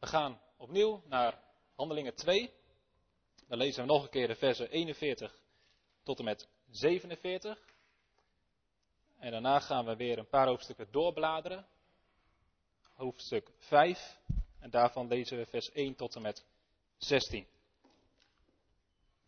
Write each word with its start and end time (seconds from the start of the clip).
We 0.00 0.06
gaan 0.06 0.40
opnieuw 0.56 1.02
naar 1.06 1.42
Handelingen 1.74 2.14
2. 2.14 2.52
Dan 3.46 3.58
lezen 3.58 3.82
we 3.82 3.92
nog 3.92 4.02
een 4.02 4.10
keer 4.10 4.26
de 4.26 4.34
versen 4.34 4.70
41 4.70 5.40
tot 6.02 6.18
en 6.18 6.24
met 6.24 6.48
47. 6.70 7.58
En 9.18 9.30
daarna 9.30 9.60
gaan 9.60 9.84
we 9.84 9.96
weer 9.96 10.18
een 10.18 10.28
paar 10.28 10.46
hoofdstukken 10.46 10.88
doorbladeren. 10.90 11.66
Hoofdstuk 12.94 13.50
5. 13.58 14.18
En 14.58 14.70
daarvan 14.70 15.08
lezen 15.08 15.38
we 15.38 15.46
vers 15.46 15.70
1 15.72 15.94
tot 15.94 16.14
en 16.14 16.22
met 16.22 16.44
16. 16.96 17.46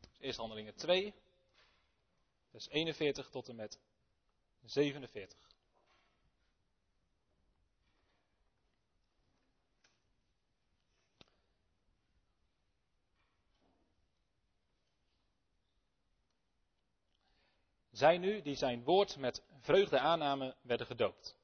Dus 0.00 0.18
eerst 0.20 0.39
Handelingen 0.39 0.75
2, 0.75 1.14
vers 2.50 2.68
41 2.68 3.30
tot 3.30 3.48
en 3.48 3.57
met 3.57 3.79
47. 4.64 5.41
Zij 18.02 18.19
nu 18.19 18.42
die 18.42 18.55
zijn 18.55 18.84
woord 18.84 19.16
met 19.16 19.42
vreugde 19.61 19.98
aannamen, 19.98 20.55
werden 20.62 20.87
gedoopt. 20.87 21.37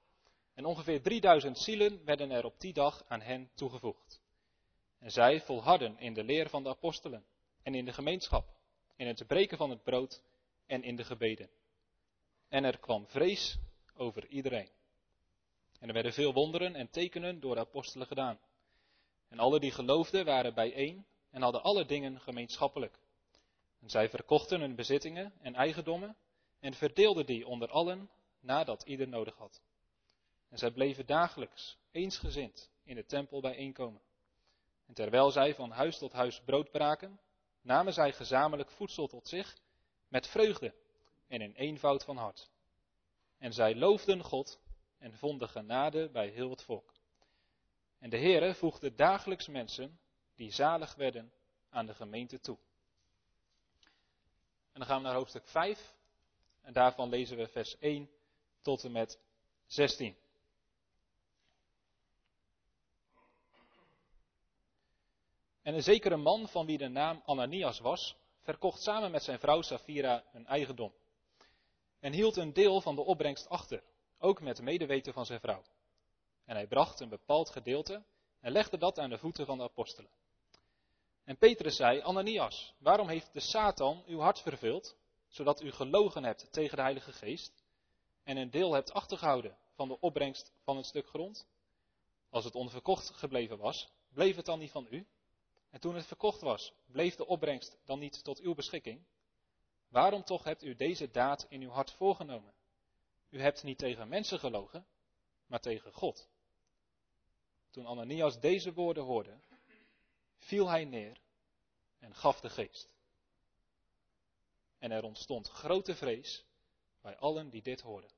En 0.55 0.65
ongeveer 0.65 1.03
3000 1.03 1.59
zielen 1.59 2.05
werden 2.05 2.31
er 2.31 2.45
op 2.45 2.61
die 2.61 2.73
dag 2.73 3.05
aan 3.09 3.21
hen 3.21 3.51
toegevoegd. 3.55 4.21
En 4.99 5.11
zij 5.11 5.41
volharden 5.41 5.99
in 5.99 6.15
de 6.15 6.25
leer 6.25 6.49
van 6.49 6.63
de 6.63 6.69
apostelen 6.69 7.25
en 7.63 7.75
in 7.75 7.85
de 7.85 7.93
gemeenschap, 7.93 8.47
in 8.97 9.07
het 9.07 9.27
breken 9.27 9.57
van 9.57 9.71
het 9.71 9.83
brood 9.83 10.23
en 10.67 10.83
in 10.83 10.97
de 10.97 11.05
gebeden. 11.05 11.51
En 12.49 12.65
er 12.65 12.79
kwam 12.79 13.07
vrees 13.07 13.59
over 13.95 14.27
iedereen. 14.27 14.71
En 15.81 15.89
er 15.89 15.95
werden 15.95 16.13
veel 16.13 16.33
wonderen 16.33 16.75
en 16.75 16.91
tekenen 16.91 17.41
door 17.41 17.55
de 17.55 17.61
apostelen 17.61 18.07
gedaan. 18.07 18.39
En 19.29 19.39
alle 19.39 19.61
die 19.61 19.73
geloofden 19.73 20.25
waren 20.25 20.55
bijeen 20.55 21.07
en 21.31 21.43
hadden 21.43 21.63
alle 21.63 21.85
dingen 21.85 22.21
gemeenschappelijk. 22.21 22.99
En 23.81 23.91
zij 23.91 24.09
verkochten 24.09 24.61
hun 24.61 24.75
bezittingen 24.75 25.33
en 25.41 25.55
eigendommen 25.55 26.17
en 26.61 26.75
verdeelden 26.75 27.27
die 27.27 27.47
onder 27.47 27.71
allen 27.71 28.11
nadat 28.41 28.83
ieder 28.83 29.09
nodig 29.09 29.35
had. 29.35 29.63
En 30.49 30.59
zij 30.59 30.71
bleven 30.71 31.07
dagelijks 31.07 31.79
eensgezind 31.91 32.71
in 32.83 32.95
de 32.95 33.05
tempel 33.05 33.41
bijeenkomen. 33.41 34.01
En 34.87 34.95
terwijl 34.95 35.31
zij 35.31 35.55
van 35.55 35.71
huis 35.71 35.99
tot 35.99 36.13
huis 36.13 36.41
brood 36.41 36.71
braken, 36.71 37.21
namen 37.61 37.93
zij 37.93 38.13
gezamenlijk 38.13 38.71
voedsel 38.71 39.07
tot 39.07 39.29
zich 39.29 39.57
met 40.09 40.27
vreugde 40.27 40.75
en 41.27 41.41
in 41.41 41.53
eenvoud 41.53 42.05
van 42.05 42.17
hart. 42.17 42.51
En 43.39 43.53
zij 43.53 43.75
loofden 43.75 44.23
God 44.23 44.61
en 44.99 45.15
vonden 45.15 45.49
genade 45.49 46.09
bij 46.11 46.29
heel 46.29 46.51
het 46.51 46.63
volk. 46.63 46.93
En 47.99 48.11
de 48.11 48.19
Heere 48.19 48.55
voegde 48.55 48.95
dagelijks 48.95 49.47
mensen 49.47 50.01
die 50.35 50.51
zalig 50.51 50.95
werden 50.95 51.33
aan 51.71 51.87
de 51.87 51.95
gemeente 51.95 52.41
toe. 52.41 52.59
En 54.73 54.85
dan 54.85 54.87
gaan 54.87 54.97
we 54.97 55.07
naar 55.07 55.15
hoofdstuk 55.15 55.49
5 55.49 55.97
en 56.69 56.75
daarvan 56.75 57.09
lezen 57.09 57.37
we 57.37 57.49
vers 57.49 57.79
1 57.79 58.11
tot 58.61 58.85
en 58.85 58.93
met 58.93 59.19
16. 59.67 60.17
En 65.63 65.75
een 65.75 65.83
zekere 65.83 66.17
man 66.17 66.49
van 66.49 66.67
wie 66.67 66.79
de 66.79 66.89
naam 66.89 67.23
Ananias 67.25 67.79
was, 67.79 68.17
verkocht 68.41 68.83
samen 68.83 69.11
met 69.11 69.23
zijn 69.23 69.39
vrouw 69.39 69.63
Safira 69.63 70.25
een 70.33 70.47
eigendom. 70.47 70.93
En 72.01 72.13
hield 72.13 72.37
een 72.37 72.53
deel 72.53 72.81
van 72.81 72.95
de 72.95 73.05
opbrengst 73.05 73.49
achter, 73.49 73.83
ook 74.19 74.41
met 74.41 74.61
medeweten 74.61 75.13
van 75.13 75.27
zijn 75.27 75.41
vrouw. 75.41 75.63
En 76.45 76.57
hij 76.57 76.67
bracht 76.67 77.01
een 77.01 77.09
bepaald 77.09 77.51
gedeelte 77.51 78.03
en 78.41 78.53
legde 78.53 78.79
dat 78.79 78.99
aan 78.99 79.11
de 79.11 79.19
voeten 79.19 79.47
van 79.47 79.59
de 79.59 79.65
apostelen. 79.65 80.11
En 81.25 81.37
Petrus 81.37 81.77
zei, 81.77 82.01
Ananias, 82.01 82.75
waarom 82.79 83.09
heeft 83.09 83.33
de 83.33 83.41
Satan 83.41 84.03
uw 84.07 84.19
hart 84.19 84.41
vervuld, 84.41 84.97
zodat 85.29 85.63
u 85.63 85.71
gelogen 85.71 86.25
hebt 86.25 86.53
tegen 86.53 86.77
de 86.77 86.83
Heilige 86.83 87.13
Geest 87.13 87.65
en 88.23 88.37
een 88.37 88.51
deel 88.51 88.73
hebt 88.73 88.93
achtergehouden 88.93 89.59
van 89.75 89.89
de 89.89 90.01
opbrengst 90.01 90.53
van 90.63 90.77
het 90.77 90.87
stuk 90.87 91.07
grond? 91.07 91.47
Als 92.31 92.45
het 92.45 92.55
onverkocht 92.55 93.11
gebleven 93.11 93.59
was, 93.59 93.89
bleef 94.13 94.37
het 94.37 94.47
dan 94.47 94.59
niet 94.59 94.71
van 94.71 94.87
u? 94.91 95.07
En 95.71 95.81
toen 95.81 95.95
het 95.95 96.07
verkocht 96.07 96.41
was, 96.41 96.73
bleef 96.87 97.15
de 97.15 97.27
opbrengst 97.27 97.79
dan 97.85 97.99
niet 97.99 98.25
tot 98.25 98.41
uw 98.41 98.55
beschikking? 98.55 99.05
Waarom 99.89 100.25
toch 100.25 100.45
hebt 100.45 100.65
u 100.65 100.75
deze 100.75 101.11
daad 101.11 101.47
in 101.49 101.63
uw 101.63 101.71
hart 101.71 101.91
voorgenomen? 101.91 102.55
U 103.31 103.41
hebt 103.41 103.63
niet 103.63 103.79
tegen 103.79 104.09
mensen 104.09 104.39
gelogen, 104.39 104.87
maar 105.47 105.61
tegen 105.61 105.93
God. 105.93 106.29
Toen 107.71 107.87
Ananias 107.87 108.41
deze 108.41 108.73
woorden 108.73 109.05
hoorde, 109.05 109.41
viel 110.37 110.69
hij 110.69 110.85
neer 110.85 111.21
en 111.99 112.15
gaf 112.15 112.41
de 112.41 112.51
geest. 112.51 112.98
En 114.79 114.91
er 114.91 115.03
ontstond 115.03 115.49
grote 115.49 115.95
vrees 115.95 116.45
bij 117.01 117.17
allen 117.17 117.51
die 117.51 117.63
dit 117.63 117.81
hoorden. 117.81 118.11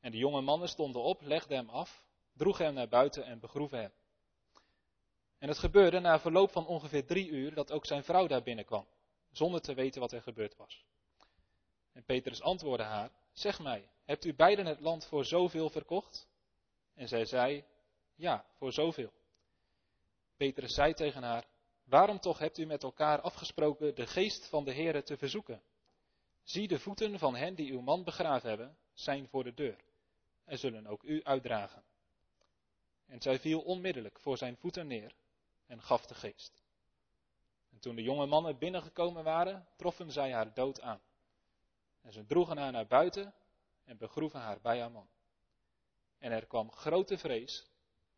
En 0.00 0.10
de 0.10 0.18
jonge 0.18 0.40
mannen 0.40 0.68
stonden 0.68 1.02
op, 1.02 1.20
legden 1.20 1.56
hem 1.56 1.68
af, 1.68 2.04
droegen 2.32 2.64
hem 2.64 2.74
naar 2.74 2.88
buiten 2.88 3.24
en 3.24 3.40
begroeven 3.40 3.78
hem. 3.78 3.92
En 5.38 5.48
het 5.48 5.58
gebeurde 5.58 6.00
na 6.00 6.20
verloop 6.20 6.50
van 6.50 6.66
ongeveer 6.66 7.06
drie 7.06 7.28
uur 7.28 7.54
dat 7.54 7.72
ook 7.72 7.86
zijn 7.86 8.04
vrouw 8.04 8.26
daar 8.26 8.42
binnenkwam, 8.42 8.86
zonder 9.30 9.60
te 9.60 9.74
weten 9.74 10.00
wat 10.00 10.12
er 10.12 10.22
gebeurd 10.22 10.56
was. 10.56 10.84
En 11.92 12.04
Petrus 12.04 12.40
antwoordde 12.40 12.84
haar, 12.84 13.10
zeg 13.32 13.60
mij, 13.60 13.88
hebt 14.04 14.24
u 14.24 14.34
beiden 14.34 14.66
het 14.66 14.80
land 14.80 15.06
voor 15.06 15.24
zoveel 15.24 15.70
verkocht? 15.70 16.28
En 16.94 17.08
zij 17.08 17.24
zei, 17.24 17.64
ja, 18.14 18.46
voor 18.56 18.72
zoveel. 18.72 19.12
Petrus 20.36 20.74
zei 20.74 20.94
tegen 20.94 21.22
haar, 21.22 21.46
waarom 21.92 22.20
toch 22.20 22.38
hebt 22.38 22.58
u 22.58 22.64
met 22.64 22.82
elkaar 22.82 23.20
afgesproken 23.20 23.94
de 23.94 24.06
geest 24.06 24.46
van 24.46 24.64
de 24.64 24.74
Heere 24.74 25.02
te 25.02 25.16
verzoeken? 25.16 25.62
Zie 26.42 26.68
de 26.68 26.78
voeten 26.78 27.18
van 27.18 27.34
hen 27.34 27.54
die 27.54 27.72
uw 27.72 27.80
man 27.80 28.04
begraven 28.04 28.48
hebben, 28.48 28.76
zijn 28.92 29.28
voor 29.28 29.44
de 29.44 29.54
deur, 29.54 29.84
en 30.44 30.58
zullen 30.58 30.86
ook 30.86 31.02
u 31.02 31.24
uitdragen. 31.24 31.82
En 33.06 33.20
zij 33.20 33.38
viel 33.38 33.60
onmiddellijk 33.60 34.20
voor 34.20 34.36
zijn 34.36 34.56
voeten 34.56 34.86
neer 34.86 35.14
en 35.66 35.82
gaf 35.82 36.06
de 36.06 36.14
geest. 36.14 36.62
En 37.70 37.78
toen 37.78 37.96
de 37.96 38.02
jonge 38.02 38.26
mannen 38.26 38.58
binnengekomen 38.58 39.24
waren, 39.24 39.66
troffen 39.76 40.10
zij 40.10 40.32
haar 40.32 40.54
dood 40.54 40.80
aan. 40.80 41.00
En 42.00 42.12
ze 42.12 42.26
droegen 42.26 42.58
haar 42.58 42.72
naar 42.72 42.86
buiten 42.86 43.34
en 43.84 43.96
begroeven 43.96 44.40
haar 44.40 44.60
bij 44.60 44.80
haar 44.80 44.90
man. 44.90 45.08
En 46.18 46.32
er 46.32 46.46
kwam 46.46 46.72
grote 46.72 47.18
vrees 47.18 47.66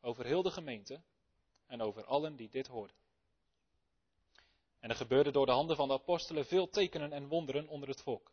over 0.01 0.25
heel 0.25 0.43
de 0.43 0.51
gemeente 0.51 1.01
en 1.67 1.83
over 1.83 2.05
allen 2.05 2.37
die 2.37 2.49
dit 2.49 2.67
hoorden. 2.67 3.03
En 4.84 4.91
er 4.91 4.97
gebeurde 4.97 5.31
door 5.31 5.47
de 5.47 5.53
handen 5.53 5.77
van 5.77 5.89
de 5.89 5.95
apostelen 5.95 6.47
veel 6.47 6.69
tekenen 6.69 7.12
en 7.12 7.28
wonderen 7.28 7.69
onder 7.69 7.89
het 7.89 8.03
volk. 8.03 8.33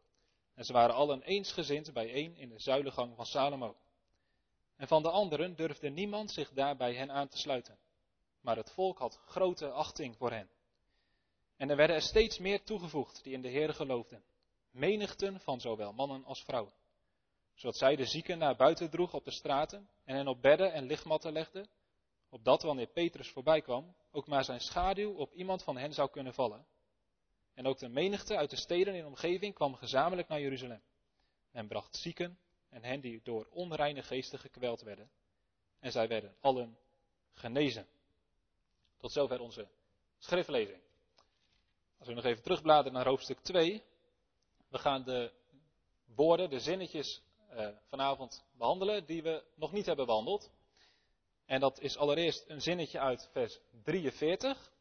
En 0.55 0.65
ze 0.65 0.73
waren 0.73 0.95
allen 0.95 1.21
eensgezind 1.21 1.93
bijeen 1.93 2.35
in 2.35 2.49
de 2.49 2.59
zuilengang 2.59 3.15
van 3.15 3.25
Salomo. 3.25 3.75
En 4.75 4.87
van 4.87 5.01
de 5.01 5.09
anderen 5.09 5.55
durfde 5.55 5.89
niemand 5.89 6.31
zich 6.31 6.51
daarbij 6.53 6.93
hen 6.93 7.11
aan 7.11 7.27
te 7.27 7.37
sluiten 7.37 7.79
maar 8.41 8.55
het 8.55 8.71
volk 8.71 8.97
had 8.97 9.19
grote 9.25 9.71
achting 9.71 10.17
voor 10.17 10.31
hen. 10.31 10.49
En 11.57 11.69
er 11.69 11.75
werden 11.75 11.95
er 11.95 12.01
steeds 12.01 12.37
meer 12.37 12.63
toegevoegd 12.63 13.23
die 13.23 13.33
in 13.33 13.41
de 13.41 13.49
Heer 13.49 13.73
geloofden, 13.73 14.23
menigten 14.71 15.39
van 15.39 15.59
zowel 15.59 15.93
mannen 15.93 16.25
als 16.25 16.43
vrouwen, 16.43 16.73
zodat 17.53 17.77
zij 17.77 17.95
de 17.95 18.05
zieken 18.05 18.37
naar 18.37 18.55
buiten 18.55 18.89
droeg 18.89 19.13
op 19.13 19.23
de 19.23 19.31
straten 19.31 19.89
en 20.03 20.15
hen 20.15 20.27
op 20.27 20.41
bedden 20.41 20.73
en 20.73 20.85
lichtmatten 20.85 21.31
legden, 21.31 21.69
opdat 22.29 22.61
wanneer 22.61 22.87
Petrus 22.87 23.29
voorbij 23.29 23.61
kwam, 23.61 23.95
ook 24.11 24.27
maar 24.27 24.43
zijn 24.43 24.59
schaduw 24.59 25.13
op 25.13 25.33
iemand 25.33 25.63
van 25.63 25.77
hen 25.77 25.93
zou 25.93 26.09
kunnen 26.09 26.33
vallen. 26.33 26.65
En 27.53 27.65
ook 27.65 27.79
de 27.79 27.89
menigte 27.89 28.37
uit 28.37 28.49
de 28.49 28.55
steden 28.55 28.93
in 28.95 29.01
de 29.01 29.07
omgeving 29.07 29.53
kwam 29.53 29.75
gezamenlijk 29.75 30.27
naar 30.27 30.41
Jeruzalem. 30.41 30.81
En 31.51 31.67
bracht 31.67 31.95
zieken 31.95 32.39
en 32.69 32.83
hen 32.83 33.01
die 33.01 33.21
door 33.23 33.47
onreine 33.49 34.03
geesten 34.03 34.39
gekweld 34.39 34.81
werden. 34.81 35.11
En 35.79 35.91
zij 35.91 36.07
werden 36.07 36.35
allen 36.39 36.77
genezen. 37.33 37.87
Tot 38.97 39.11
zover 39.11 39.39
onze 39.39 39.67
schriftlezing. 40.17 40.81
Als 41.97 42.07
we 42.07 42.13
nog 42.13 42.23
even 42.23 42.43
terugbladeren 42.43 42.93
naar 42.93 43.07
hoofdstuk 43.07 43.39
2. 43.39 43.83
We 44.67 44.77
gaan 44.77 45.03
de 45.03 45.31
woorden, 46.05 46.49
de 46.49 46.59
zinnetjes 46.59 47.21
uh, 47.53 47.67
vanavond 47.87 48.45
behandelen 48.51 49.05
die 49.05 49.23
we 49.23 49.43
nog 49.55 49.71
niet 49.71 49.85
hebben 49.85 50.05
behandeld. 50.05 50.51
En 51.51 51.59
dat 51.59 51.79
is 51.79 51.97
allereerst 51.97 52.49
een 52.49 52.61
zinnetje 52.61 52.99
uit 52.99 53.29
vers 53.31 53.59
43. 53.83 54.71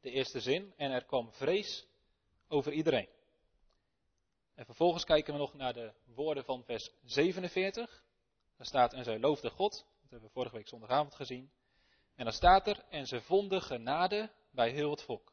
De 0.00 0.10
eerste 0.10 0.40
zin. 0.40 0.72
En 0.76 0.90
er 0.90 1.04
kwam 1.04 1.32
vrees 1.32 1.86
over 2.48 2.72
iedereen. 2.72 3.08
En 4.54 4.64
vervolgens 4.64 5.04
kijken 5.04 5.32
we 5.32 5.38
nog 5.38 5.54
naar 5.54 5.72
de 5.72 5.92
woorden 6.04 6.44
van 6.44 6.64
vers 6.64 6.90
47. 7.04 8.04
Daar 8.56 8.66
staat 8.66 8.92
en 8.92 9.04
zij 9.04 9.18
loofde 9.18 9.50
God. 9.50 9.72
Dat 9.72 10.10
hebben 10.10 10.28
we 10.28 10.34
vorige 10.34 10.56
week 10.56 10.68
zondagavond 10.68 11.14
gezien. 11.14 11.50
En 12.14 12.24
dan 12.24 12.32
staat 12.32 12.66
er, 12.66 12.84
en 12.88 13.06
ze 13.06 13.20
vonden 13.20 13.62
genade 13.62 14.30
bij 14.50 14.70
heel 14.70 14.90
het 14.90 15.02
volk. 15.02 15.32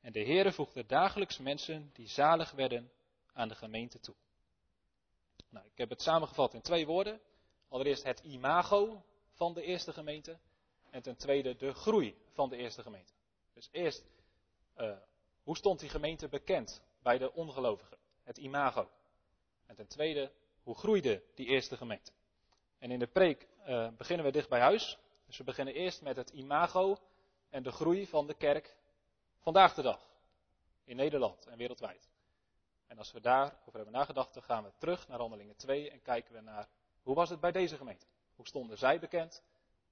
En 0.00 0.12
de 0.12 0.24
Heere 0.24 0.52
voegde 0.52 0.86
dagelijks 0.86 1.38
mensen 1.38 1.90
die 1.92 2.08
zalig 2.08 2.50
werden 2.50 2.92
aan 3.32 3.48
de 3.48 3.54
gemeente 3.54 4.00
toe. 4.00 4.14
Nou, 5.50 5.66
ik 5.66 5.78
heb 5.78 5.88
het 5.88 6.02
samengevat 6.02 6.54
in 6.54 6.62
twee 6.62 6.86
woorden. 6.86 7.20
Allereerst 7.68 8.04
het 8.04 8.20
imago 8.20 9.02
van 9.38 9.54
de 9.54 9.62
eerste 9.62 9.92
gemeente. 9.92 10.38
En 10.90 11.02
ten 11.02 11.16
tweede 11.16 11.56
de 11.56 11.74
groei 11.74 12.16
van 12.32 12.48
de 12.48 12.56
eerste 12.56 12.82
gemeente. 12.82 13.12
Dus 13.52 13.68
eerst, 13.72 14.04
uh, 14.76 14.96
hoe 15.42 15.56
stond 15.56 15.80
die 15.80 15.88
gemeente 15.88 16.28
bekend 16.28 16.82
bij 17.02 17.18
de 17.18 17.32
ongelovigen? 17.32 17.98
Het 18.22 18.38
imago. 18.38 18.90
En 19.66 19.74
ten 19.74 19.86
tweede, 19.86 20.32
hoe 20.62 20.74
groeide 20.74 21.22
die 21.34 21.46
eerste 21.46 21.76
gemeente? 21.76 22.12
En 22.78 22.90
in 22.90 22.98
de 22.98 23.06
preek 23.06 23.46
uh, 23.66 23.88
beginnen 23.96 24.26
we 24.26 24.32
dicht 24.32 24.48
bij 24.48 24.60
huis. 24.60 24.98
Dus 25.26 25.36
we 25.36 25.44
beginnen 25.44 25.74
eerst 25.74 26.02
met 26.02 26.16
het 26.16 26.30
imago 26.30 26.98
en 27.50 27.62
de 27.62 27.72
groei 27.72 28.06
van 28.06 28.26
de 28.26 28.34
kerk 28.34 28.76
vandaag 29.38 29.74
de 29.74 29.82
dag. 29.82 30.06
In 30.84 30.96
Nederland 30.96 31.46
en 31.46 31.58
wereldwijd. 31.58 32.08
En 32.86 32.98
als 32.98 33.12
we 33.12 33.20
daarover 33.20 33.74
hebben 33.74 33.92
nagedacht, 33.92 34.34
dan 34.34 34.42
gaan 34.42 34.64
we 34.64 34.72
terug 34.78 35.08
naar 35.08 35.18
Handelingen 35.18 35.56
2 35.56 35.90
en 35.90 36.02
kijken 36.02 36.34
we 36.34 36.40
naar 36.40 36.68
hoe 37.02 37.14
was 37.14 37.30
het 37.30 37.40
bij 37.40 37.52
deze 37.52 37.76
gemeente? 37.76 38.06
Hoe 38.38 38.46
stonden 38.46 38.78
zij 38.78 39.00
bekend 39.00 39.42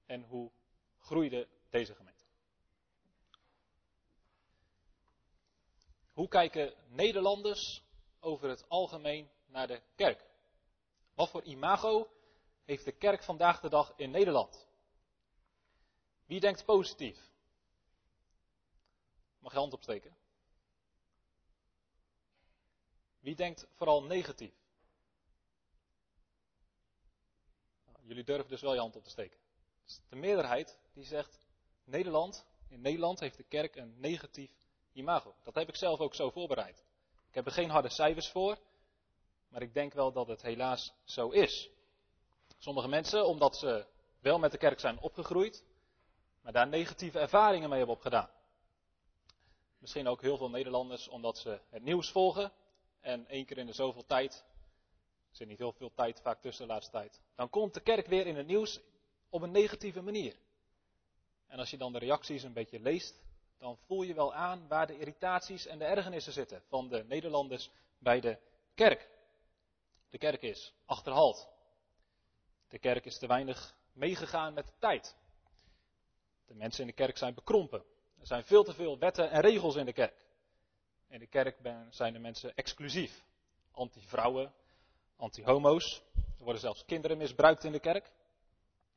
en 0.05 0.23
hoe 0.23 0.51
groeide 0.97 1.47
deze 1.69 1.95
gemeente? 1.95 2.23
Hoe 6.13 6.27
kijken 6.27 6.73
Nederlanders 6.87 7.83
over 8.19 8.49
het 8.49 8.69
algemeen 8.69 9.29
naar 9.45 9.67
de 9.67 9.81
kerk? 9.95 10.25
Wat 11.13 11.29
voor 11.29 11.43
imago 11.43 12.09
heeft 12.63 12.85
de 12.85 12.91
kerk 12.91 13.23
vandaag 13.23 13.59
de 13.59 13.69
dag 13.69 13.93
in 13.95 14.11
Nederland? 14.11 14.67
Wie 16.25 16.39
denkt 16.39 16.65
positief? 16.65 17.31
Mag 19.39 19.51
je 19.51 19.57
hand 19.57 19.73
opsteken? 19.73 20.17
Wie 23.19 23.35
denkt 23.35 23.67
vooral 23.73 24.03
negatief? 24.03 24.56
Jullie 28.07 28.23
durven 28.23 28.49
dus 28.49 28.61
wel 28.61 28.73
je 28.73 28.79
hand 28.79 28.95
op 28.95 29.03
te 29.03 29.09
steken. 29.09 29.37
Dus 29.83 30.01
de 30.09 30.15
meerderheid 30.15 30.79
die 30.93 31.03
zegt 31.03 31.47
Nederland, 31.83 32.45
in 32.69 32.81
Nederland 32.81 33.19
heeft 33.19 33.37
de 33.37 33.43
kerk 33.43 33.75
een 33.75 33.99
negatief 33.99 34.51
imago. 34.93 35.35
Dat 35.43 35.55
heb 35.55 35.67
ik 35.67 35.75
zelf 35.75 35.99
ook 35.99 36.15
zo 36.15 36.29
voorbereid. 36.29 36.85
Ik 37.27 37.35
heb 37.35 37.45
er 37.45 37.51
geen 37.51 37.69
harde 37.69 37.89
cijfers 37.89 38.29
voor, 38.29 38.57
maar 39.49 39.61
ik 39.61 39.73
denk 39.73 39.93
wel 39.93 40.11
dat 40.11 40.27
het 40.27 40.41
helaas 40.41 40.93
zo 41.03 41.29
is. 41.29 41.69
Sommige 42.57 42.87
mensen, 42.87 43.25
omdat 43.25 43.57
ze 43.57 43.85
wel 44.19 44.39
met 44.39 44.51
de 44.51 44.57
kerk 44.57 44.79
zijn 44.79 44.99
opgegroeid, 44.99 45.65
maar 46.41 46.53
daar 46.53 46.67
negatieve 46.67 47.19
ervaringen 47.19 47.69
mee 47.69 47.77
hebben 47.77 47.95
opgedaan. 47.95 48.29
Misschien 49.77 50.07
ook 50.07 50.21
heel 50.21 50.37
veel 50.37 50.49
Nederlanders 50.49 51.07
omdat 51.07 51.37
ze 51.37 51.61
het 51.69 51.83
nieuws 51.83 52.11
volgen 52.11 52.51
en 52.99 53.27
één 53.27 53.45
keer 53.45 53.57
in 53.57 53.65
de 53.65 53.73
zoveel 53.73 54.05
tijd, 54.05 54.45
zit 55.37 55.47
niet 55.47 55.57
heel 55.57 55.71
veel 55.71 55.93
tijd 55.93 56.21
vaak 56.21 56.41
tussen 56.41 56.67
de 56.67 56.73
laatste 56.73 56.91
tijd, 56.91 57.21
dan 57.35 57.49
komt 57.49 57.73
de 57.73 57.81
kerk 57.81 58.07
weer 58.07 58.27
in 58.27 58.35
het 58.35 58.47
nieuws 58.47 58.79
op 59.29 59.41
een 59.41 59.51
negatieve 59.51 60.01
manier. 60.01 60.35
En 61.47 61.59
als 61.59 61.69
je 61.69 61.77
dan 61.77 61.91
de 61.91 61.99
reacties 61.99 62.43
een 62.43 62.53
beetje 62.53 62.79
leest, 62.79 63.21
dan 63.57 63.77
voel 63.77 64.01
je 64.01 64.13
wel 64.13 64.33
aan 64.33 64.67
waar 64.67 64.87
de 64.87 64.97
irritaties 64.97 65.65
en 65.65 65.79
de 65.79 65.85
ergernissen 65.85 66.33
zitten 66.33 66.63
van 66.67 66.89
de 66.89 67.03
Nederlanders 67.03 67.71
bij 67.97 68.19
de 68.19 68.39
kerk. 68.75 69.09
De 70.09 70.17
kerk 70.17 70.41
is 70.41 70.73
achterhaald. 70.85 71.49
De 72.67 72.79
kerk 72.79 73.05
is 73.05 73.17
te 73.17 73.27
weinig 73.27 73.75
meegegaan 73.93 74.53
met 74.53 74.65
de 74.65 74.73
tijd. 74.79 75.15
De 76.45 76.55
mensen 76.55 76.81
in 76.81 76.87
de 76.87 76.93
kerk 76.93 77.17
zijn 77.17 77.33
bekrompen. 77.33 77.83
Er 78.19 78.27
zijn 78.27 78.43
veel 78.43 78.63
te 78.63 78.73
veel 78.73 78.97
wetten 78.97 79.29
en 79.29 79.41
regels 79.41 79.75
in 79.75 79.85
de 79.85 79.93
kerk. 79.93 80.25
In 81.07 81.19
de 81.19 81.27
kerk 81.27 81.57
zijn 81.89 82.13
de 82.13 82.19
mensen 82.19 82.55
exclusief. 82.55 83.25
Anti-vrouwen, 83.71 84.53
anti-homo's. 85.17 86.01
Er 86.15 86.43
worden 86.43 86.61
zelfs 86.61 86.85
kinderen 86.85 87.17
misbruikt 87.17 87.63
in 87.63 87.71
de 87.71 87.79
kerk. 87.79 88.11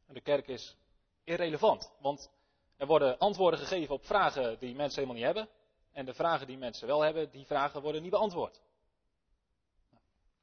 En 0.07 0.15
de 0.15 0.21
kerk 0.21 0.49
is 0.49 0.77
irrelevant, 1.25 1.93
want 2.01 2.31
er 2.77 2.87
worden 2.87 3.19
antwoorden 3.19 3.61
gegeven 3.61 3.95
op 3.95 4.07
vragen 4.07 4.59
die 4.59 4.75
mensen 4.75 5.03
helemaal 5.03 5.23
niet 5.23 5.35
hebben. 5.35 5.49
En 5.93 6.05
de 6.05 6.15
vragen 6.15 6.47
die 6.47 6.59
mensen 6.59 6.87
wel 6.87 7.01
hebben, 7.01 7.31
die 7.31 7.47
vragen 7.47 7.83
worden 7.83 8.03
niet 8.03 8.11
beantwoord. 8.11 8.61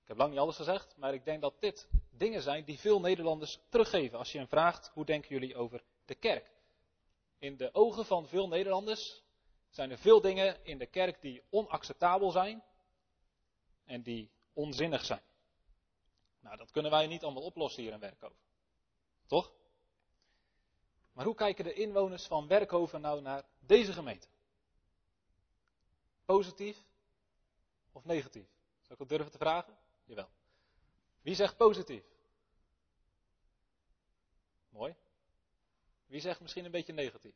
Ik 0.01 0.13
heb 0.13 0.18
lang 0.18 0.31
niet 0.31 0.39
alles 0.39 0.56
gezegd, 0.56 0.95
maar 0.97 1.13
ik 1.13 1.25
denk 1.25 1.41
dat 1.41 1.53
dit 1.59 1.89
dingen 2.12 2.41
zijn 2.41 2.63
die 2.63 2.79
veel 2.79 3.00
Nederlanders 3.00 3.59
teruggeven. 3.69 4.18
Als 4.18 4.31
je 4.31 4.38
hen 4.38 4.47
vraagt, 4.47 4.91
hoe 4.94 5.06
denken 5.06 5.29
jullie 5.29 5.56
over 5.56 5.83
de 6.06 6.15
kerk? 6.15 6.51
In 7.39 7.57
de 7.57 7.69
ogen 7.74 8.06
van 8.06 8.27
veel 8.27 8.47
Nederlanders 8.47 9.24
zijn 9.69 9.91
er 9.91 9.97
veel 9.97 10.21
dingen 10.21 10.65
in 10.65 10.77
de 10.77 10.85
kerk 10.85 11.21
die 11.21 11.44
onacceptabel 11.50 12.31
zijn 12.31 12.63
en 13.85 14.01
die 14.01 14.31
onzinnig 14.53 15.06
zijn. 15.06 15.21
Nou, 16.48 16.60
dat 16.60 16.72
kunnen 16.72 16.92
wij 16.92 17.08
niet 17.08 17.24
allemaal 17.24 17.44
oplossen 17.44 17.84
hier 17.84 17.92
in 17.92 18.00
Werkhoven. 18.00 18.38
Toch? 19.26 19.54
Maar 21.12 21.26
hoe 21.26 21.36
kijken 21.36 21.64
de 21.64 21.74
inwoners 21.74 22.26
van 22.26 22.48
Werkhoven 22.48 23.02
nou 23.02 23.22
naar 23.22 23.44
deze 23.60 23.94
gemeente? 23.94 24.28
Positief 26.26 26.86
of 27.92 28.06
negatief? 28.06 28.48
Zou 28.80 28.94
ik 28.94 29.00
het 29.00 29.10
durven 29.10 29.32
te 29.32 29.38
vragen? 29.38 29.78
Jawel. 30.06 30.30
Wie 31.22 31.36
zegt 31.36 31.58
positief? 31.58 32.04
Mooi. 34.70 34.96
Wie 36.06 36.22
zegt 36.22 36.42
misschien 36.42 36.66
een 36.66 36.72
beetje 36.72 36.94
negatief? 36.94 37.36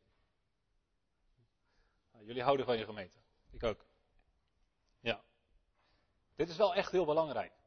Nou, 2.12 2.26
jullie 2.26 2.44
houden 2.44 2.66
van 2.66 2.78
je 2.78 2.86
gemeente. 2.86 3.18
Ik 3.50 3.64
ook. 3.64 3.86
Ja. 5.00 5.24
Dit 6.36 6.50
is 6.50 6.58
wel 6.58 6.76
echt 6.76 6.92
heel 6.92 7.06
belangrijk. 7.06 7.61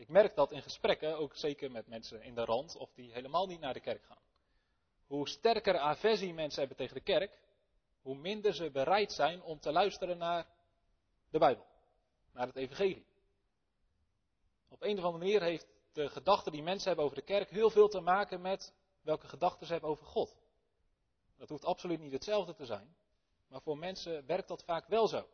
Ik 0.00 0.08
merk 0.08 0.34
dat 0.34 0.52
in 0.52 0.62
gesprekken, 0.62 1.18
ook 1.18 1.36
zeker 1.36 1.70
met 1.70 1.86
mensen 1.86 2.22
in 2.22 2.34
de 2.34 2.44
rand, 2.44 2.76
of 2.76 2.92
die 2.92 3.12
helemaal 3.12 3.46
niet 3.46 3.60
naar 3.60 3.72
de 3.72 3.80
kerk 3.80 4.04
gaan. 4.04 4.22
Hoe 5.06 5.28
sterker 5.28 5.78
aversie 5.78 6.34
mensen 6.34 6.58
hebben 6.58 6.76
tegen 6.76 6.94
de 6.94 7.00
kerk, 7.00 7.40
hoe 8.02 8.14
minder 8.14 8.54
ze 8.54 8.70
bereid 8.70 9.12
zijn 9.12 9.42
om 9.42 9.60
te 9.60 9.72
luisteren 9.72 10.18
naar 10.18 10.46
de 11.30 11.38
Bijbel, 11.38 11.66
naar 12.32 12.46
het 12.46 12.56
Evangelie. 12.56 13.06
Op 14.68 14.82
een 14.82 14.98
of 14.98 15.04
andere 15.04 15.24
manier 15.24 15.42
heeft 15.42 15.66
de 15.92 16.08
gedachte 16.08 16.50
die 16.50 16.62
mensen 16.62 16.86
hebben 16.86 17.04
over 17.04 17.16
de 17.16 17.24
kerk 17.24 17.50
heel 17.50 17.70
veel 17.70 17.88
te 17.88 18.00
maken 18.00 18.40
met 18.40 18.72
welke 19.02 19.28
gedachten 19.28 19.66
ze 19.66 19.72
hebben 19.72 19.90
over 19.90 20.06
God. 20.06 20.36
Dat 21.36 21.48
hoeft 21.48 21.64
absoluut 21.64 22.00
niet 22.00 22.12
hetzelfde 22.12 22.54
te 22.54 22.66
zijn, 22.66 22.96
maar 23.48 23.62
voor 23.62 23.78
mensen 23.78 24.26
werkt 24.26 24.48
dat 24.48 24.64
vaak 24.64 24.86
wel 24.86 25.08
zo. 25.08 25.28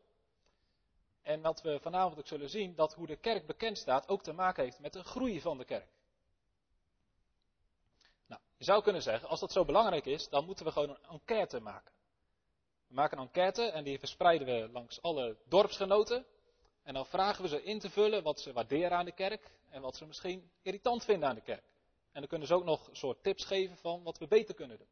En 1.27 1.41
wat 1.41 1.63
we 1.63 1.79
vanavond 1.81 2.19
ook 2.19 2.27
zullen 2.27 2.49
zien, 2.49 2.75
dat 2.75 2.95
hoe 2.95 3.07
de 3.07 3.17
kerk 3.17 3.47
bekend 3.47 3.79
staat 3.79 4.09
ook 4.09 4.23
te 4.23 4.33
maken 4.33 4.65
heeft 4.65 4.79
met 4.79 4.93
de 4.93 5.05
groei 5.05 5.41
van 5.41 5.59
de 5.59 5.65
kerk. 5.65 5.89
Nou, 8.27 8.41
je 8.57 8.65
zou 8.65 8.83
kunnen 8.83 9.03
zeggen, 9.03 9.29
als 9.29 9.41
dat 9.41 9.53
zo 9.53 9.65
belangrijk 9.65 10.05
is, 10.05 10.29
dan 10.29 10.45
moeten 10.45 10.65
we 10.65 10.73
gewoon 10.73 10.89
een 10.89 11.11
enquête 11.11 11.61
maken. 11.61 11.93
We 12.89 12.95
maken 12.95 13.19
een 13.19 13.25
enquête 13.25 13.71
en 13.71 13.85
die 13.85 13.99
verspreiden 13.99 14.47
we 14.47 14.69
langs 14.73 15.03
alle 15.03 15.37
dorpsgenoten. 15.45 16.27
En 16.83 16.95
dan 16.95 17.07
vragen 17.07 17.43
we 17.43 17.49
ze 17.49 17.63
in 17.63 17.79
te 17.79 17.91
vullen 17.91 18.23
wat 18.23 18.41
ze 18.41 18.53
waarderen 18.53 18.99
aan 18.99 19.05
de 19.05 19.13
kerk 19.13 19.51
en 19.71 19.83
wat 19.83 19.97
ze 19.97 20.07
misschien 20.07 20.51
irritant 20.63 21.05
vinden 21.05 21.29
aan 21.29 21.35
de 21.35 21.41
kerk. 21.41 21.65
En 22.13 22.21
dan 22.21 22.27
kunnen 22.27 22.47
ze 22.49 22.55
ook 22.55 22.65
nog 22.65 22.89
een 22.89 22.97
soort 22.97 23.23
tips 23.23 23.45
geven 23.45 23.77
van 23.77 24.03
wat 24.03 24.19
we 24.19 24.27
beter 24.27 24.55
kunnen 24.55 24.79
doen. 24.79 24.89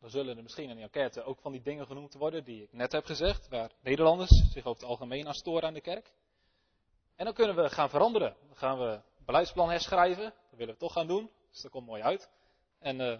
Dan 0.00 0.10
zullen 0.10 0.36
er 0.36 0.42
misschien 0.42 0.68
in 0.68 0.74
die 0.74 0.84
enquête 0.84 1.22
ook 1.22 1.40
van 1.40 1.52
die 1.52 1.62
dingen 1.62 1.86
genoemd 1.86 2.14
worden 2.14 2.44
die 2.44 2.62
ik 2.62 2.72
net 2.72 2.92
heb 2.92 3.04
gezegd, 3.04 3.48
waar 3.48 3.70
Nederlanders 3.82 4.52
zich 4.52 4.64
over 4.64 4.80
het 4.80 4.90
algemeen 4.90 5.26
aan 5.26 5.34
storen 5.34 5.62
aan 5.62 5.74
de 5.74 5.80
kerk. 5.80 6.12
En 7.16 7.24
dan 7.24 7.34
kunnen 7.34 7.56
we 7.56 7.70
gaan 7.70 7.90
veranderen. 7.90 8.36
Dan 8.46 8.56
gaan 8.56 8.78
we 8.78 9.00
beleidsplan 9.24 9.70
herschrijven. 9.70 10.24
Dat 10.24 10.58
willen 10.58 10.74
we 10.74 10.80
toch 10.80 10.92
gaan 10.92 11.06
doen. 11.06 11.30
Dus 11.50 11.60
dat 11.60 11.70
komt 11.70 11.86
mooi 11.86 12.02
uit. 12.02 12.30
En 12.78 13.00
uh, 13.00 13.18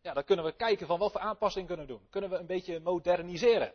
ja, 0.00 0.14
dan 0.14 0.24
kunnen 0.24 0.44
we 0.44 0.52
kijken 0.52 0.86
van 0.86 0.98
wat 0.98 1.12
voor 1.12 1.20
aanpassing 1.20 1.66
kunnen 1.66 1.86
we 1.86 1.92
doen. 1.92 2.06
Kunnen 2.10 2.30
we 2.30 2.36
een 2.36 2.46
beetje 2.46 2.80
moderniseren. 2.80 3.74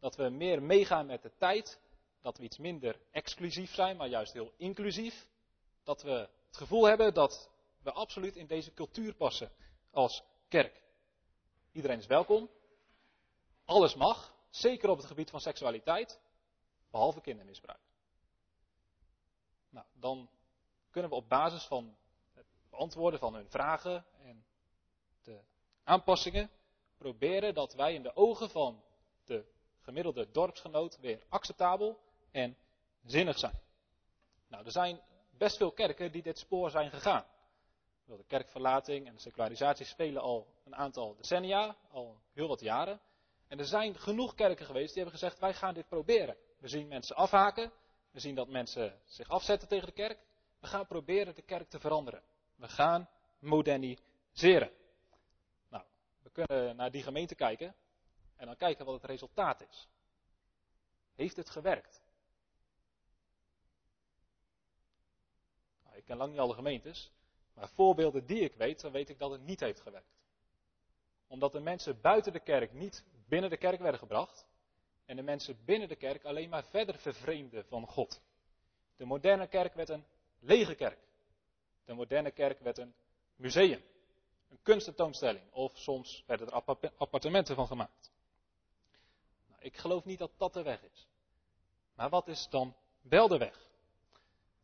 Dat 0.00 0.16
we 0.16 0.28
meer 0.28 0.62
meegaan 0.62 1.06
met 1.06 1.22
de 1.22 1.32
tijd. 1.38 1.80
Dat 2.22 2.38
we 2.38 2.44
iets 2.44 2.58
minder 2.58 3.00
exclusief 3.10 3.74
zijn, 3.74 3.96
maar 3.96 4.08
juist 4.08 4.32
heel 4.32 4.52
inclusief. 4.56 5.26
Dat 5.84 6.02
we 6.02 6.28
het 6.46 6.56
gevoel 6.56 6.84
hebben 6.84 7.14
dat 7.14 7.50
we 7.82 7.92
absoluut 7.92 8.36
in 8.36 8.46
deze 8.46 8.72
cultuur 8.72 9.14
passen 9.14 9.50
als 9.90 10.24
kerk. 10.48 10.82
Iedereen 11.72 11.98
is 11.98 12.06
welkom. 12.06 12.50
Alles 13.64 13.94
mag, 13.94 14.34
zeker 14.48 14.88
op 14.88 14.96
het 14.96 15.06
gebied 15.06 15.30
van 15.30 15.40
seksualiteit, 15.40 16.20
behalve 16.90 17.20
kindermisbruik. 17.20 17.80
Nou, 19.68 19.86
dan 19.92 20.30
kunnen 20.90 21.10
we 21.10 21.16
op 21.16 21.28
basis 21.28 21.64
van 21.64 21.96
het 22.32 22.46
beantwoorden 22.70 23.20
van 23.20 23.34
hun 23.34 23.50
vragen 23.50 24.04
en 24.22 24.44
de 25.22 25.40
aanpassingen 25.84 26.50
proberen 26.96 27.54
dat 27.54 27.74
wij 27.74 27.94
in 27.94 28.02
de 28.02 28.16
ogen 28.16 28.50
van 28.50 28.82
de 29.24 29.44
gemiddelde 29.80 30.30
dorpsgenoot 30.30 30.98
weer 30.98 31.24
acceptabel 31.28 32.00
en 32.30 32.56
zinnig 33.04 33.38
zijn. 33.38 33.60
Nou, 34.46 34.64
er 34.64 34.72
zijn 34.72 35.00
best 35.30 35.56
veel 35.56 35.72
kerken 35.72 36.12
die 36.12 36.22
dit 36.22 36.38
spoor 36.38 36.70
zijn 36.70 36.90
gegaan. 36.90 37.24
De 38.16 38.24
kerkverlating 38.26 39.06
en 39.06 39.14
de 39.14 39.20
secularisatie 39.20 39.86
spelen 39.86 40.22
al 40.22 40.46
een 40.64 40.76
aantal 40.76 41.16
decennia, 41.16 41.76
al 41.90 42.20
heel 42.32 42.48
wat 42.48 42.60
jaren. 42.60 43.00
En 43.48 43.58
er 43.58 43.64
zijn 43.64 43.98
genoeg 43.98 44.34
kerken 44.34 44.66
geweest 44.66 44.94
die 44.94 45.02
hebben 45.02 45.20
gezegd: 45.20 45.38
wij 45.38 45.54
gaan 45.54 45.74
dit 45.74 45.88
proberen. 45.88 46.36
We 46.58 46.68
zien 46.68 46.88
mensen 46.88 47.16
afhaken, 47.16 47.72
we 48.10 48.20
zien 48.20 48.34
dat 48.34 48.48
mensen 48.48 49.00
zich 49.04 49.28
afzetten 49.28 49.68
tegen 49.68 49.86
de 49.86 49.92
kerk. 49.92 50.18
We 50.58 50.66
gaan 50.66 50.86
proberen 50.86 51.34
de 51.34 51.42
kerk 51.42 51.68
te 51.68 51.80
veranderen. 51.80 52.22
We 52.56 52.68
gaan 52.68 53.08
moderniseren. 53.38 54.72
Nou, 55.68 55.84
we 56.22 56.30
kunnen 56.30 56.76
naar 56.76 56.90
die 56.90 57.02
gemeente 57.02 57.34
kijken 57.34 57.74
en 58.36 58.46
dan 58.46 58.56
kijken 58.56 58.84
wat 58.84 58.94
het 58.94 59.10
resultaat 59.10 59.60
is. 59.68 59.88
Heeft 61.14 61.36
het 61.36 61.50
gewerkt? 61.50 62.02
Nou, 65.84 65.96
ik 65.96 66.04
ken 66.04 66.16
lang 66.16 66.30
niet 66.30 66.40
alle 66.40 66.54
gemeentes, 66.54 67.12
maar 67.60 67.68
voorbeelden 67.68 68.26
die 68.26 68.40
ik 68.40 68.54
weet, 68.54 68.80
dan 68.80 68.92
weet 68.92 69.08
ik 69.08 69.18
dat 69.18 69.30
het 69.30 69.42
niet 69.42 69.60
heeft 69.60 69.80
gewerkt. 69.80 70.18
Omdat 71.26 71.52
de 71.52 71.60
mensen 71.60 72.00
buiten 72.00 72.32
de 72.32 72.40
kerk 72.40 72.72
niet 72.72 73.04
binnen 73.28 73.50
de 73.50 73.56
kerk 73.56 73.80
werden 73.80 74.00
gebracht 74.00 74.46
en 75.04 75.16
de 75.16 75.22
mensen 75.22 75.64
binnen 75.64 75.88
de 75.88 75.96
kerk 75.96 76.24
alleen 76.24 76.48
maar 76.48 76.64
verder 76.64 76.98
vervreemden 76.98 77.64
van 77.64 77.86
God. 77.86 78.20
De 78.96 79.04
moderne 79.04 79.46
kerk 79.46 79.74
werd 79.74 79.88
een 79.88 80.04
lege 80.38 80.74
kerk. 80.74 80.98
De 81.84 81.94
moderne 81.94 82.30
kerk 82.30 82.60
werd 82.60 82.78
een 82.78 82.94
museum, 83.36 83.82
een 84.48 84.62
kunstentoonstelling 84.62 85.52
of 85.52 85.78
soms 85.78 86.24
werden 86.26 86.46
er 86.46 86.90
appartementen 86.96 87.54
van 87.54 87.66
gemaakt. 87.66 88.10
Nou, 89.48 89.62
ik 89.62 89.76
geloof 89.76 90.04
niet 90.04 90.18
dat 90.18 90.32
dat 90.36 90.52
de 90.52 90.62
weg 90.62 90.82
is. 90.82 91.08
Maar 91.94 92.08
wat 92.08 92.28
is 92.28 92.48
dan 92.48 92.74
wel 93.00 93.28
de 93.28 93.38
weg? 93.38 93.69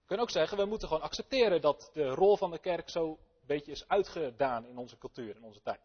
We 0.06 0.14
kunnen 0.14 0.30
ook 0.30 0.36
zeggen, 0.40 0.58
we 0.58 0.64
moeten 0.64 0.88
gewoon 0.88 1.02
accepteren 1.02 1.60
dat 1.60 1.90
de 1.92 2.08
rol 2.08 2.36
van 2.36 2.50
de 2.50 2.58
kerk 2.58 2.88
zo 2.88 3.08
een 3.10 3.46
beetje 3.46 3.72
is 3.72 3.88
uitgedaan 3.88 4.66
in 4.66 4.78
onze 4.78 4.98
cultuur, 4.98 5.36
in 5.36 5.44
onze 5.44 5.62
tijd. 5.62 5.80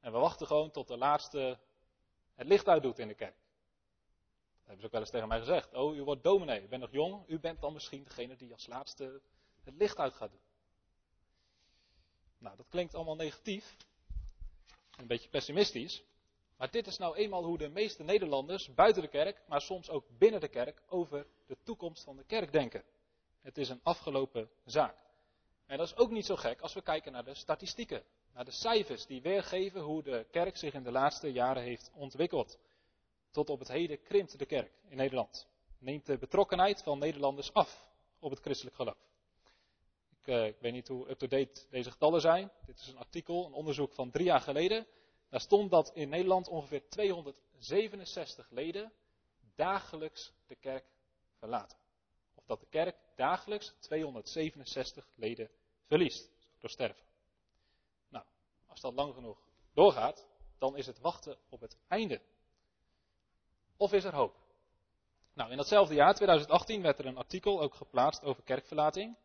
En 0.00 0.12
we 0.12 0.18
wachten 0.18 0.46
gewoon 0.46 0.70
tot 0.70 0.88
de 0.88 0.96
laatste 0.96 1.58
het 2.34 2.46
licht 2.46 2.68
uitdoet 2.68 2.98
in 2.98 3.08
de 3.08 3.14
kerk. 3.14 3.34
Dat 3.34 4.58
hebben 4.58 4.80
ze 4.80 4.86
ook 4.86 4.92
wel 4.92 5.00
eens 5.00 5.10
tegen 5.10 5.28
mij 5.28 5.38
gezegd. 5.38 5.74
Oh, 5.74 5.96
u 5.96 6.02
wordt 6.02 6.22
dominee, 6.22 6.62
u 6.62 6.68
bent 6.68 6.80
nog 6.80 6.92
jong, 6.92 7.28
u 7.28 7.38
bent 7.38 7.60
dan 7.60 7.72
misschien 7.72 8.04
degene 8.04 8.36
die 8.36 8.52
als 8.52 8.66
laatste 8.66 9.20
het 9.64 9.74
licht 9.74 9.98
uit 9.98 10.14
gaat 10.14 10.30
doen. 10.30 10.40
Nou, 12.38 12.56
dat 12.56 12.66
klinkt 12.68 12.94
allemaal 12.94 13.16
negatief, 13.16 13.76
een 14.96 15.06
beetje 15.06 15.28
pessimistisch. 15.28 16.04
Maar 16.56 16.70
dit 16.70 16.86
is 16.86 16.98
nou 16.98 17.16
eenmaal 17.16 17.44
hoe 17.44 17.58
de 17.58 17.68
meeste 17.68 18.02
Nederlanders 18.02 18.74
buiten 18.74 19.02
de 19.02 19.08
kerk, 19.08 19.42
maar 19.48 19.60
soms 19.60 19.90
ook 19.90 20.04
binnen 20.18 20.40
de 20.40 20.48
kerk, 20.48 20.82
over 20.86 21.26
de 21.46 21.56
toekomst 21.62 22.04
van 22.04 22.16
de 22.16 22.24
kerk 22.24 22.52
denken. 22.52 22.84
Het 23.46 23.58
is 23.58 23.68
een 23.68 23.80
afgelopen 23.82 24.50
zaak. 24.64 24.96
En 25.66 25.78
dat 25.78 25.86
is 25.86 25.96
ook 25.96 26.10
niet 26.10 26.26
zo 26.26 26.36
gek 26.36 26.60
als 26.60 26.74
we 26.74 26.82
kijken 26.82 27.12
naar 27.12 27.24
de 27.24 27.34
statistieken, 27.34 28.04
naar 28.32 28.44
de 28.44 28.50
cijfers 28.50 29.06
die 29.06 29.22
weergeven 29.22 29.80
hoe 29.80 30.02
de 30.02 30.26
kerk 30.30 30.56
zich 30.56 30.74
in 30.74 30.82
de 30.82 30.90
laatste 30.90 31.32
jaren 31.32 31.62
heeft 31.62 31.90
ontwikkeld. 31.94 32.58
Tot 33.30 33.50
op 33.50 33.58
het 33.58 33.68
heden 33.68 34.02
krimpt 34.02 34.38
de 34.38 34.46
kerk 34.46 34.72
in 34.88 34.96
Nederland. 34.96 35.48
Neemt 35.78 36.06
de 36.06 36.18
betrokkenheid 36.18 36.82
van 36.82 36.98
Nederlanders 36.98 37.52
af 37.52 37.88
op 38.18 38.30
het 38.30 38.40
christelijk 38.40 38.76
geloof. 38.76 39.08
Ik, 40.10 40.26
uh, 40.26 40.46
ik 40.46 40.56
weet 40.60 40.72
niet 40.72 40.88
hoe 40.88 41.10
up-to-date 41.10 41.66
deze 41.70 41.90
getallen 41.90 42.20
zijn. 42.20 42.50
Dit 42.64 42.78
is 42.78 42.86
een 42.86 42.98
artikel, 42.98 43.46
een 43.46 43.52
onderzoek 43.52 43.92
van 43.92 44.10
drie 44.10 44.26
jaar 44.26 44.40
geleden. 44.40 44.86
Daar 45.28 45.40
stond 45.40 45.70
dat 45.70 45.90
in 45.94 46.08
Nederland 46.08 46.48
ongeveer 46.48 46.88
267 46.88 48.50
leden 48.50 48.92
dagelijks 49.54 50.32
de 50.46 50.54
kerk 50.54 50.84
verlaten. 51.38 51.85
Dat 52.46 52.60
de 52.60 52.66
kerk 52.66 52.96
dagelijks 53.16 53.74
267 53.80 55.08
leden 55.14 55.50
verliest 55.86 56.30
door 56.58 56.70
sterven. 56.70 57.04
Nou, 58.08 58.24
als 58.66 58.80
dat 58.80 58.94
lang 58.94 59.14
genoeg 59.14 59.38
doorgaat, 59.74 60.26
dan 60.58 60.76
is 60.76 60.86
het 60.86 60.98
wachten 60.98 61.38
op 61.48 61.60
het 61.60 61.76
einde. 61.88 62.20
Of 63.76 63.92
is 63.92 64.04
er 64.04 64.14
hoop? 64.14 64.36
Nou, 65.32 65.50
in 65.50 65.56
datzelfde 65.56 65.94
jaar, 65.94 66.14
2018, 66.14 66.82
werd 66.82 66.98
er 66.98 67.06
een 67.06 67.16
artikel 67.16 67.60
ook 67.60 67.74
geplaatst 67.74 68.22
over 68.22 68.42
kerkverlating. 68.42 69.16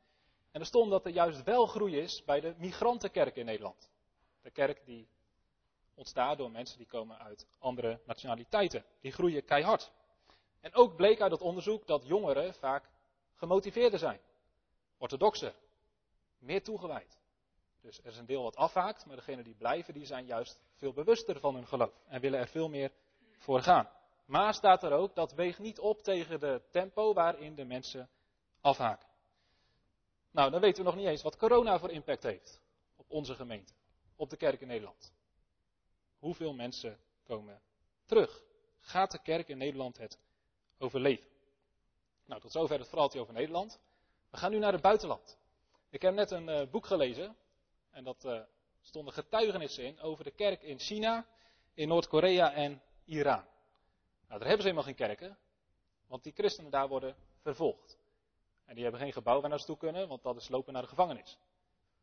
En 0.51 0.59
er 0.59 0.65
stond 0.65 0.89
dat 0.89 1.05
er 1.05 1.11
juist 1.11 1.43
wel 1.43 1.65
groei 1.65 1.97
is 1.97 2.23
bij 2.23 2.39
de 2.39 2.55
migrantenkerk 2.57 3.35
in 3.35 3.45
Nederland. 3.45 3.89
De 4.41 4.51
kerk 4.51 4.85
die 4.85 5.07
ontstaat 5.93 6.37
door 6.37 6.51
mensen 6.51 6.77
die 6.77 6.87
komen 6.87 7.19
uit 7.19 7.47
andere 7.59 7.99
nationaliteiten. 8.05 8.85
Die 9.01 9.11
groeien 9.11 9.45
keihard. 9.45 9.91
En 10.59 10.73
ook 10.73 10.95
bleek 10.95 11.21
uit 11.21 11.31
dat 11.31 11.41
onderzoek 11.41 11.87
dat 11.87 12.05
jongeren 12.05 12.53
vaak 12.53 12.89
gemotiveerder 13.41 13.99
zijn. 13.99 14.19
Orthodoxer. 14.97 15.53
Meer 16.39 16.63
toegewijd. 16.63 17.17
Dus 17.81 17.99
er 17.99 18.05
is 18.05 18.17
een 18.17 18.25
deel 18.25 18.43
wat 18.43 18.55
afhaakt, 18.55 19.05
maar 19.05 19.15
degenen 19.15 19.43
die 19.43 19.55
blijven, 19.55 19.93
die 19.93 20.05
zijn 20.05 20.25
juist 20.25 20.59
veel 20.75 20.93
bewuster 20.93 21.39
van 21.39 21.55
hun 21.55 21.67
geloof. 21.67 22.03
En 22.07 22.21
willen 22.21 22.39
er 22.39 22.47
veel 22.47 22.69
meer 22.69 22.91
voor 23.37 23.61
gaan. 23.61 23.89
Maar 24.25 24.53
staat 24.53 24.83
er 24.83 24.91
ook, 24.91 25.15
dat 25.15 25.33
weegt 25.33 25.59
niet 25.59 25.79
op 25.79 26.01
tegen 26.01 26.39
de 26.39 26.61
tempo 26.69 27.13
waarin 27.13 27.55
de 27.55 27.65
mensen 27.65 28.09
afhaken. 28.61 29.07
Nou, 30.31 30.51
dan 30.51 30.61
weten 30.61 30.83
we 30.83 30.89
nog 30.89 30.99
niet 30.99 31.07
eens 31.07 31.21
wat 31.21 31.37
corona 31.37 31.79
voor 31.79 31.91
impact 31.91 32.23
heeft 32.23 32.61
op 32.95 33.09
onze 33.09 33.35
gemeente, 33.35 33.73
op 34.15 34.29
de 34.29 34.37
kerk 34.37 34.61
in 34.61 34.67
Nederland. 34.67 35.13
Hoeveel 36.19 36.53
mensen 36.53 36.99
komen 37.23 37.61
terug? 38.05 38.43
Gaat 38.79 39.11
de 39.11 39.21
kerk 39.21 39.47
in 39.47 39.57
Nederland 39.57 39.97
het 39.97 40.19
overleven? 40.77 41.29
Nou, 42.31 42.43
tot 42.43 42.51
zover 42.51 42.79
het 42.79 42.89
verhaaltje 42.89 43.19
over 43.19 43.33
Nederland. 43.33 43.79
We 44.29 44.37
gaan 44.37 44.51
nu 44.51 44.57
naar 44.57 44.71
het 44.71 44.81
buitenland. 44.81 45.37
Ik 45.89 46.01
heb 46.01 46.13
net 46.13 46.31
een 46.31 46.47
uh, 46.47 46.69
boek 46.69 46.85
gelezen 46.85 47.35
en 47.89 48.03
dat 48.03 48.25
uh, 48.25 48.41
stonden 48.81 49.13
getuigenissen 49.13 49.83
in 49.83 49.99
over 49.99 50.23
de 50.23 50.31
kerk 50.31 50.61
in 50.61 50.79
China, 50.79 51.27
in 51.73 51.87
Noord-Korea 51.87 52.53
en 52.53 52.81
Iran. 53.05 53.43
Nou, 54.27 54.39
daar 54.39 54.39
hebben 54.39 54.57
ze 54.57 54.63
helemaal 54.63 54.83
geen 54.83 54.95
kerken, 54.95 55.37
want 56.07 56.23
die 56.23 56.33
christenen 56.33 56.71
daar 56.71 56.87
worden 56.87 57.15
vervolgd. 57.41 57.97
En 58.65 58.73
die 58.73 58.83
hebben 58.83 59.01
geen 59.01 59.13
gebouw 59.13 59.41
waar 59.41 59.49
naartoe 59.49 59.77
kunnen, 59.77 60.07
want 60.07 60.23
dat 60.23 60.35
is 60.35 60.49
lopen 60.49 60.73
naar 60.73 60.81
de 60.81 60.87
gevangenis. 60.87 61.37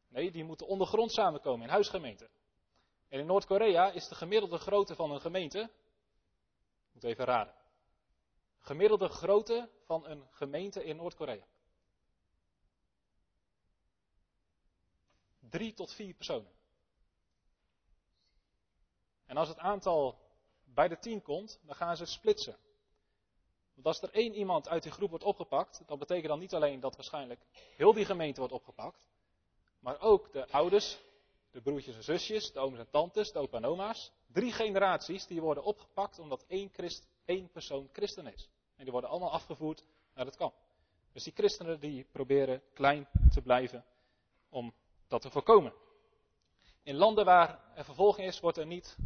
Nee, 0.09 0.31
die 0.31 0.45
moeten 0.45 0.67
ondergrond 0.67 1.13
samenkomen 1.13 1.67
in 1.67 1.73
huisgemeenten. 1.73 2.29
En 3.09 3.19
in 3.19 3.27
Noord-Korea 3.27 3.91
is 3.91 4.09
de 4.09 4.15
gemiddelde 4.15 4.59
grootte 4.59 4.95
van 4.95 5.11
een 5.11 5.21
gemeente, 5.21 5.71
moet 6.93 7.05
even 7.05 7.25
raden, 7.25 7.55
gemiddelde 8.69 9.09
grootte 9.09 9.69
van 9.85 10.07
een 10.07 10.27
gemeente 10.31 10.85
in 10.85 10.97
Noord-Korea. 10.97 11.47
Drie 15.39 15.73
tot 15.73 15.93
vier 15.93 16.15
personen. 16.15 16.53
En 19.27 19.37
als 19.37 19.49
het 19.49 19.59
aantal 19.59 20.19
bij 20.65 20.89
de 20.89 20.99
tien 20.99 21.23
komt, 21.23 21.61
dan 21.63 21.75
gaan 21.75 21.97
ze 21.97 22.05
splitsen. 22.05 22.57
Want 23.75 23.87
als 23.87 24.03
er 24.03 24.15
één 24.15 24.35
iemand 24.35 24.69
uit 24.69 24.83
die 24.83 24.93
groep 24.93 25.11
wordt 25.11 25.25
opgepakt, 25.25 25.83
dan 25.87 25.99
betekent 25.99 26.29
dat 26.29 26.39
niet 26.39 26.55
alleen 26.55 26.81
dat 26.81 26.97
waarschijnlijk 26.97 27.41
heel 27.77 27.93
die 27.93 28.05
gemeente 28.05 28.41
wordt 28.41 28.55
opgepakt, 28.55 29.07
maar 29.81 30.01
ook 30.01 30.33
de 30.33 30.49
ouders, 30.51 30.99
de 31.51 31.61
broertjes 31.61 31.97
en 31.97 32.03
zusjes, 32.03 32.53
de 32.53 32.59
ooms 32.59 32.79
en 32.79 32.91
tantes, 32.91 33.33
de 33.33 33.39
opa 33.39 33.57
en 33.57 33.65
oma's. 33.65 34.13
Drie 34.27 34.53
generaties 34.53 35.27
die 35.27 35.41
worden 35.41 35.65
opgepakt 35.65 36.19
omdat 36.19 36.45
één, 36.47 36.71
christ, 36.73 37.09
één 37.25 37.51
persoon 37.51 37.89
christen 37.93 38.27
is. 38.27 38.49
En 38.79 38.85
die 38.85 38.93
worden 38.93 39.11
allemaal 39.11 39.33
afgevoerd 39.33 39.85
naar 40.15 40.27
het 40.27 40.37
kamp. 40.37 40.55
Dus 41.13 41.25
die 41.25 41.33
christenen 41.33 41.81
die 41.81 42.07
proberen 42.13 42.63
klein 42.75 43.09
te 43.31 43.43
blijven 43.43 43.85
om 44.49 44.75
dat 45.09 45.21
te 45.21 45.31
voorkomen. 45.31 45.75
In 46.83 46.95
landen 46.95 47.25
waar 47.25 47.73
er 47.75 47.85
vervolging 47.85 48.27
is, 48.27 48.41
wordt 48.41 48.59
er 48.59 48.67
niet 48.67 48.97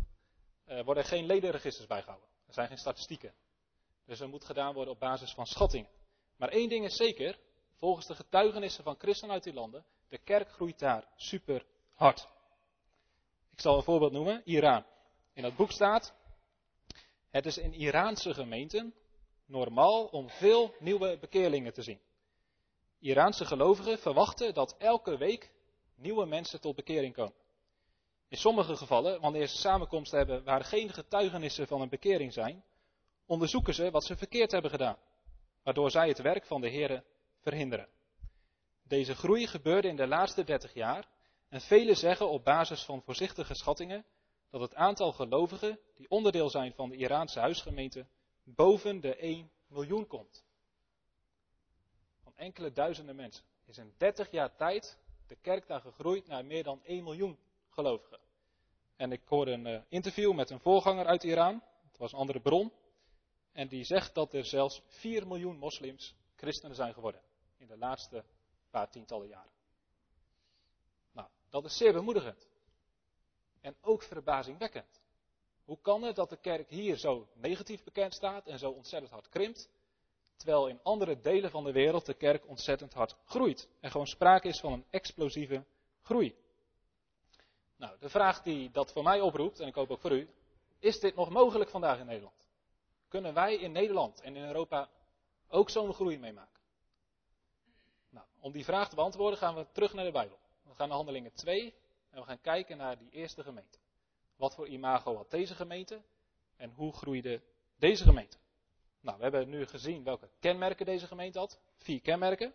uh, 0.66 0.84
worden 0.84 1.02
er 1.02 1.08
geen 1.08 1.26
ledenregisters 1.26 1.86
bijgehouden. 1.86 2.28
Er 2.46 2.54
zijn 2.54 2.68
geen 2.68 2.78
statistieken. 2.78 3.34
Dus 4.04 4.20
er 4.20 4.28
moet 4.28 4.44
gedaan 4.44 4.74
worden 4.74 4.94
op 4.94 5.00
basis 5.00 5.32
van 5.32 5.46
schattingen. 5.46 5.90
Maar 6.36 6.48
één 6.48 6.68
ding 6.68 6.84
is 6.84 6.96
zeker, 6.96 7.38
volgens 7.76 8.06
de 8.06 8.14
getuigenissen 8.14 8.84
van 8.84 8.96
christenen 8.98 9.34
uit 9.34 9.42
die 9.42 9.52
landen, 9.52 9.84
de 10.08 10.18
kerk 10.18 10.50
groeit 10.50 10.78
daar 10.78 11.08
super 11.16 11.66
hard. 11.94 12.28
Ik 13.50 13.60
zal 13.60 13.76
een 13.76 13.82
voorbeeld 13.82 14.12
noemen, 14.12 14.42
Iran. 14.44 14.84
In 15.32 15.42
dat 15.42 15.56
boek 15.56 15.70
staat, 15.70 16.14
het 17.30 17.46
is 17.46 17.58
in 17.58 17.72
Iraanse 17.72 18.34
gemeenten 18.34 18.94
normaal 19.46 20.04
om 20.04 20.28
veel 20.28 20.74
nieuwe 20.78 21.18
bekeerlingen 21.18 21.72
te 21.72 21.82
zien. 21.82 22.00
Iraanse 22.98 23.44
gelovigen 23.44 23.98
verwachten 23.98 24.54
dat 24.54 24.76
elke 24.78 25.16
week 25.16 25.52
nieuwe 25.94 26.26
mensen 26.26 26.60
tot 26.60 26.76
bekering 26.76 27.14
komen. 27.14 27.40
In 28.28 28.38
sommige 28.38 28.76
gevallen, 28.76 29.20
wanneer 29.20 29.46
ze 29.46 29.56
samenkomsten 29.56 30.18
hebben 30.18 30.44
waar 30.44 30.64
geen 30.64 30.92
getuigenissen 30.92 31.66
van 31.66 31.80
een 31.80 31.88
bekering 31.88 32.32
zijn, 32.32 32.64
onderzoeken 33.26 33.74
ze 33.74 33.90
wat 33.90 34.04
ze 34.04 34.16
verkeerd 34.16 34.50
hebben 34.50 34.70
gedaan, 34.70 34.96
waardoor 35.62 35.90
zij 35.90 36.08
het 36.08 36.20
werk 36.20 36.46
van 36.46 36.60
de 36.60 36.68
Heer 36.68 37.04
verhinderen. 37.40 37.88
Deze 38.82 39.14
groei 39.14 39.46
gebeurde 39.46 39.88
in 39.88 39.96
de 39.96 40.06
laatste 40.06 40.44
dertig 40.44 40.74
jaar 40.74 41.08
en 41.48 41.60
velen 41.60 41.96
zeggen 41.96 42.28
op 42.28 42.44
basis 42.44 42.84
van 42.84 43.02
voorzichtige 43.02 43.54
schattingen 43.54 44.04
dat 44.50 44.60
het 44.60 44.74
aantal 44.74 45.12
gelovigen 45.12 45.78
die 45.94 46.10
onderdeel 46.10 46.50
zijn 46.50 46.74
van 46.74 46.88
de 46.88 46.96
Iraanse 46.96 47.40
huisgemeente 47.40 48.06
boven 48.44 49.00
de 49.00 49.16
1 49.16 49.50
miljoen 49.66 50.06
komt. 50.06 50.44
Van 52.22 52.32
enkele 52.36 52.72
duizenden 52.72 53.16
mensen 53.16 53.44
is 53.64 53.78
in 53.78 53.94
30 53.96 54.30
jaar 54.30 54.56
tijd 54.56 54.98
de 55.26 55.36
kerk 55.36 55.66
daar 55.66 55.80
gegroeid 55.80 56.26
naar 56.26 56.44
meer 56.44 56.62
dan 56.62 56.80
1 56.84 57.04
miljoen 57.04 57.38
gelovigen. 57.68 58.18
En 58.96 59.12
ik 59.12 59.22
hoorde 59.24 59.50
een 59.50 59.66
uh, 59.66 59.80
interview 59.88 60.34
met 60.34 60.50
een 60.50 60.60
voorganger 60.60 61.06
uit 61.06 61.24
Iran. 61.24 61.62
Het 61.88 61.98
was 61.98 62.12
een 62.12 62.18
andere 62.18 62.40
bron. 62.40 62.72
En 63.52 63.68
die 63.68 63.84
zegt 63.84 64.14
dat 64.14 64.32
er 64.32 64.44
zelfs 64.44 64.82
4 64.86 65.26
miljoen 65.26 65.56
moslims 65.56 66.14
christenen 66.36 66.76
zijn 66.76 66.94
geworden. 66.94 67.20
In 67.56 67.66
de 67.66 67.76
laatste 67.76 68.24
paar 68.70 68.90
tientallen 68.90 69.28
jaren. 69.28 69.50
Nou, 71.12 71.28
Dat 71.48 71.64
is 71.64 71.76
zeer 71.76 71.92
bemoedigend. 71.92 72.48
En 73.60 73.76
ook 73.80 74.02
verbazingwekkend. 74.02 75.02
Hoe 75.64 75.78
kan 75.80 76.02
het 76.02 76.16
dat 76.16 76.30
de 76.30 76.36
kerk 76.36 76.68
hier 76.68 76.96
zo 76.96 77.28
negatief 77.34 77.84
bekend 77.84 78.14
staat 78.14 78.46
en 78.46 78.58
zo 78.58 78.70
ontzettend 78.70 79.12
hard 79.12 79.28
krimpt, 79.28 79.70
terwijl 80.36 80.68
in 80.68 80.80
andere 80.82 81.20
delen 81.20 81.50
van 81.50 81.64
de 81.64 81.72
wereld 81.72 82.06
de 82.06 82.14
kerk 82.14 82.48
ontzettend 82.48 82.92
hard 82.92 83.16
groeit 83.24 83.68
en 83.80 83.90
gewoon 83.90 84.06
sprake 84.06 84.48
is 84.48 84.60
van 84.60 84.72
een 84.72 84.84
explosieve 84.90 85.64
groei? 86.02 86.34
Nou, 87.76 87.98
de 87.98 88.08
vraag 88.08 88.42
die 88.42 88.70
dat 88.70 88.92
voor 88.92 89.02
mij 89.02 89.20
oproept, 89.20 89.60
en 89.60 89.66
ik 89.66 89.74
hoop 89.74 89.90
ook 89.90 90.00
voor 90.00 90.12
u, 90.12 90.28
is 90.78 91.00
dit 91.00 91.14
nog 91.14 91.30
mogelijk 91.30 91.70
vandaag 91.70 91.98
in 91.98 92.06
Nederland? 92.06 92.48
Kunnen 93.08 93.34
wij 93.34 93.54
in 93.54 93.72
Nederland 93.72 94.20
en 94.20 94.36
in 94.36 94.44
Europa 94.44 94.90
ook 95.48 95.70
zo'n 95.70 95.94
groei 95.94 96.18
meemaken? 96.18 96.60
Nou, 98.08 98.26
om 98.40 98.52
die 98.52 98.64
vraag 98.64 98.88
te 98.88 98.94
beantwoorden 98.94 99.38
gaan 99.38 99.54
we 99.54 99.66
terug 99.72 99.92
naar 99.92 100.04
de 100.04 100.12
Bijbel. 100.12 100.38
We 100.62 100.74
gaan 100.74 100.88
naar 100.88 100.96
Handelingen 100.96 101.32
2 101.32 101.74
en 102.10 102.20
we 102.20 102.26
gaan 102.26 102.40
kijken 102.40 102.76
naar 102.76 102.98
die 102.98 103.10
eerste 103.10 103.42
gemeente. 103.42 103.78
Wat 104.42 104.54
voor 104.54 104.68
imago 104.68 105.16
had 105.16 105.30
deze 105.30 105.54
gemeente 105.54 106.02
en 106.56 106.70
hoe 106.70 106.92
groeide 106.92 107.42
deze 107.76 108.04
gemeente? 108.04 108.36
Nou, 109.00 109.16
we 109.16 109.22
hebben 109.22 109.48
nu 109.48 109.66
gezien 109.66 110.04
welke 110.04 110.28
kenmerken 110.40 110.86
deze 110.86 111.06
gemeente 111.06 111.38
had. 111.38 111.60
Vier 111.76 112.00
kenmerken. 112.00 112.54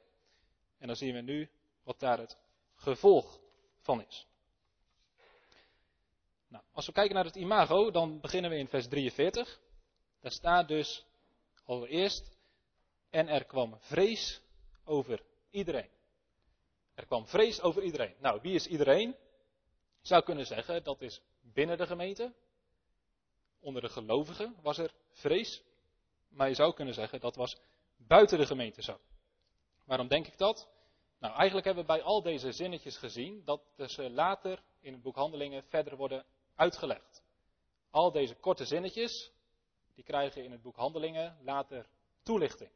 En 0.77 0.87
dan 0.87 0.95
zien 0.95 1.13
we 1.13 1.21
nu 1.21 1.49
wat 1.83 1.99
daar 1.99 2.17
het 2.17 2.37
gevolg 2.75 3.39
van 3.79 4.05
is. 4.07 4.27
Nou, 6.47 6.63
als 6.71 6.85
we 6.85 6.91
kijken 6.91 7.15
naar 7.15 7.25
het 7.25 7.35
imago, 7.35 7.91
dan 7.91 8.19
beginnen 8.19 8.51
we 8.51 8.57
in 8.57 8.67
vers 8.67 8.87
43. 8.87 9.59
Daar 10.19 10.31
staat 10.31 10.67
dus 10.67 11.05
allereerst, 11.65 12.37
en 13.09 13.27
er 13.27 13.45
kwam 13.45 13.77
vrees 13.79 14.41
over 14.83 15.23
iedereen. 15.49 15.89
Er 16.93 17.05
kwam 17.05 17.27
vrees 17.27 17.61
over 17.61 17.83
iedereen. 17.83 18.15
Nou, 18.19 18.39
wie 18.41 18.53
is 18.53 18.67
iedereen? 18.67 19.15
Zou 20.01 20.23
kunnen 20.23 20.45
zeggen, 20.45 20.83
dat 20.83 21.01
is 21.01 21.21
binnen 21.57 21.77
de 21.77 21.87
gemeente. 21.87 22.33
Onder 23.59 23.81
de 23.81 23.89
gelovigen 23.89 24.55
was 24.61 24.77
er 24.77 24.93
vrees. 25.11 25.63
Maar 26.29 26.47
je 26.47 26.53
zou 26.53 26.73
kunnen 26.73 26.93
zeggen, 26.93 27.19
dat 27.19 27.35
was 27.35 27.57
buiten 27.95 28.37
de 28.37 28.45
gemeente 28.45 28.81
zo. 28.81 28.99
Waarom 29.85 30.07
denk 30.07 30.27
ik 30.27 30.37
dat? 30.37 30.69
Nou, 31.19 31.33
eigenlijk 31.35 31.65
hebben 31.65 31.85
we 31.85 31.93
bij 31.93 32.01
al 32.01 32.21
deze 32.21 32.51
zinnetjes 32.51 32.97
gezien 32.97 33.41
dat 33.45 33.61
ze 33.75 34.09
later 34.09 34.63
in 34.79 34.93
het 34.93 35.01
boek 35.01 35.15
Handelingen 35.15 35.63
verder 35.63 35.95
worden 35.95 36.25
uitgelegd. 36.55 37.23
Al 37.89 38.11
deze 38.11 38.35
korte 38.35 38.65
zinnetjes, 38.65 39.31
die 39.95 40.03
krijgen 40.03 40.43
in 40.43 40.51
het 40.51 40.61
boek 40.61 40.75
Handelingen 40.75 41.37
later 41.41 41.85
toelichting. 42.23 42.71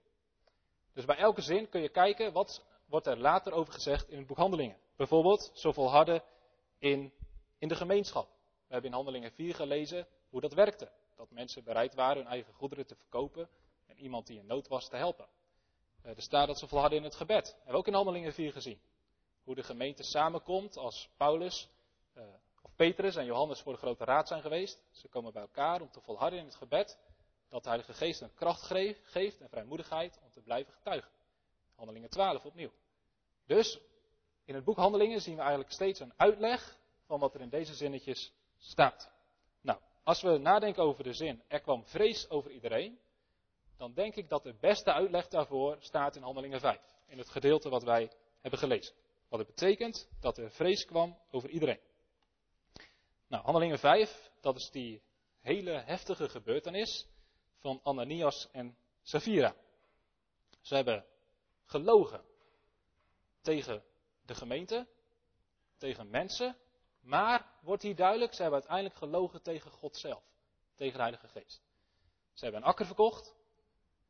Dus 0.93 1.05
bij 1.05 1.17
elke 1.17 1.41
zin 1.41 1.69
kun 1.69 1.81
je 1.81 1.89
kijken 1.89 2.33
wat 2.33 2.65
wordt 2.85 3.07
er 3.07 3.17
later 3.17 3.53
over 3.53 3.73
gezegd 3.73 4.09
in 4.09 4.17
het 4.17 4.27
boek 4.27 4.37
Handelingen. 4.37 4.77
Bijvoorbeeld, 4.95 5.51
zo 5.53 5.71
volharden 5.71 6.23
in, 6.77 7.13
in 7.57 7.67
de 7.67 7.75
gemeenschap. 7.75 8.39
We 8.71 8.77
hebben 8.77 8.95
in 8.95 9.03
Handelingen 9.03 9.31
4 9.31 9.55
gelezen 9.55 10.07
hoe 10.29 10.41
dat 10.41 10.53
werkte. 10.53 10.91
Dat 11.15 11.31
mensen 11.31 11.63
bereid 11.63 11.93
waren 11.93 12.17
hun 12.17 12.31
eigen 12.31 12.53
goederen 12.53 12.87
te 12.87 12.95
verkopen 12.95 13.49
en 13.87 13.97
iemand 13.97 14.27
die 14.27 14.39
in 14.39 14.45
nood 14.45 14.67
was 14.67 14.89
te 14.89 14.95
helpen. 14.95 15.27
Eh, 16.01 16.15
er 16.15 16.21
staat 16.21 16.47
dat 16.47 16.59
ze 16.59 16.67
volharden 16.67 16.97
in 16.97 17.03
het 17.03 17.15
gebed. 17.15 17.45
Dat 17.45 17.53
hebben 17.53 17.71
we 17.71 17.77
ook 17.77 17.87
in 17.87 17.93
Handelingen 17.93 18.33
4 18.33 18.51
gezien. 18.51 18.81
Hoe 19.43 19.55
de 19.55 19.63
gemeente 19.63 20.03
samenkomt 20.03 20.77
als 20.77 21.09
Paulus 21.17 21.69
uh, 22.17 22.23
of 22.61 22.75
Petrus 22.75 23.15
en 23.15 23.25
Johannes 23.25 23.59
voor 23.59 23.73
de 23.73 23.79
grote 23.79 24.05
raad 24.05 24.27
zijn 24.27 24.41
geweest. 24.41 24.83
Ze 24.91 25.07
komen 25.07 25.33
bij 25.33 25.41
elkaar 25.41 25.81
om 25.81 25.91
te 25.91 26.01
volharden 26.01 26.39
in 26.39 26.45
het 26.45 26.55
gebed. 26.55 26.99
Dat 27.49 27.63
de 27.63 27.69
Heilige 27.69 27.93
Geest 27.93 28.21
een 28.21 28.33
kracht 28.33 28.61
geeft 29.03 29.41
en 29.41 29.49
vrijmoedigheid 29.49 30.19
om 30.23 30.31
te 30.31 30.41
blijven 30.41 30.73
getuigen. 30.73 31.11
Handelingen 31.75 32.09
12 32.09 32.45
opnieuw. 32.45 32.71
Dus 33.45 33.79
in 34.43 34.55
het 34.55 34.63
boek 34.63 34.77
Handelingen 34.77 35.21
zien 35.21 35.35
we 35.35 35.41
eigenlijk 35.41 35.71
steeds 35.71 35.99
een 35.99 36.13
uitleg 36.17 36.77
van 37.05 37.19
wat 37.19 37.33
er 37.33 37.41
in 37.41 37.49
deze 37.49 37.73
zinnetjes 37.73 38.33
staat. 38.61 39.11
Nou, 39.61 39.79
als 40.03 40.21
we 40.21 40.37
nadenken 40.37 40.83
over 40.83 41.03
de 41.03 41.13
zin, 41.13 41.43
er 41.47 41.61
kwam 41.61 41.85
vrees 41.85 42.29
over 42.29 42.51
iedereen, 42.51 42.99
dan 43.77 43.93
denk 43.93 44.15
ik 44.15 44.29
dat 44.29 44.43
de 44.43 44.53
beste 44.53 44.93
uitleg 44.93 45.27
daarvoor 45.27 45.77
staat 45.79 46.15
in 46.15 46.21
Handelingen 46.21 46.59
5, 46.59 46.81
in 47.07 47.17
het 47.17 47.29
gedeelte 47.29 47.69
wat 47.69 47.83
wij 47.83 48.11
hebben 48.41 48.59
gelezen. 48.59 48.95
Wat 49.29 49.39
het 49.39 49.47
betekent 49.47 50.09
dat 50.19 50.37
er 50.37 50.51
vrees 50.51 50.85
kwam 50.85 51.17
over 51.31 51.49
iedereen. 51.49 51.79
Nou, 53.27 53.43
Handelingen 53.43 53.79
5, 53.79 54.31
dat 54.41 54.55
is 54.55 54.69
die 54.71 55.01
hele 55.39 55.71
heftige 55.71 56.29
gebeurtenis 56.29 57.07
van 57.57 57.79
Ananias 57.83 58.49
en 58.51 58.77
Safira. 59.01 59.55
Ze 60.61 60.75
hebben 60.75 61.05
gelogen 61.65 62.23
tegen 63.41 63.83
de 64.25 64.35
gemeente, 64.35 64.87
tegen 65.77 66.09
mensen, 66.09 66.57
maar 66.99 67.50
wordt 67.61 67.83
hier 67.83 67.95
duidelijk, 67.95 68.33
ze 68.33 68.41
hebben 68.41 68.59
uiteindelijk 68.59 68.97
gelogen 68.97 69.41
tegen 69.41 69.71
God 69.71 69.97
zelf, 69.97 70.23
tegen 70.75 70.93
de 70.93 71.01
Heilige 71.01 71.27
Geest. 71.27 71.61
Ze 72.33 72.43
hebben 72.43 72.61
een 72.61 72.67
akker 72.67 72.85
verkocht 72.85 73.35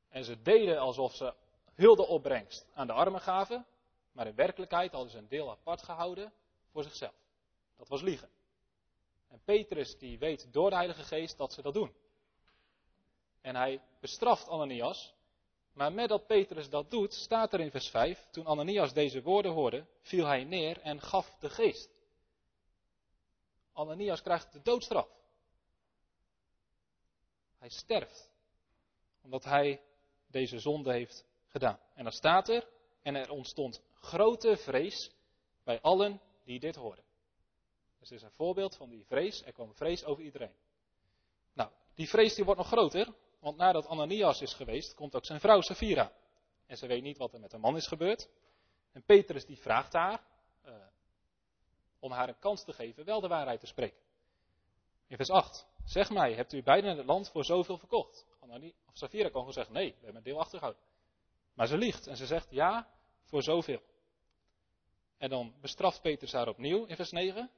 en 0.09 0.23
ze 0.23 0.41
deden 0.41 0.79
alsof 0.79 1.15
ze 1.15 1.33
heel 1.73 1.95
de 1.95 2.07
opbrengst 2.07 2.67
aan 2.73 2.87
de 2.87 2.93
armen 2.93 3.21
gaven, 3.21 3.65
maar 4.11 4.27
in 4.27 4.35
werkelijkheid 4.35 4.91
hadden 4.91 5.11
ze 5.11 5.17
een 5.17 5.27
deel 5.27 5.49
apart 5.49 5.83
gehouden 5.83 6.33
voor 6.71 6.83
zichzelf. 6.83 7.15
Dat 7.77 7.87
was 7.87 8.01
liegen. 8.01 8.29
En 9.27 9.41
Petrus 9.43 9.97
die 9.97 10.19
weet 10.19 10.53
door 10.53 10.69
de 10.69 10.75
Heilige 10.75 11.03
Geest 11.03 11.37
dat 11.37 11.53
ze 11.53 11.61
dat 11.61 11.73
doen. 11.73 11.93
En 13.41 13.55
hij 13.55 13.81
bestraft 13.99 14.47
Ananias 14.47 15.13
maar 15.73 15.93
met 15.93 16.09
dat 16.09 16.27
Petrus 16.27 16.69
dat 16.69 16.91
doet, 16.91 17.13
staat 17.13 17.53
er 17.53 17.59
in 17.59 17.71
vers 17.71 17.89
5, 17.89 18.27
toen 18.31 18.45
Ananias 18.45 18.93
deze 18.93 19.21
woorden 19.21 19.51
hoorde, 19.51 19.85
viel 20.01 20.25
hij 20.25 20.43
neer 20.43 20.79
en 20.81 21.01
gaf 21.01 21.35
de 21.39 21.49
geest. 21.49 21.89
Ananias 23.73 24.21
krijgt 24.21 24.53
de 24.53 24.61
doodstraf. 24.61 25.09
Hij 27.57 27.69
sterft, 27.69 28.29
omdat 29.21 29.43
hij 29.43 29.81
deze 30.27 30.59
zonde 30.59 30.91
heeft 30.91 31.25
gedaan. 31.47 31.79
En 31.93 32.03
dan 32.03 32.13
staat 32.13 32.49
er, 32.49 32.67
en 33.01 33.15
er 33.15 33.29
ontstond 33.29 33.81
grote 33.93 34.57
vrees 34.57 35.11
bij 35.63 35.81
allen 35.81 36.21
die 36.43 36.59
dit 36.59 36.75
hoorden. 36.75 37.03
Dus 37.99 38.09
dit 38.09 38.17
is 38.17 38.23
een 38.23 38.31
voorbeeld 38.31 38.75
van 38.75 38.89
die 38.89 39.05
vrees, 39.05 39.45
er 39.45 39.51
kwam 39.51 39.73
vrees 39.73 40.03
over 40.05 40.23
iedereen. 40.23 40.55
Nou, 41.53 41.69
die 41.93 42.09
vrees 42.09 42.35
die 42.35 42.45
wordt 42.45 42.59
nog 42.59 42.69
groter, 42.69 43.13
want 43.39 43.57
nadat 43.57 43.87
Ananias 43.87 44.41
is 44.41 44.53
geweest, 44.53 44.93
komt 44.93 45.15
ook 45.15 45.25
zijn 45.25 45.39
vrouw 45.39 45.61
Safira. 45.61 46.11
En 46.65 46.77
ze 46.77 46.87
weet 46.87 47.03
niet 47.03 47.17
wat 47.17 47.33
er 47.33 47.39
met 47.39 47.51
haar 47.51 47.59
man 47.61 47.75
is 47.75 47.87
gebeurd. 47.87 48.29
En 48.91 49.03
Petrus 49.03 49.45
die 49.45 49.57
vraagt 49.57 49.93
haar 49.93 50.23
uh, 50.65 50.75
om 52.01 52.11
haar 52.11 52.27
een 52.27 52.39
kans 52.39 52.63
te 52.63 52.73
geven 52.73 53.05
wel 53.05 53.21
de 53.21 53.27
waarheid 53.27 53.59
te 53.59 53.65
spreken. 53.65 53.99
In 55.07 55.15
vers 55.15 55.29
8. 55.29 55.67
Zeg 55.85 56.09
mij, 56.09 56.33
hebt 56.33 56.53
u 56.53 56.63
beiden 56.63 56.97
het 56.97 57.05
land 57.05 57.29
voor 57.29 57.45
zoveel 57.45 57.77
verkocht? 57.77 58.25
Of 58.85 58.97
Safira 58.97 59.23
kan 59.23 59.39
gewoon 59.39 59.53
zeggen, 59.53 59.73
nee, 59.73 59.89
we 59.89 59.95
hebben 59.95 60.15
een 60.15 60.23
deel 60.23 60.39
achtergehouden. 60.39 60.83
Maar 61.53 61.67
ze 61.67 61.77
liegt 61.77 62.07
en 62.07 62.17
ze 62.17 62.25
zegt 62.25 62.51
ja, 62.51 62.89
voor 63.23 63.43
zoveel. 63.43 63.81
En 65.17 65.29
dan 65.29 65.53
bestraft 65.61 66.01
Petrus 66.01 66.31
haar 66.31 66.47
opnieuw 66.47 66.85
in 66.85 66.95
vers 66.95 67.11
9. 67.11 67.41
En 67.41 67.49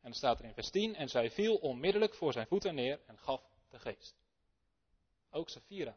dan 0.00 0.12
staat 0.12 0.38
er 0.38 0.44
in 0.44 0.54
vers 0.54 0.70
10, 0.70 0.94
en 0.94 1.08
zij 1.08 1.30
viel 1.30 1.56
onmiddellijk 1.56 2.14
voor 2.14 2.32
zijn 2.32 2.46
voeten 2.46 2.74
neer 2.74 3.00
en 3.06 3.18
gaf 3.18 3.42
de 3.70 3.78
geest. 3.78 4.16
Ook 5.30 5.48
Safira 5.48 5.96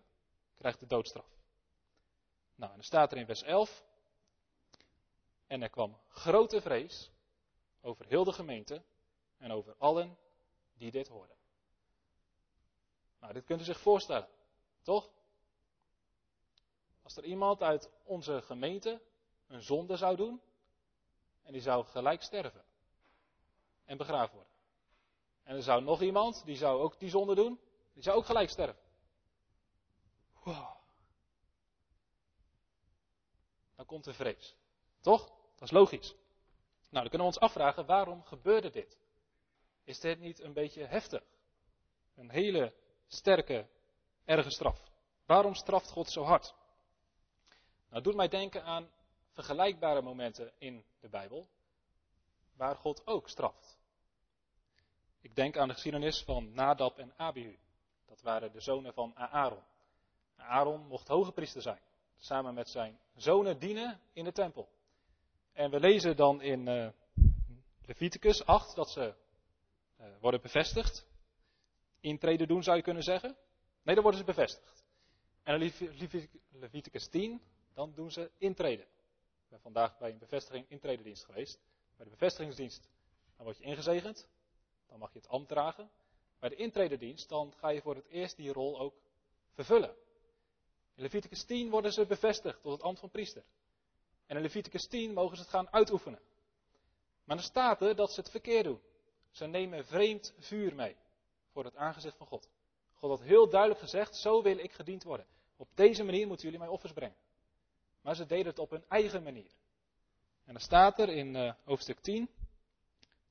krijgt 0.55 0.79
de 0.79 0.87
doodstraf. 0.87 1.27
Nou, 2.55 2.71
en 2.71 2.77
dan 2.77 2.85
staat 2.85 3.11
er 3.11 3.17
in 3.17 3.25
vers 3.25 3.43
11. 3.43 3.83
En 5.47 5.61
er 5.61 5.69
kwam 5.69 5.97
grote 6.07 6.61
vrees 6.61 7.11
over 7.81 8.05
heel 8.05 8.23
de 8.23 8.33
gemeente 8.33 8.83
en 9.37 9.51
over 9.51 9.75
allen 9.77 10.17
die 10.73 10.91
dit 10.91 11.07
hoorden. 11.07 11.35
Nou, 13.19 13.33
dit 13.33 13.45
kunt 13.45 13.61
u 13.61 13.63
zich 13.63 13.79
voorstellen, 13.79 14.29
toch? 14.81 15.09
Als 17.01 17.17
er 17.17 17.23
iemand 17.23 17.61
uit 17.61 17.89
onze 18.03 18.41
gemeente 18.41 19.01
een 19.47 19.61
zonde 19.61 19.97
zou 19.97 20.15
doen, 20.15 20.41
en 21.43 21.53
die 21.53 21.61
zou 21.61 21.85
gelijk 21.85 22.21
sterven 22.21 22.65
en 23.85 23.97
begraven 23.97 24.35
worden. 24.35 24.53
En 25.43 25.55
er 25.55 25.63
zou 25.63 25.83
nog 25.83 26.01
iemand, 26.01 26.45
die 26.45 26.55
zou 26.55 26.81
ook 26.81 26.99
die 26.99 27.09
zonde 27.09 27.35
doen, 27.35 27.59
die 27.93 28.03
zou 28.03 28.17
ook 28.17 28.25
gelijk 28.25 28.49
sterven. 28.49 28.81
Wow. 30.43 30.75
Dan 33.75 33.85
komt 33.85 34.03
de 34.03 34.13
vrees. 34.13 34.55
Toch? 34.99 35.27
Dat 35.55 35.61
is 35.61 35.71
logisch. 35.71 36.15
Nou, 36.91 37.03
dan 37.03 37.09
kunnen 37.09 37.27
we 37.27 37.33
ons 37.33 37.39
afvragen, 37.39 37.85
waarom 37.85 38.23
gebeurde 38.23 38.69
dit? 38.69 38.97
Is 39.83 39.99
dit 39.99 40.19
niet 40.19 40.39
een 40.39 40.53
beetje 40.53 40.85
heftig? 40.85 41.23
Een 42.15 42.29
hele 42.29 42.73
sterke, 43.07 43.67
erge 44.25 44.49
straf. 44.49 44.89
Waarom 45.25 45.55
straft 45.55 45.89
God 45.89 46.09
zo 46.09 46.23
hard? 46.23 46.55
Nou, 47.89 48.03
doet 48.03 48.15
mij 48.15 48.27
denken 48.27 48.63
aan 48.63 48.89
vergelijkbare 49.31 50.01
momenten 50.01 50.51
in 50.57 50.85
de 50.99 51.09
Bijbel, 51.09 51.47
waar 52.55 52.75
God 52.75 53.07
ook 53.07 53.29
straft. 53.29 53.79
Ik 55.21 55.35
denk 55.35 55.57
aan 55.57 55.67
de 55.67 55.73
geschiedenis 55.73 56.23
van 56.23 56.53
Nadab 56.53 56.97
en 56.97 57.13
Abihu. 57.17 57.59
Dat 58.05 58.21
waren 58.21 58.51
de 58.51 58.61
zonen 58.61 58.93
van 58.93 59.15
Aaron. 59.15 59.63
Aaron 60.35 60.87
mocht 60.87 61.07
hoge 61.07 61.31
priester 61.31 61.61
zijn. 61.61 61.81
Samen 62.17 62.53
met 62.53 62.69
zijn 62.69 62.99
zonen 63.15 63.59
dienen 63.59 63.99
in 64.13 64.23
de 64.23 64.31
tempel. 64.31 64.69
En 65.53 65.69
we 65.71 65.79
lezen 65.79 66.15
dan 66.15 66.41
in 66.41 66.67
uh, 66.67 66.89
Leviticus 67.85 68.45
8 68.45 68.75
dat 68.75 68.89
ze 68.89 69.13
uh, 69.99 70.05
worden 70.19 70.41
bevestigd. 70.41 71.05
Intreden 71.99 72.47
doen 72.47 72.63
zou 72.63 72.77
je 72.77 72.83
kunnen 72.83 73.03
zeggen. 73.03 73.37
Nee, 73.83 73.95
dan 73.95 74.03
worden 74.03 74.21
ze 74.21 74.25
bevestigd. 74.25 74.85
En 75.43 75.71
Leviticus 76.51 77.07
10, 77.07 77.41
dan 77.73 77.93
doen 77.93 78.11
ze 78.11 78.31
intreden. 78.37 78.85
Ik 78.85 79.49
ben 79.49 79.59
vandaag 79.59 79.97
bij 79.97 80.11
een 80.11 80.17
bevestiging 80.17 80.65
intredendienst 80.69 81.25
geweest. 81.25 81.59
Bij 81.95 82.05
de 82.05 82.11
bevestigingsdienst, 82.11 82.89
dan 83.35 83.45
word 83.45 83.57
je 83.57 83.63
ingezegend. 83.63 84.27
Dan 84.87 84.99
mag 84.99 85.13
je 85.13 85.19
het 85.19 85.27
ambt 85.27 85.47
dragen. 85.49 85.89
Bij 86.39 86.49
de 86.49 86.55
intredendienst, 86.55 87.29
dan 87.29 87.53
ga 87.57 87.69
je 87.69 87.81
voor 87.81 87.95
het 87.95 88.07
eerst 88.07 88.35
die 88.35 88.53
rol 88.53 88.79
ook 88.79 88.95
vervullen. 89.51 89.95
In 90.95 91.01
Leviticus 91.01 91.43
10 91.43 91.69
worden 91.69 91.93
ze 91.93 92.05
bevestigd 92.05 92.61
tot 92.61 92.71
het 92.71 92.81
ambt 92.81 92.99
van 92.99 93.09
priester. 93.09 93.43
En 94.31 94.37
in 94.37 94.43
Leviticus 94.43 94.87
10 94.87 95.13
mogen 95.13 95.35
ze 95.35 95.41
het 95.41 95.51
gaan 95.51 95.71
uitoefenen. 95.71 96.19
Maar 97.23 97.35
dan 97.35 97.45
staat 97.45 97.81
er 97.81 97.95
dat 97.95 98.11
ze 98.11 98.19
het 98.19 98.29
verkeerd 98.29 98.63
doen. 98.63 98.81
Ze 99.31 99.45
nemen 99.45 99.85
vreemd 99.85 100.33
vuur 100.39 100.75
mee 100.75 100.95
voor 101.51 101.63
het 101.63 101.75
aangezicht 101.75 102.17
van 102.17 102.27
God. 102.27 102.49
God 102.93 103.09
had 103.09 103.21
heel 103.21 103.49
duidelijk 103.49 103.79
gezegd, 103.79 104.15
zo 104.15 104.41
wil 104.41 104.57
ik 104.57 104.71
gediend 104.71 105.03
worden. 105.03 105.25
Op 105.57 105.67
deze 105.75 106.03
manier 106.03 106.27
moeten 106.27 106.45
jullie 106.45 106.59
mij 106.59 106.67
offers 106.67 106.93
brengen. 106.93 107.15
Maar 108.01 108.15
ze 108.15 108.25
deden 108.25 108.45
het 108.45 108.59
op 108.59 108.69
hun 108.69 108.83
eigen 108.87 109.23
manier. 109.23 109.51
En 110.45 110.53
dan 110.53 110.61
staat 110.61 110.99
er 110.99 111.09
in 111.09 111.35
uh, 111.35 111.53
hoofdstuk 111.63 111.99
10, 111.99 112.29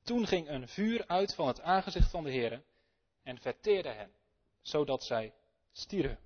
toen 0.01 0.27
ging 0.27 0.49
een 0.49 0.67
vuur 0.67 1.07
uit 1.07 1.35
van 1.35 1.47
het 1.47 1.61
aangezicht 1.61 2.09
van 2.09 2.23
de 2.23 2.31
Heer 2.31 2.63
en 3.23 3.39
verteerde 3.39 3.89
hen, 3.89 4.11
zodat 4.61 5.03
zij 5.03 5.33
stierven. 5.71 6.19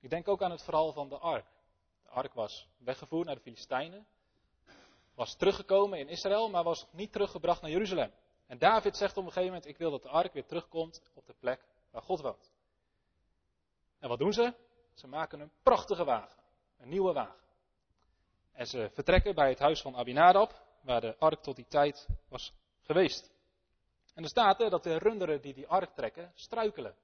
Ik 0.00 0.10
denk 0.10 0.28
ook 0.28 0.42
aan 0.42 0.50
het 0.50 0.62
verhaal 0.62 0.92
van 0.92 1.08
de 1.08 1.18
ark. 1.18 1.56
De 2.08 2.14
ark 2.14 2.34
was 2.34 2.68
weggevoerd 2.78 3.26
naar 3.26 3.34
de 3.34 3.40
Filistijnen, 3.40 4.06
was 5.14 5.36
teruggekomen 5.36 5.98
in 5.98 6.08
Israël, 6.08 6.50
maar 6.50 6.64
was 6.64 6.86
niet 6.90 7.12
teruggebracht 7.12 7.60
naar 7.60 7.70
Jeruzalem. 7.70 8.12
En 8.46 8.58
David 8.58 8.96
zegt 8.96 9.16
op 9.16 9.24
een 9.24 9.32
gegeven 9.32 9.52
moment, 9.52 9.66
ik 9.66 9.78
wil 9.78 9.90
dat 9.90 10.02
de 10.02 10.08
ark 10.08 10.32
weer 10.32 10.46
terugkomt 10.46 11.02
op 11.14 11.26
de 11.26 11.34
plek 11.38 11.64
waar 11.90 12.02
God 12.02 12.20
woont. 12.20 12.52
En 13.98 14.08
wat 14.08 14.18
doen 14.18 14.32
ze? 14.32 14.54
Ze 14.94 15.06
maken 15.06 15.40
een 15.40 15.52
prachtige 15.62 16.04
wagen, 16.04 16.42
een 16.78 16.88
nieuwe 16.88 17.12
wagen. 17.12 17.46
En 18.52 18.66
ze 18.66 18.90
vertrekken 18.92 19.34
bij 19.34 19.48
het 19.48 19.58
huis 19.58 19.80
van 19.80 19.96
Abinadab, 19.96 20.62
waar 20.80 21.00
de 21.00 21.16
ark 21.18 21.42
tot 21.42 21.56
die 21.56 21.66
tijd 21.68 22.08
was 22.28 22.52
geweest. 22.82 23.32
En 24.14 24.22
er 24.22 24.28
staat 24.28 24.60
er 24.60 24.70
dat 24.70 24.82
de 24.82 24.98
runderen 24.98 25.40
die 25.40 25.54
die 25.54 25.68
ark 25.68 25.94
trekken, 25.94 26.32
struikelen. 26.34 26.96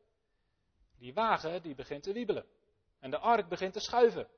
Die 0.99 1.15
wagen 1.15 1.63
die 1.63 1.75
begint 1.75 2.03
te 2.03 2.13
wiebelen. 2.13 2.47
En 2.99 3.11
de 3.11 3.19
ark 3.19 3.49
begint 3.49 3.73
te 3.73 3.81
schuiven. 3.81 4.29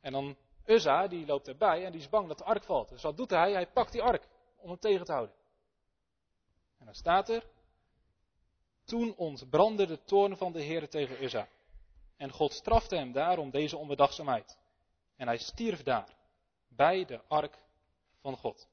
En 0.00 0.12
dan 0.12 0.36
Uzza, 0.68 1.06
die 1.06 1.26
loopt 1.26 1.48
erbij 1.48 1.84
en 1.84 1.92
die 1.92 2.00
is 2.00 2.08
bang 2.08 2.28
dat 2.28 2.38
de 2.38 2.44
ark 2.44 2.64
valt. 2.64 2.88
Dus 2.88 3.02
wat 3.02 3.16
doet 3.16 3.30
hij? 3.30 3.52
Hij 3.52 3.66
pakt 3.66 3.92
die 3.92 4.02
ark 4.02 4.28
om 4.56 4.68
hem 4.68 4.78
tegen 4.78 5.04
te 5.04 5.12
houden. 5.12 5.34
En 6.78 6.84
dan 6.84 6.94
staat 6.94 7.28
er, 7.28 7.46
toen 8.84 9.16
ontbrandde 9.16 9.86
de 9.86 10.04
toorn 10.04 10.36
van 10.36 10.52
de 10.52 10.62
Heer 10.62 10.88
tegen 10.88 11.22
Uzza. 11.22 11.48
En 12.16 12.30
God 12.30 12.52
strafte 12.52 12.96
hem 12.96 13.12
daar 13.12 13.38
om 13.38 13.50
deze 13.50 13.76
onbedachtzaamheid. 13.76 14.58
En 15.16 15.26
hij 15.26 15.38
stierf 15.38 15.82
daar, 15.82 16.16
bij 16.68 17.04
de 17.04 17.20
ark 17.28 17.58
van 18.20 18.36
God. 18.36 18.68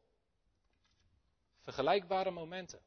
Vergelijkbare 1.61 2.31
momenten, 2.31 2.79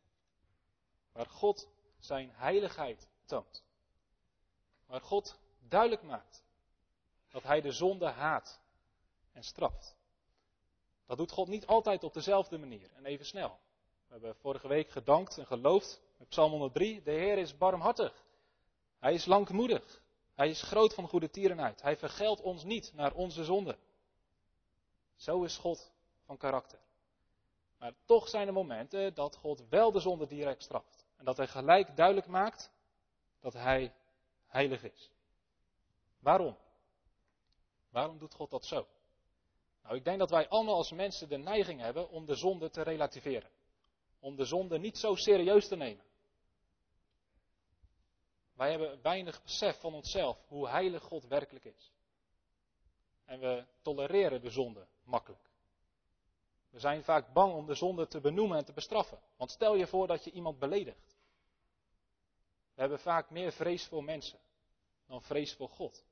waar 1.13 1.27
God 1.27 1.69
zijn 1.99 2.31
heiligheid 2.33 3.09
toont. 3.25 3.65
Waar 4.87 5.01
God 5.01 5.39
duidelijk 5.59 6.03
maakt 6.03 6.47
dat 7.31 7.43
hij 7.43 7.61
de 7.61 7.73
zonde 7.73 8.07
haat 8.07 8.61
en 9.33 9.45
straft. 9.45 9.97
Dat 11.07 11.17
doet 11.17 11.31
God 11.31 11.49
niet 11.49 11.67
altijd 11.67 12.05
op 12.05 12.15
dezelfde 12.15 12.59
manier 12.59 12.91
en 12.95 13.05
even 13.05 13.27
snel. 13.27 13.59
We 14.07 14.13
hebben 14.13 14.37
vorige 14.37 14.69
week 14.69 14.91
gedankt 14.91 15.39
en 15.39 15.47
geloofd 15.47 16.01
met 16.17 16.29
Psalm 16.29 16.51
103. 16.51 17.03
De 17.03 17.11
Heer 17.11 17.39
is 17.39 17.57
barmhartig. 17.57 18.25
Hij 18.99 19.15
is 19.15 19.25
langmoedig. 19.27 20.03
Hij 20.35 20.49
is 20.49 20.63
groot 20.63 20.95
van 20.95 21.09
goede 21.09 21.31
tierenheid. 21.31 21.83
Hij 21.83 21.97
vergeldt 21.97 22.41
ons 22.41 22.65
niet 22.65 22.93
naar 22.95 23.13
onze 23.15 23.45
zonde. 23.45 23.79
Zo 25.17 25.43
is 25.43 25.57
God 25.57 25.93
van 26.25 26.37
karakter. 26.37 26.79
Maar 27.79 27.93
toch 28.05 28.29
zijn 28.29 28.47
er 28.47 28.53
momenten 28.53 29.15
dat 29.15 29.37
God 29.37 29.69
wel 29.69 29.93
de 29.93 30.01
zonde 30.01 30.27
direct 30.27 30.63
straft. 30.63 31.07
En 31.17 31.25
dat 31.25 31.37
hij 31.37 31.47
gelijk 31.47 31.97
duidelijk 31.97 32.27
maakt 32.27 32.73
dat 33.41 33.53
hij 33.53 33.95
heilig 34.47 34.83
is. 34.83 35.11
Waarom? 36.19 36.57
Waarom 37.99 38.19
doet 38.19 38.35
God 38.35 38.51
dat 38.51 38.65
zo? 38.65 38.87
Nou, 39.83 39.97
ik 39.97 40.05
denk 40.05 40.19
dat 40.19 40.31
wij 40.31 40.49
allemaal 40.49 40.75
als 40.75 40.93
mensen 40.93 41.29
de 41.29 41.37
neiging 41.37 41.81
hebben 41.81 42.09
om 42.09 42.27
de 42.27 42.35
zonde 42.35 42.71
te 42.71 42.83
relativeren. 42.83 43.51
Om 44.19 44.37
de 44.37 44.45
zonde 44.45 44.79
niet 44.79 44.99
zo 44.99 45.15
serieus 45.15 45.69
te 45.69 45.77
nemen. 45.77 46.05
Wij 48.53 48.71
hebben 48.71 49.03
weinig 49.03 49.43
besef 49.43 49.81
van 49.81 49.95
onszelf 49.95 50.49
hoe 50.49 50.69
heilig 50.69 51.03
God 51.03 51.25
werkelijk 51.25 51.65
is. 51.65 51.93
En 53.25 53.41
we 53.41 53.67
tolereren 53.83 54.41
de 54.41 54.51
zonde 54.51 54.87
makkelijk. 55.03 55.51
We 56.71 56.79
zijn 56.79 57.05
vaak 57.05 57.33
bang 57.33 57.55
om 57.55 57.67
de 57.67 57.75
zonde 57.75 58.07
te 58.07 58.21
benoemen 58.21 58.59
en 58.59 58.65
te 58.65 58.73
bestraffen. 58.73 59.21
Want 59.37 59.51
stel 59.51 59.75
je 59.75 59.87
voor 59.87 60.07
dat 60.07 60.25
je 60.25 60.31
iemand 60.31 60.59
beledigt. 60.59 61.17
We 62.75 62.81
hebben 62.81 62.99
vaak 62.99 63.31
meer 63.31 63.53
vrees 63.53 63.87
voor 63.87 64.05
mensen 64.05 64.39
dan 65.07 65.23
vrees 65.23 65.55
voor 65.55 65.69
God. 65.69 66.07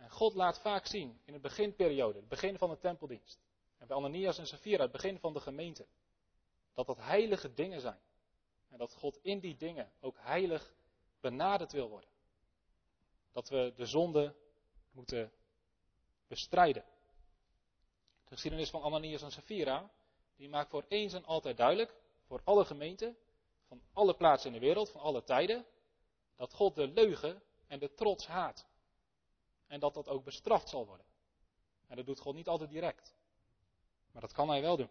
En 0.00 0.10
God 0.10 0.34
laat 0.34 0.60
vaak 0.60 0.86
zien 0.86 1.20
in 1.24 1.32
de 1.32 1.38
beginperiode, 1.38 2.18
het 2.18 2.28
begin 2.28 2.58
van 2.58 2.70
de 2.70 2.78
tempeldienst. 2.78 3.40
En 3.78 3.86
bij 3.86 3.96
Ananias 3.96 4.38
en 4.38 4.46
Safira, 4.46 4.82
het 4.82 4.92
begin 4.92 5.18
van 5.18 5.32
de 5.32 5.40
gemeente. 5.40 5.86
Dat 6.74 6.86
dat 6.86 6.96
heilige 6.96 7.54
dingen 7.54 7.80
zijn. 7.80 7.98
En 8.68 8.78
dat 8.78 8.94
God 8.94 9.18
in 9.22 9.40
die 9.40 9.56
dingen 9.56 9.92
ook 10.00 10.16
heilig 10.18 10.74
benaderd 11.20 11.72
wil 11.72 11.88
worden. 11.88 12.10
Dat 13.32 13.48
we 13.48 13.72
de 13.76 13.86
zonde 13.86 14.34
moeten 14.90 15.32
bestrijden. 16.26 16.84
De 18.24 18.34
geschiedenis 18.34 18.70
van 18.70 18.82
Ananias 18.82 19.22
en 19.22 19.32
Safira, 19.32 19.90
die 20.36 20.48
maakt 20.48 20.70
voor 20.70 20.84
eens 20.88 21.12
en 21.12 21.24
altijd 21.24 21.56
duidelijk, 21.56 21.94
voor 22.26 22.40
alle 22.44 22.64
gemeenten, 22.64 23.16
van 23.66 23.82
alle 23.92 24.14
plaatsen 24.14 24.54
in 24.54 24.60
de 24.60 24.66
wereld, 24.66 24.90
van 24.90 25.00
alle 25.00 25.24
tijden, 25.24 25.66
dat 26.36 26.52
God 26.52 26.74
de 26.74 26.86
leugen 26.86 27.42
en 27.66 27.78
de 27.78 27.94
trots 27.94 28.26
haat. 28.26 28.68
En 29.70 29.80
dat 29.80 29.94
dat 29.94 30.08
ook 30.08 30.24
bestraft 30.24 30.68
zal 30.68 30.86
worden. 30.86 31.06
En 31.86 31.96
dat 31.96 32.06
doet 32.06 32.20
God 32.20 32.34
niet 32.34 32.48
altijd 32.48 32.70
direct. 32.70 33.14
Maar 34.12 34.22
dat 34.22 34.32
kan 34.32 34.48
hij 34.48 34.60
wel 34.60 34.76
doen. 34.76 34.90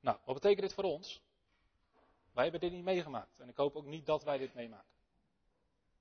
Nou, 0.00 0.18
wat 0.24 0.34
betekent 0.34 0.60
dit 0.60 0.74
voor 0.74 0.84
ons? 0.84 1.22
Wij 2.32 2.42
hebben 2.42 2.60
dit 2.60 2.72
niet 2.72 2.84
meegemaakt. 2.84 3.40
En 3.40 3.48
ik 3.48 3.56
hoop 3.56 3.76
ook 3.76 3.84
niet 3.84 4.06
dat 4.06 4.22
wij 4.22 4.38
dit 4.38 4.54
meemaken. 4.54 4.94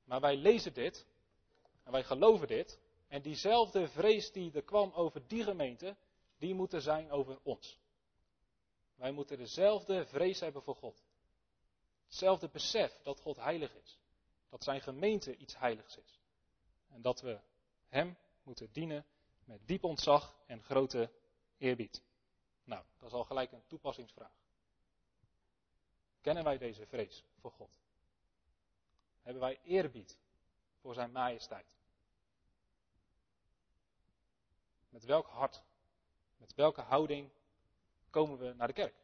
Maar 0.03 0.19
wij 0.21 0.37
lezen 0.37 0.73
dit. 0.73 1.05
En 1.83 1.91
wij 1.91 2.03
geloven 2.03 2.47
dit. 2.47 2.79
En 3.07 3.21
diezelfde 3.21 3.87
vrees 3.87 4.31
die 4.31 4.51
er 4.53 4.63
kwam 4.63 4.91
over 4.91 5.27
die 5.27 5.43
gemeente, 5.43 5.95
die 6.37 6.53
moet 6.53 6.73
er 6.73 6.81
zijn 6.81 7.11
over 7.11 7.39
ons. 7.43 7.79
Wij 8.95 9.11
moeten 9.11 9.37
dezelfde 9.37 10.05
vrees 10.05 10.39
hebben 10.39 10.61
voor 10.61 10.75
God. 10.75 11.03
Hetzelfde 12.05 12.49
besef 12.49 12.99
dat 13.03 13.19
God 13.19 13.35
heilig 13.35 13.75
is. 13.75 13.99
Dat 14.49 14.63
zijn 14.63 14.81
gemeente 14.81 15.35
iets 15.35 15.57
heiligs 15.57 15.97
is. 15.97 16.23
En 16.89 17.01
dat 17.01 17.21
we 17.21 17.39
Hem 17.87 18.17
moeten 18.43 18.71
dienen 18.71 19.05
met 19.43 19.67
diep 19.67 19.83
ontzag 19.83 20.35
en 20.45 20.63
grote 20.63 21.11
eerbied. 21.57 22.03
Nou, 22.63 22.83
dat 22.97 23.07
is 23.07 23.13
al 23.13 23.23
gelijk 23.23 23.51
een 23.51 23.67
toepassingsvraag. 23.67 24.33
Kennen 26.21 26.43
wij 26.43 26.57
deze 26.57 26.85
vrees 26.85 27.23
voor 27.39 27.51
God? 27.51 27.79
Hebben 29.21 29.41
wij 29.41 29.59
eerbied 29.63 30.17
voor 30.81 30.93
Zijn 30.93 31.11
majesteit? 31.11 31.75
Met 34.89 35.03
welk 35.03 35.27
hart, 35.27 35.63
met 36.37 36.53
welke 36.53 36.81
houding 36.81 37.31
komen 38.09 38.37
we 38.37 38.53
naar 38.53 38.67
de 38.67 38.73
kerk? 38.73 38.95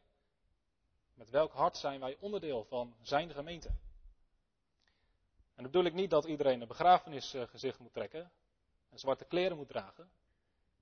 Met 1.14 1.30
welk 1.30 1.52
hart 1.52 1.76
zijn 1.76 2.00
wij 2.00 2.16
onderdeel 2.20 2.64
van 2.64 2.96
Zijn 3.00 3.30
gemeente? 3.30 3.74
Dat 5.62 5.70
bedoel 5.70 5.86
ik 5.86 5.94
niet 5.94 6.10
dat 6.10 6.24
iedereen 6.24 6.60
een 6.60 6.68
begrafenisgezicht 6.68 7.78
moet 7.78 7.92
trekken 7.92 8.32
en 8.88 8.98
zwarte 8.98 9.24
kleren 9.24 9.56
moet 9.56 9.68
dragen. 9.68 10.10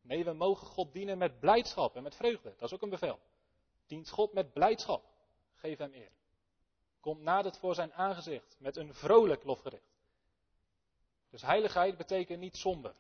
Nee, 0.01 0.25
we 0.25 0.33
mogen 0.33 0.67
God 0.67 0.93
dienen 0.93 1.19
met 1.19 1.41
blijdschap 1.41 1.97
en 1.97 2.03
met 2.03 2.17
vreugde. 2.17 2.55
Dat 2.57 2.69
is 2.69 2.75
ook 2.75 2.83
een 2.83 2.91
bevel. 2.91 3.19
Dient 3.87 4.11
God 4.11 4.33
met 4.33 4.53
blijdschap. 4.53 5.05
Geef 5.55 5.79
hem 5.79 5.93
eer. 5.93 6.11
Komt 7.01 7.21
nadert 7.21 7.59
voor 7.59 7.75
zijn 7.75 7.93
aangezicht 7.93 8.57
met 8.59 8.77
een 8.77 8.95
vrolijk 8.95 9.45
lofgericht. 9.45 9.99
Dus 11.31 11.43
heiligheid 11.43 11.97
betekent 11.97 12.41
niet 12.41 12.57
somber. 12.57 12.95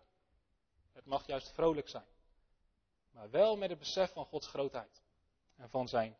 Het 0.92 1.04
mag 1.04 1.26
juist 1.26 1.52
vrolijk 1.52 1.88
zijn. 1.88 2.06
Maar 3.10 3.30
wel 3.30 3.56
met 3.56 3.70
het 3.70 3.78
besef 3.78 4.12
van 4.12 4.24
Gods 4.24 4.46
grootheid. 4.46 5.02
En 5.56 5.70
van 5.70 5.88
zijn 5.88 6.16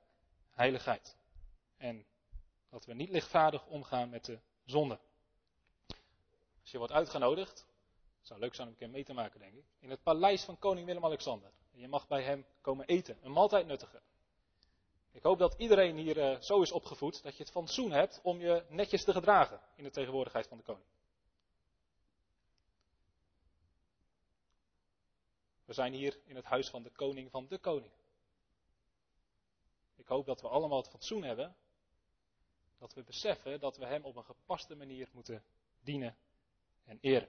heiligheid. 0.51 1.17
En 1.77 2.07
dat 2.69 2.85
we 2.85 2.95
niet 2.95 3.11
lichtvaardig 3.11 3.67
omgaan 3.67 4.09
met 4.09 4.25
de 4.25 4.41
zonde. 4.65 4.99
Je 6.71 6.79
wordt 6.79 6.93
uitgenodigd, 6.93 7.67
het 8.19 8.27
zou 8.27 8.41
leuk 8.41 8.55
zijn 8.55 8.67
om 8.67 8.73
een 8.73 8.79
keer 8.79 8.91
mee 8.91 9.05
te 9.05 9.13
maken, 9.13 9.41
denk 9.41 9.55
ik, 9.55 9.65
in 9.79 9.91
het 9.91 10.03
paleis 10.03 10.45
van 10.45 10.59
koning 10.59 10.87
Willem-Alexander. 10.87 11.53
En 11.73 11.81
je 11.81 11.89
mag 11.89 12.09
bij 12.09 12.23
hem 12.23 12.47
komen 12.61 12.87
eten, 12.87 13.19
een 13.23 13.33
maaltijd 13.33 13.67
nuttigen. 13.67 14.03
Ik 15.13 15.23
hoop 15.23 15.39
dat 15.39 15.55
iedereen 15.59 15.97
hier 15.97 16.17
uh, 16.17 16.41
zo 16.41 16.63
is 16.63 16.73
opgevoed 16.73 17.23
dat 17.23 17.37
je 17.37 17.43
het 17.43 17.53
fatsoen 17.53 17.91
hebt 17.91 18.21
om 18.23 18.41
je 18.41 18.65
netjes 18.69 19.05
te 19.05 19.13
gedragen 19.13 19.61
in 19.75 19.85
de 19.85 19.91
tegenwoordigheid 19.91 20.47
van 20.47 20.57
de 20.57 20.63
koning. 20.63 20.87
We 25.65 25.73
zijn 25.73 25.93
hier 25.93 26.19
in 26.25 26.37
het 26.37 26.45
huis 26.45 26.69
van 26.69 26.83
de 26.83 26.91
koning 26.91 27.31
van 27.31 27.47
de 27.49 27.59
koning. 27.59 27.93
Ik 29.97 30.07
hoop 30.07 30.27
dat 30.27 30.41
we 30.41 30.49
allemaal 30.49 30.79
het 30.79 30.91
fatsoen 30.91 31.23
hebben. 31.23 31.57
Dat 32.79 32.95
we 32.95 33.03
beseffen 33.03 33.61
dat 33.61 33.77
we 33.77 33.87
hem 33.87 34.05
op 34.05 34.17
een 34.17 34.25
gepaste 34.25 34.75
manier 34.75 35.09
moeten 35.13 35.45
dienen 35.81 36.17
en 36.85 36.99
eren. 37.01 37.29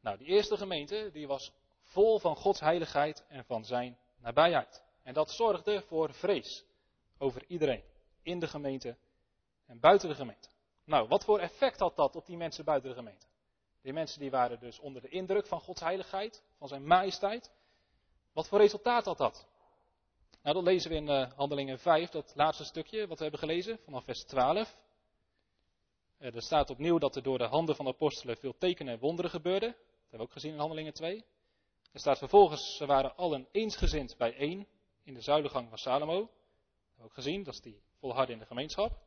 Nou, 0.00 0.18
die 0.18 0.26
eerste 0.26 0.56
gemeente 0.56 1.10
die 1.12 1.26
was 1.26 1.52
vol 1.82 2.18
van 2.18 2.36
Gods 2.36 2.60
heiligheid 2.60 3.24
en 3.28 3.44
van 3.44 3.64
zijn 3.64 3.98
nabijheid. 4.18 4.82
En 5.02 5.14
dat 5.14 5.30
zorgde 5.30 5.82
voor 5.82 6.14
vrees 6.14 6.64
over 7.18 7.44
iedereen. 7.46 7.84
In 8.22 8.38
de 8.38 8.48
gemeente 8.48 8.96
en 9.66 9.80
buiten 9.80 10.08
de 10.08 10.14
gemeente. 10.14 10.48
Nou, 10.84 11.08
wat 11.08 11.24
voor 11.24 11.38
effect 11.38 11.80
had 11.80 11.96
dat 11.96 12.16
op 12.16 12.26
die 12.26 12.36
mensen 12.36 12.64
buiten 12.64 12.90
de 12.90 12.96
gemeente? 12.96 13.26
Die 13.82 13.92
mensen 13.92 14.20
die 14.20 14.30
waren 14.30 14.60
dus 14.60 14.78
onder 14.78 15.02
de 15.02 15.08
indruk 15.08 15.46
van 15.46 15.60
Gods 15.60 15.80
heiligheid, 15.80 16.42
van 16.58 16.68
zijn 16.68 16.86
majesteit. 16.86 17.50
Wat 18.32 18.48
voor 18.48 18.58
resultaat 18.58 19.04
had 19.04 19.18
dat? 19.18 19.48
Nou, 20.42 20.54
dat 20.54 20.64
lezen 20.64 20.90
we 20.90 20.96
in 20.96 21.08
uh, 21.08 21.30
Handelingen 21.36 21.78
5, 21.78 22.10
dat 22.10 22.32
laatste 22.34 22.64
stukje 22.64 23.06
wat 23.06 23.16
we 23.16 23.22
hebben 23.22 23.40
gelezen, 23.40 23.78
vanaf 23.84 24.04
vers 24.04 24.24
12. 24.24 24.76
Uh, 26.20 26.34
er 26.34 26.42
staat 26.42 26.70
opnieuw 26.70 26.98
dat 26.98 27.16
er 27.16 27.22
door 27.22 27.38
de 27.38 27.44
handen 27.44 27.76
van 27.76 27.84
de 27.84 27.90
apostelen 27.90 28.36
veel 28.36 28.54
tekenen 28.58 28.94
en 28.94 29.00
wonderen 29.00 29.30
gebeurden. 29.30 29.70
Dat 29.70 29.78
hebben 30.00 30.18
we 30.18 30.24
ook 30.24 30.32
gezien 30.32 30.52
in 30.52 30.58
Handelingen 30.58 30.92
2. 30.92 31.24
Er 31.92 32.00
staat 32.00 32.18
vervolgens, 32.18 32.76
ze 32.76 32.86
waren 32.86 33.16
allen 33.16 33.48
eensgezind 33.52 34.16
bijeen 34.16 34.66
in 35.02 35.14
de 35.14 35.20
zuilengang 35.20 35.68
van 35.68 35.78
Salomo. 35.78 36.14
Dat 36.14 36.28
hebben 36.28 36.96
we 36.96 37.04
ook 37.04 37.14
gezien, 37.14 37.42
dat 37.42 37.54
is 37.54 37.60
die 37.60 37.82
volharden 37.98 38.34
in 38.34 38.40
de 38.40 38.46
gemeenschap. 38.46 38.98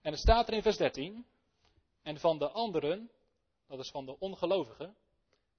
En 0.00 0.12
er 0.12 0.18
staat 0.18 0.48
er 0.48 0.54
in 0.54 0.62
vers 0.62 0.76
13, 0.76 1.26
en 2.02 2.18
van 2.18 2.38
de 2.38 2.48
anderen, 2.48 3.10
dat 3.66 3.78
is 3.78 3.90
van 3.90 4.06
de 4.06 4.18
ongelovigen, 4.18 4.96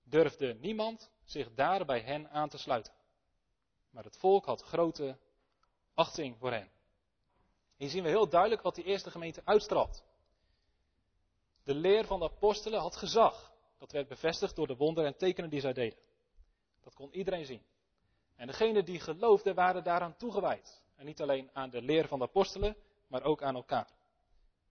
durfde 0.03 0.53
niemand 0.53 1.11
zich 1.23 1.53
daar 1.53 1.85
bij 1.85 1.99
hen 1.99 2.29
aan 2.29 2.49
te 2.49 2.57
sluiten. 2.57 2.93
Maar 3.89 4.03
het 4.03 4.17
volk 4.17 4.45
had 4.45 4.61
grote 4.61 5.17
achting 5.93 6.37
voor 6.37 6.51
hen. 6.51 6.71
Hier 7.75 7.89
zien 7.89 8.03
we 8.03 8.09
heel 8.09 8.29
duidelijk 8.29 8.61
wat 8.61 8.75
die 8.75 8.83
eerste 8.83 9.11
gemeente 9.11 9.41
uitstraalt. 9.43 10.03
De 11.67 11.75
leer 11.75 12.05
van 12.05 12.19
de 12.19 12.25
apostelen 12.25 12.79
had 12.79 12.95
gezag. 12.95 13.51
Dat 13.77 13.91
werd 13.91 14.07
bevestigd 14.07 14.55
door 14.55 14.67
de 14.67 14.75
wonderen 14.75 15.11
en 15.11 15.17
tekenen 15.17 15.49
die 15.49 15.59
zij 15.59 15.73
deden. 15.73 15.99
Dat 16.83 16.93
kon 16.93 17.13
iedereen 17.13 17.45
zien. 17.45 17.61
En 18.35 18.47
degenen 18.47 18.85
die 18.85 18.99
geloofden 18.99 19.55
waren 19.55 19.83
daaraan 19.83 20.15
toegewijd. 20.15 20.81
En 20.95 21.05
niet 21.05 21.21
alleen 21.21 21.49
aan 21.53 21.69
de 21.69 21.81
leer 21.81 22.07
van 22.07 22.19
de 22.19 22.25
apostelen, 22.25 22.77
maar 23.07 23.23
ook 23.23 23.41
aan 23.41 23.55
elkaar. 23.55 23.89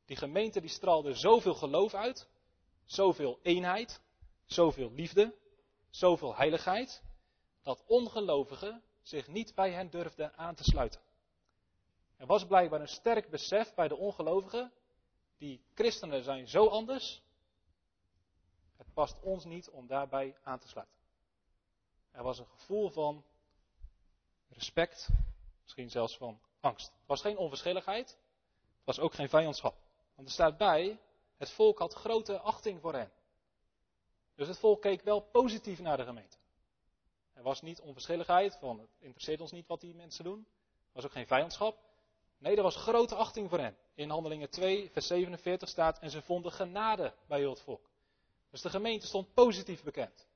Die 0.05 0.17
gemeente 0.17 0.61
die 0.61 0.71
straalde 0.71 1.15
zoveel 1.15 1.55
geloof 1.55 1.95
uit, 1.95 2.29
zoveel 2.85 3.39
eenheid, 3.43 4.01
zoveel 4.45 4.91
liefde, 4.93 5.35
zoveel 5.91 6.37
heiligheid, 6.37 7.03
dat 7.63 7.85
ongelovigen 7.87 8.83
zich 9.03 9.29
niet 9.29 9.55
bij 9.55 9.73
hen 9.73 9.91
durfden 9.91 10.37
aan 10.37 10.55
te 10.55 10.65
sluiten. 10.65 11.01
Er 12.17 12.27
was 12.27 12.47
blijkbaar 12.47 12.81
een 12.81 12.89
sterk 12.89 13.31
besef 13.31 13.75
bij 13.75 13.89
de 13.89 13.97
ongelovigen, 13.97 14.73
die 15.39 15.65
christenen 15.75 16.25
zijn 16.25 16.49
zo 16.49 16.67
anders, 16.67 17.23
het 18.77 18.93
past 18.93 19.21
ons 19.21 19.45
niet 19.45 19.71
om 19.71 19.87
daarbij 19.87 20.37
aan 20.43 20.59
te 20.59 20.69
sluiten. 20.69 20.97
Er 22.11 22.23
was 22.23 22.39
een 22.39 22.47
gevoel 22.47 22.91
van 22.91 23.25
respect, 24.49 25.09
misschien 25.63 25.91
zelfs 25.91 26.17
van 26.17 26.41
angst. 26.61 26.87
Het 26.87 27.07
was 27.07 27.21
geen 27.21 27.37
onverschilligheid, 27.37 28.09
het 28.09 28.85
was 28.85 28.99
ook 28.99 29.15
geen 29.15 29.29
vijandschap. 29.29 29.77
Want 30.15 30.29
er 30.29 30.35
staat 30.35 30.57
bij, 30.57 31.01
het 31.37 31.51
volk 31.51 31.79
had 31.79 31.95
grote 31.95 32.41
achting 32.41 32.81
voor 32.81 32.95
hen. 32.95 33.13
Dus 34.35 34.49
het 34.49 34.59
volk 34.59 34.81
keek 34.81 35.03
wel 35.03 35.21
positief 35.21 35.79
naar 35.79 35.97
de 35.97 36.05
gemeente. 36.05 36.37
Er 37.33 37.43
was 37.43 37.61
niet 37.61 37.81
onverschilligheid 37.81 38.57
van 38.57 38.81
het 38.81 38.91
interesseert 38.99 39.41
ons 39.41 39.53
niet 39.53 39.67
wat 39.67 39.81
die 39.81 39.95
mensen 39.95 40.25
doen. 40.25 40.39
Er 40.39 40.93
was 40.93 41.05
ook 41.05 41.13
geen 41.13 41.27
vijandschap. 41.27 41.86
Nee, 42.39 42.57
er 42.57 42.63
was 42.63 42.77
grote 42.77 43.15
achting 43.15 43.49
voor 43.49 43.59
hen. 43.59 43.77
In 43.95 44.11
Handelingen 44.11 44.51
2, 44.51 44.91
vers 44.91 45.07
47 45.07 45.69
staat, 45.69 45.99
en 45.99 46.11
ze 46.11 46.23
vonden 46.23 46.53
genade 46.53 47.15
bij 47.27 47.39
heel 47.39 47.51
het 47.51 47.61
volk. 47.61 47.91
Dus 48.51 48.63
de 48.63 48.71
gemeente 48.71 49.07
stond 49.07 49.35
positief 49.35 49.83
bekend. 49.83 50.27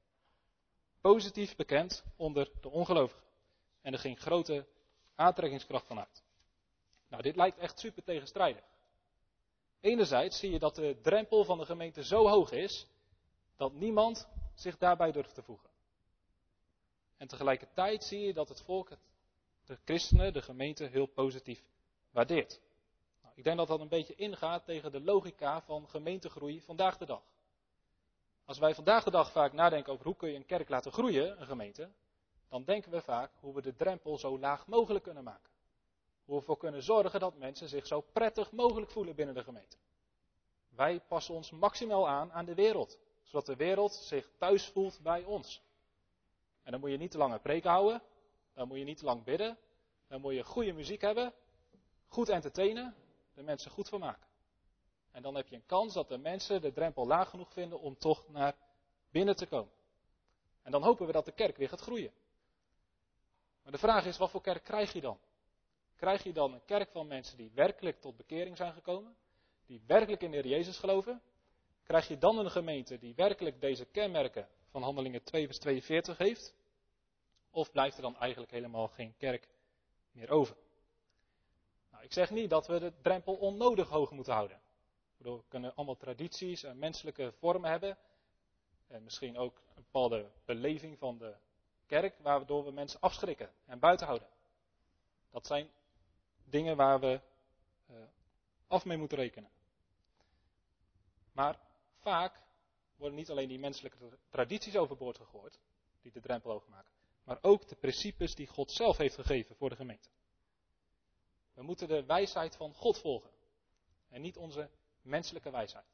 Positief 1.00 1.56
bekend 1.56 2.04
onder 2.16 2.50
de 2.60 2.70
ongelovigen. 2.70 3.22
En 3.82 3.92
er 3.92 3.98
ging 3.98 4.20
grote 4.20 4.66
aantrekkingskracht 5.14 5.86
vanuit. 5.86 6.22
Nou, 7.08 7.22
dit 7.22 7.36
lijkt 7.36 7.58
echt 7.58 7.78
super 7.78 8.02
tegenstrijdig. 8.02 8.64
Enerzijds 9.80 10.38
zie 10.38 10.50
je 10.50 10.58
dat 10.58 10.74
de 10.74 10.98
drempel 11.02 11.44
van 11.44 11.58
de 11.58 11.64
gemeente 11.64 12.04
zo 12.04 12.28
hoog 12.28 12.50
is 12.50 12.86
dat 13.56 13.72
niemand 13.72 14.28
zich 14.54 14.78
daarbij 14.78 15.12
durft 15.12 15.34
te 15.34 15.42
voegen. 15.42 15.70
En 17.16 17.28
tegelijkertijd 17.28 18.04
zie 18.04 18.20
je 18.20 18.32
dat 18.32 18.48
het 18.48 18.60
volk, 18.60 18.90
de 19.64 19.78
christenen, 19.84 20.32
de 20.32 20.42
gemeente 20.42 20.84
heel 20.84 21.06
positief 21.06 21.62
waardeert. 22.10 22.60
Nou, 23.22 23.34
ik 23.36 23.44
denk 23.44 23.56
dat 23.56 23.68
dat 23.68 23.80
een 23.80 23.88
beetje 23.88 24.14
ingaat 24.14 24.64
tegen 24.64 24.92
de 24.92 25.00
logica 25.00 25.62
van 25.62 25.88
gemeentegroei 25.88 26.60
vandaag 26.60 26.98
de 26.98 27.06
dag. 27.06 27.22
Als 28.44 28.58
wij 28.58 28.74
vandaag 28.74 29.04
de 29.04 29.10
dag 29.10 29.32
vaak 29.32 29.52
nadenken 29.52 29.92
over 29.92 30.04
hoe 30.04 30.16
kun 30.16 30.28
je 30.30 30.36
een 30.36 30.46
kerk 30.46 30.68
laten 30.68 30.92
groeien, 30.92 31.40
een 31.40 31.46
gemeente, 31.46 31.90
dan 32.48 32.64
denken 32.64 32.90
we 32.90 33.00
vaak 33.00 33.30
hoe 33.40 33.54
we 33.54 33.62
de 33.62 33.76
drempel 33.76 34.18
zo 34.18 34.38
laag 34.38 34.66
mogelijk 34.66 35.04
kunnen 35.04 35.24
maken. 35.24 35.50
Hoe 36.24 36.34
we 36.34 36.40
ervoor 36.40 36.56
kunnen 36.56 36.82
zorgen 36.82 37.20
dat 37.20 37.36
mensen 37.36 37.68
zich 37.68 37.86
zo 37.86 38.00
prettig 38.00 38.52
mogelijk 38.52 38.90
voelen 38.90 39.14
binnen 39.14 39.34
de 39.34 39.42
gemeente. 39.42 39.76
Wij 40.68 41.00
passen 41.00 41.34
ons 41.34 41.50
maximaal 41.50 42.08
aan 42.08 42.32
aan 42.32 42.44
de 42.44 42.54
wereld, 42.54 42.98
zodat 43.22 43.46
de 43.46 43.56
wereld 43.56 43.94
zich 43.94 44.30
thuis 44.38 44.66
voelt 44.68 45.00
bij 45.02 45.24
ons. 45.24 45.62
En 46.62 46.70
dan 46.72 46.80
moet 46.80 46.90
je 46.90 46.96
niet 46.96 47.10
te 47.10 47.18
lang 47.18 47.32
een 47.32 47.40
preek 47.40 47.64
houden, 47.64 48.02
dan 48.54 48.68
moet 48.68 48.78
je 48.78 48.84
niet 48.84 48.98
te 48.98 49.04
lang 49.04 49.24
bidden, 49.24 49.58
dan 50.08 50.20
moet 50.20 50.34
je 50.34 50.44
goede 50.44 50.72
muziek 50.72 51.00
hebben, 51.00 51.32
goed 52.10 52.28
entertainen, 52.28 52.94
de 53.34 53.42
mensen 53.42 53.70
goed 53.70 53.88
vermaken. 53.88 54.28
En 55.10 55.22
dan 55.22 55.34
heb 55.34 55.48
je 55.48 55.56
een 55.56 55.66
kans 55.66 55.94
dat 55.94 56.08
de 56.08 56.18
mensen 56.18 56.60
de 56.60 56.72
drempel 56.72 57.06
laag 57.06 57.30
genoeg 57.30 57.52
vinden 57.52 57.80
om 57.80 57.98
toch 57.98 58.28
naar 58.28 58.56
binnen 59.10 59.36
te 59.36 59.46
komen. 59.46 59.72
En 60.62 60.70
dan 60.70 60.82
hopen 60.82 61.06
we 61.06 61.12
dat 61.12 61.24
de 61.24 61.32
kerk 61.32 61.56
weer 61.56 61.68
gaat 61.68 61.80
groeien. 61.80 62.12
Maar 63.62 63.72
de 63.72 63.78
vraag 63.78 64.06
is, 64.06 64.16
wat 64.16 64.30
voor 64.30 64.40
kerk 64.40 64.64
krijg 64.64 64.92
je 64.92 65.00
dan? 65.00 65.18
Krijg 65.96 66.22
je 66.22 66.32
dan 66.32 66.52
een 66.52 66.64
kerk 66.64 66.90
van 66.90 67.06
mensen 67.06 67.36
die 67.36 67.50
werkelijk 67.54 68.00
tot 68.00 68.16
bekering 68.16 68.56
zijn 68.56 68.72
gekomen? 68.72 69.16
Die 69.66 69.82
werkelijk 69.86 70.22
in 70.22 70.30
de 70.30 70.36
Heer 70.36 70.46
Jezus 70.46 70.78
geloven? 70.78 71.22
Krijg 71.82 72.08
je 72.08 72.18
dan 72.18 72.38
een 72.38 72.50
gemeente 72.50 72.98
die 72.98 73.14
werkelijk 73.14 73.60
deze 73.60 73.84
kenmerken 73.84 74.48
van 74.70 74.82
Handelingen 74.82 75.22
2 75.22 75.46
vers 75.46 75.58
42 75.58 76.18
heeft? 76.18 76.54
Of 77.50 77.70
blijft 77.70 77.96
er 77.96 78.02
dan 78.02 78.16
eigenlijk 78.16 78.52
helemaal 78.52 78.88
geen 78.88 79.14
kerk 79.16 79.48
meer 80.12 80.30
over? 80.30 80.56
Nou, 82.00 82.12
ik 82.12 82.18
zeg 82.18 82.30
niet 82.30 82.50
dat 82.50 82.66
we 82.66 82.78
de 82.78 82.92
drempel 83.02 83.34
onnodig 83.34 83.88
hoog 83.88 84.10
moeten 84.10 84.32
houden. 84.32 84.60
We 85.16 85.42
kunnen 85.48 85.74
allemaal 85.74 85.96
tradities 85.96 86.62
en 86.62 86.78
menselijke 86.78 87.32
vormen 87.38 87.70
hebben. 87.70 87.98
En 88.86 89.02
misschien 89.02 89.38
ook 89.38 89.56
een 89.56 89.82
bepaalde 89.82 90.30
beleving 90.44 90.98
van 90.98 91.18
de 91.18 91.34
kerk, 91.86 92.18
waardoor 92.18 92.64
we 92.64 92.70
mensen 92.70 93.00
afschrikken 93.00 93.50
en 93.64 93.78
buiten 93.78 94.06
houden. 94.06 94.28
Dat 95.30 95.46
zijn 95.46 95.70
dingen 96.44 96.76
waar 96.76 97.00
we 97.00 97.20
uh, 97.90 97.96
af 98.66 98.84
mee 98.84 98.96
moeten 98.96 99.18
rekenen. 99.18 99.50
Maar 101.32 101.60
vaak 101.98 102.40
worden 102.96 103.18
niet 103.18 103.30
alleen 103.30 103.48
die 103.48 103.58
menselijke 103.58 104.18
tradities 104.30 104.76
overboord 104.76 105.16
gegooid, 105.16 105.60
die 106.02 106.12
de 106.12 106.20
drempel 106.20 106.50
hoog 106.50 106.66
maken, 106.66 106.92
maar 107.24 107.38
ook 107.40 107.68
de 107.68 107.76
principes 107.76 108.34
die 108.34 108.46
God 108.46 108.72
zelf 108.72 108.96
heeft 108.96 109.14
gegeven 109.14 109.56
voor 109.56 109.68
de 109.68 109.76
gemeente. 109.76 110.08
We 111.60 111.66
moeten 111.66 111.88
de 111.88 112.04
wijsheid 112.04 112.56
van 112.56 112.74
God 112.74 112.98
volgen 112.98 113.30
en 114.08 114.20
niet 114.20 114.36
onze 114.36 114.70
menselijke 115.02 115.50
wijsheid. 115.50 115.86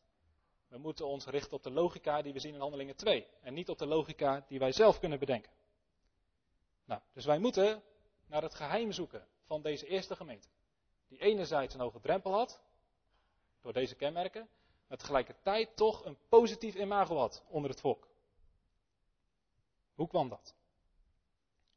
We 0.69 0.79
moeten 0.79 1.07
ons 1.07 1.27
richten 1.27 1.53
op 1.53 1.63
de 1.63 1.71
logica 1.71 2.23
die 2.23 2.33
we 2.33 2.39
zien 2.39 2.55
in 2.55 2.61
Handelingen 2.61 2.97
2 2.97 3.27
en 3.41 3.55
niet 3.55 3.69
op 3.69 3.79
de 3.79 3.87
logica 3.87 4.45
die 4.49 4.59
wij 4.59 4.73
zelf 4.73 4.99
kunnen 4.99 5.19
bedenken. 5.19 5.53
Nou, 6.85 7.01
dus 7.13 7.25
wij 7.25 7.39
moeten 7.39 7.83
naar 8.27 8.43
het 8.43 8.55
geheim 8.55 8.93
zoeken 8.93 9.29
van 9.45 9.63
deze 9.63 9.87
eerste 9.87 10.17
gemeente. 10.17 10.49
Die 11.09 11.19
enerzijds 11.19 11.75
een 11.75 11.81
hoge 11.81 12.01
drempel 12.01 12.33
had, 12.33 12.63
door 13.61 13.73
deze 13.73 13.95
kenmerken, 13.95 14.49
maar 14.87 14.99
tegelijkertijd 14.99 15.77
toch 15.77 16.05
een 16.05 16.19
positief 16.29 16.75
imago 16.75 17.17
had 17.17 17.45
onder 17.49 17.71
het 17.71 17.81
volk. 17.81 18.09
Hoe 19.95 20.09
kwam 20.09 20.29
dat? 20.29 20.55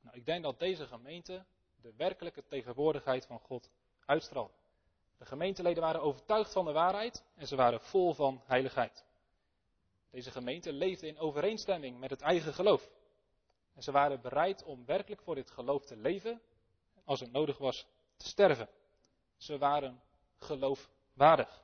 Nou, 0.02 0.18
ik 0.18 0.26
denk 0.26 0.44
dat 0.44 0.60
deze 0.60 0.88
gemeente 0.88 1.46
de 1.82 1.94
werkelijke 1.96 2.46
tegenwoordigheid 2.46 3.26
van 3.26 3.40
God 3.40 3.70
De 4.10 5.26
gemeenteleden 5.26 5.84
waren 5.84 6.02
overtuigd 6.02 6.52
van 6.52 6.66
de 6.66 6.72
waarheid 6.72 7.24
en 7.36 7.48
ze 7.48 7.56
waren 7.56 7.82
vol 7.82 8.14
van 8.14 8.42
heiligheid. 8.46 9.06
Deze 10.12 10.32
gemeente 10.32 10.74
leefde 10.74 11.08
in 11.08 11.20
overeenstemming 11.20 12.00
met 12.00 12.10
het 12.10 12.22
eigen 12.22 12.54
geloof. 12.54 12.90
En 13.76 13.84
ze 13.84 13.92
waren 13.92 14.22
bereid 14.22 14.64
om 14.64 14.86
werkelijk 14.86 15.22
voor 15.22 15.36
dit 15.36 15.52
geloof 15.52 15.86
te 15.86 15.96
leven, 15.96 16.42
als 17.04 17.20
het 17.20 17.32
nodig 17.32 17.58
was, 17.58 17.86
te 18.18 18.28
sterven. 18.28 18.70
Ze 19.38 19.58
waren 19.58 20.02
geloofwaardig. 20.38 21.64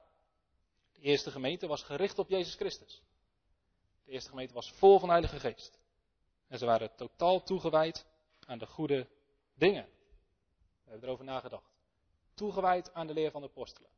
De 0.92 1.02
eerste 1.02 1.32
gemeente 1.32 1.68
was 1.68 1.84
gericht 1.84 2.20
op 2.20 2.30
Jezus 2.30 2.56
Christus. 2.56 3.04
De 4.04 4.12
eerste 4.12 4.30
gemeente 4.30 4.54
was 4.54 4.72
vol 4.72 5.00
van 5.00 5.10
Heilige 5.10 5.40
Geest. 5.40 5.80
En 6.48 6.58
ze 6.58 6.66
waren 6.66 6.96
totaal 6.96 7.44
toegewijd 7.44 8.06
aan 8.46 8.58
de 8.58 8.68
goede 8.68 9.08
dingen. 9.54 9.86
We 10.84 10.90
hebben 10.90 11.08
erover 11.08 11.26
nagedacht. 11.26 11.75
Toegewijd 12.36 12.94
aan 12.94 13.08
de 13.08 13.14
leer 13.14 13.32
van 13.32 13.42
de 13.42 13.48
apostelen. 13.48 13.90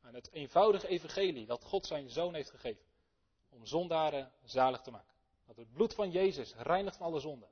Aan 0.00 0.14
het 0.14 0.32
eenvoudige 0.32 0.88
evangelie 0.88 1.46
dat 1.46 1.64
God 1.64 1.86
zijn 1.86 2.10
zoon 2.10 2.34
heeft 2.34 2.50
gegeven. 2.50 2.84
Om 3.48 3.66
zondaren 3.66 4.32
zalig 4.44 4.80
te 4.80 4.90
maken. 4.90 5.14
Dat 5.46 5.56
het 5.56 5.72
bloed 5.72 5.94
van 5.94 6.10
Jezus 6.10 6.54
reinigt 6.54 6.96
van 6.96 7.06
alle 7.06 7.20
zonden. 7.20 7.48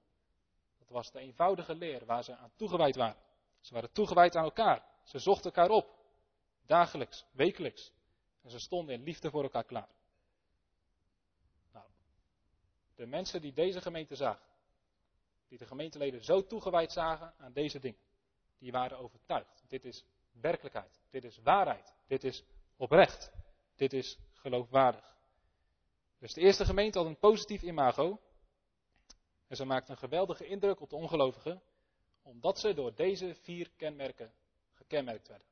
Dat 0.78 0.88
was 0.88 1.10
de 1.10 1.18
eenvoudige 1.18 1.74
leer 1.74 2.04
waar 2.04 2.24
ze 2.24 2.36
aan 2.36 2.52
toegewijd 2.56 2.96
waren. 2.96 3.22
Ze 3.60 3.74
waren 3.74 3.92
toegewijd 3.92 4.36
aan 4.36 4.44
elkaar. 4.44 4.84
Ze 5.04 5.18
zochten 5.18 5.44
elkaar 5.44 5.70
op. 5.70 5.98
Dagelijks, 6.66 7.24
wekelijks. 7.32 7.92
En 8.42 8.50
ze 8.50 8.58
stonden 8.58 8.94
in 8.94 9.02
liefde 9.02 9.30
voor 9.30 9.42
elkaar 9.42 9.64
klaar. 9.64 9.88
Nou, 11.72 11.86
de 12.94 13.06
mensen 13.06 13.40
die 13.40 13.52
deze 13.52 13.80
gemeente 13.80 14.14
zagen, 14.14 14.46
die 15.48 15.58
de 15.58 15.66
gemeenteleden 15.66 16.24
zo 16.24 16.46
toegewijd 16.46 16.92
zagen 16.92 17.34
aan 17.38 17.52
deze 17.52 17.78
dingen, 17.78 18.00
die 18.58 18.72
waren 18.72 18.98
overtuigd. 18.98 19.64
Dit 19.68 19.84
is 19.84 20.04
werkelijkheid. 20.40 21.00
Dit 21.10 21.24
is 21.24 21.38
waarheid. 21.38 21.94
Dit 22.06 22.24
is 22.24 22.44
oprecht. 22.76 23.32
Dit 23.74 23.92
is 23.92 24.18
geloofwaardig. 24.32 25.16
Dus 26.18 26.32
de 26.32 26.40
eerste 26.40 26.64
gemeente 26.64 26.98
had 26.98 27.06
een 27.06 27.18
positief 27.18 27.62
imago. 27.62 28.20
En 29.46 29.56
ze 29.56 29.64
maakte 29.64 29.90
een 29.90 29.98
geweldige 29.98 30.46
indruk 30.46 30.80
op 30.80 30.90
de 30.90 30.96
ongelovigen, 30.96 31.62
omdat 32.22 32.58
ze 32.58 32.74
door 32.74 32.94
deze 32.94 33.34
vier 33.34 33.70
kenmerken 33.76 34.34
gekenmerkt 34.72 35.28
werden. 35.28 35.46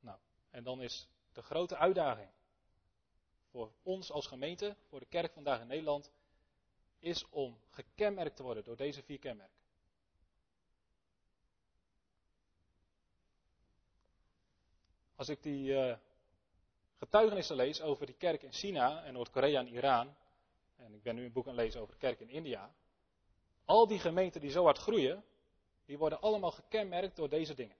Nou, 0.00 0.18
en 0.50 0.64
dan 0.64 0.82
is 0.82 1.08
de 1.32 1.42
grote 1.42 1.76
uitdaging 1.76 2.30
voor 3.50 3.72
ons 3.82 4.10
als 4.10 4.26
gemeente, 4.26 4.76
voor 4.88 5.00
de 5.00 5.06
kerk 5.06 5.32
vandaag 5.32 5.60
in 5.60 5.66
Nederland, 5.66 6.10
is 6.98 7.28
om 7.28 7.60
gekenmerkt 7.70 8.36
te 8.36 8.42
worden 8.42 8.64
door 8.64 8.76
deze 8.76 9.02
vier 9.02 9.18
kenmerken. 9.18 9.59
Als 15.20 15.28
ik 15.28 15.42
die 15.42 15.72
uh, 15.72 15.96
getuigenissen 16.96 17.56
lees 17.56 17.80
over 17.80 18.06
die 18.06 18.14
kerk 18.14 18.42
in 18.42 18.52
China 18.52 19.04
en 19.04 19.12
Noord-Korea 19.12 19.60
en 19.60 19.68
Iran, 19.68 20.16
en 20.76 20.94
ik 20.94 21.02
ben 21.02 21.14
nu 21.14 21.24
een 21.24 21.32
boek 21.32 21.46
aan 21.46 21.54
het 21.54 21.60
lezen 21.60 21.80
over 21.80 21.94
de 21.94 22.00
kerk 22.00 22.20
in 22.20 22.28
India, 22.28 22.74
al 23.64 23.86
die 23.86 23.98
gemeenten 23.98 24.40
die 24.40 24.50
zo 24.50 24.64
hard 24.64 24.78
groeien, 24.78 25.24
die 25.84 25.98
worden 25.98 26.20
allemaal 26.20 26.50
gekenmerkt 26.50 27.16
door 27.16 27.28
deze 27.28 27.54
dingen. 27.54 27.76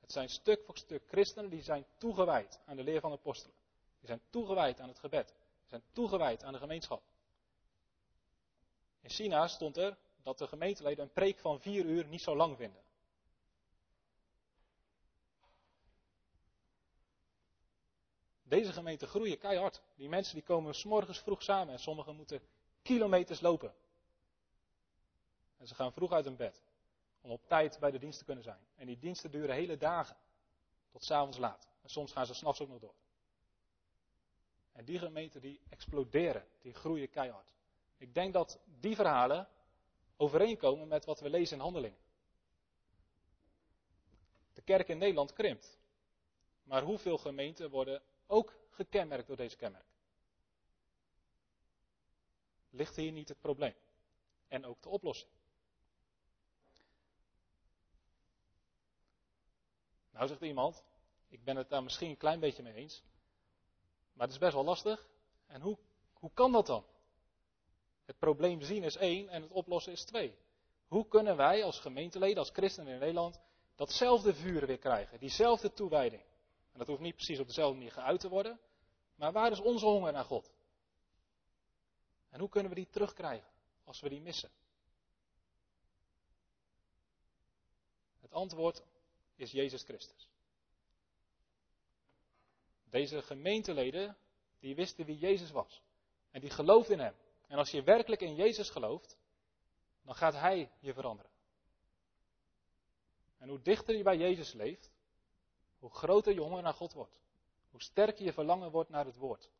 Het 0.00 0.12
zijn 0.12 0.28
stuk 0.28 0.64
voor 0.64 0.76
stuk 0.76 1.02
christenen 1.08 1.50
die 1.50 1.62
zijn 1.62 1.86
toegewijd 1.98 2.60
aan 2.66 2.76
de 2.76 2.84
leer 2.84 3.00
van 3.00 3.10
de 3.10 3.16
apostelen. 3.16 3.56
Die 3.98 4.08
zijn 4.08 4.22
toegewijd 4.30 4.80
aan 4.80 4.88
het 4.88 4.98
gebed. 4.98 5.28
Die 5.28 5.68
zijn 5.68 5.82
toegewijd 5.92 6.44
aan 6.44 6.52
de 6.52 6.58
gemeenschap. 6.58 7.02
In 9.00 9.10
China 9.10 9.46
stond 9.46 9.76
er 9.76 9.96
dat 10.22 10.38
de 10.38 10.46
gemeenteleden 10.46 11.04
een 11.04 11.12
preek 11.12 11.38
van 11.38 11.60
vier 11.60 11.84
uur 11.84 12.06
niet 12.06 12.22
zo 12.22 12.36
lang 12.36 12.56
vinden. 12.56 12.83
Deze 18.44 18.72
gemeenten 18.72 19.08
groeien 19.08 19.38
keihard. 19.38 19.82
Die 19.94 20.08
mensen 20.08 20.34
die 20.34 20.44
komen 20.44 20.74
s 20.74 20.84
morgens 20.84 21.18
vroeg 21.18 21.42
samen 21.42 21.72
en 21.72 21.78
sommigen 21.78 22.16
moeten 22.16 22.40
kilometers 22.82 23.40
lopen. 23.40 23.74
En 25.56 25.66
ze 25.66 25.74
gaan 25.74 25.92
vroeg 25.92 26.12
uit 26.12 26.24
hun 26.24 26.36
bed 26.36 26.62
om 27.20 27.30
op 27.30 27.46
tijd 27.46 27.78
bij 27.78 27.90
de 27.90 27.98
dienst 27.98 28.18
te 28.18 28.24
kunnen 28.24 28.44
zijn. 28.44 28.66
En 28.74 28.86
die 28.86 28.98
diensten 28.98 29.30
duren 29.30 29.54
hele 29.54 29.76
dagen 29.76 30.16
tot 30.90 31.04
s'avonds 31.04 31.38
laat. 31.38 31.68
En 31.82 31.90
soms 31.90 32.12
gaan 32.12 32.26
ze 32.26 32.34
s'nachts 32.34 32.60
ook 32.60 32.68
nog 32.68 32.80
door. 32.80 32.94
En 34.72 34.84
die 34.84 34.98
gemeenten 34.98 35.40
die 35.40 35.60
exploderen, 35.68 36.46
die 36.60 36.74
groeien 36.74 37.10
keihard. 37.10 37.52
Ik 37.96 38.14
denk 38.14 38.32
dat 38.32 38.58
die 38.80 38.94
verhalen 38.94 39.48
overeenkomen 40.16 40.88
met 40.88 41.04
wat 41.04 41.20
we 41.20 41.30
lezen 41.30 41.56
in 41.56 41.62
handelingen. 41.62 41.98
De 44.52 44.62
kerk 44.62 44.88
in 44.88 44.98
Nederland 44.98 45.32
krimpt. 45.32 45.78
Maar 46.62 46.82
hoeveel 46.82 47.18
gemeenten 47.18 47.70
worden 47.70 48.02
ook 48.26 48.54
gekenmerkt 48.70 49.26
door 49.26 49.36
deze 49.36 49.56
kenmerk? 49.56 49.86
Ligt 52.70 52.96
hier 52.96 53.12
niet 53.12 53.28
het 53.28 53.40
probleem? 53.40 53.74
En 54.48 54.64
ook 54.64 54.82
de 54.82 54.88
oplossing? 54.88 55.30
Nou 60.10 60.26
zegt 60.28 60.40
iemand, 60.40 60.84
ik 61.28 61.44
ben 61.44 61.56
het 61.56 61.68
daar 61.68 61.82
misschien 61.82 62.10
een 62.10 62.16
klein 62.16 62.40
beetje 62.40 62.62
mee 62.62 62.74
eens, 62.74 63.02
maar 64.12 64.26
het 64.26 64.34
is 64.34 64.40
best 64.40 64.54
wel 64.54 64.64
lastig. 64.64 65.08
En 65.46 65.60
hoe, 65.60 65.78
hoe 66.12 66.30
kan 66.34 66.52
dat 66.52 66.66
dan? 66.66 66.84
Het 68.04 68.18
probleem 68.18 68.60
zien 68.60 68.82
is 68.82 68.96
één 68.96 69.28
en 69.28 69.42
het 69.42 69.50
oplossen 69.50 69.92
is 69.92 70.04
twee. 70.04 70.38
Hoe 70.86 71.08
kunnen 71.08 71.36
wij 71.36 71.64
als 71.64 71.80
gemeenteleden, 71.80 72.38
als 72.38 72.50
christenen 72.50 72.92
in 72.92 72.98
Nederland, 72.98 73.40
datzelfde 73.74 74.34
vuur 74.34 74.66
weer 74.66 74.78
krijgen, 74.78 75.18
diezelfde 75.18 75.72
toewijding? 75.72 76.22
En 76.74 76.80
dat 76.80 76.88
hoeft 76.88 77.00
niet 77.00 77.14
precies 77.14 77.38
op 77.38 77.46
dezelfde 77.46 77.76
manier 77.76 77.92
geuit 77.92 78.20
te 78.20 78.28
worden, 78.28 78.60
maar 79.14 79.32
waar 79.32 79.50
is 79.50 79.60
onze 79.60 79.84
honger 79.84 80.12
naar 80.12 80.24
God? 80.24 80.52
En 82.30 82.40
hoe 82.40 82.48
kunnen 82.48 82.70
we 82.70 82.76
die 82.76 82.88
terugkrijgen 82.90 83.48
als 83.84 84.00
we 84.00 84.08
die 84.08 84.20
missen? 84.20 84.50
Het 88.20 88.32
antwoord 88.32 88.82
is 89.34 89.50
Jezus 89.50 89.82
Christus. 89.82 90.28
Deze 92.84 93.22
gemeenteleden, 93.22 94.16
die 94.58 94.74
wisten 94.74 95.04
wie 95.04 95.18
Jezus 95.18 95.50
was. 95.50 95.82
En 96.30 96.40
die 96.40 96.50
geloofden 96.50 96.98
in 96.98 97.04
hem. 97.04 97.14
En 97.46 97.58
als 97.58 97.70
je 97.70 97.82
werkelijk 97.82 98.20
in 98.20 98.34
Jezus 98.34 98.70
gelooft, 98.70 99.18
dan 100.02 100.14
gaat 100.14 100.34
Hij 100.34 100.72
je 100.78 100.92
veranderen. 100.92 101.30
En 103.38 103.48
hoe 103.48 103.62
dichter 103.62 103.96
je 103.96 104.02
bij 104.02 104.16
Jezus 104.16 104.52
leeft, 104.52 104.93
hoe 105.84 105.94
groter 105.94 106.32
je 106.32 106.40
honger 106.40 106.62
naar 106.62 106.74
God 106.74 106.92
wordt. 106.92 107.20
Hoe 107.70 107.82
sterker 107.82 108.24
je 108.24 108.32
verlangen 108.32 108.70
wordt 108.70 108.90
naar 108.90 109.04
het 109.04 109.16
woord. 109.16 109.50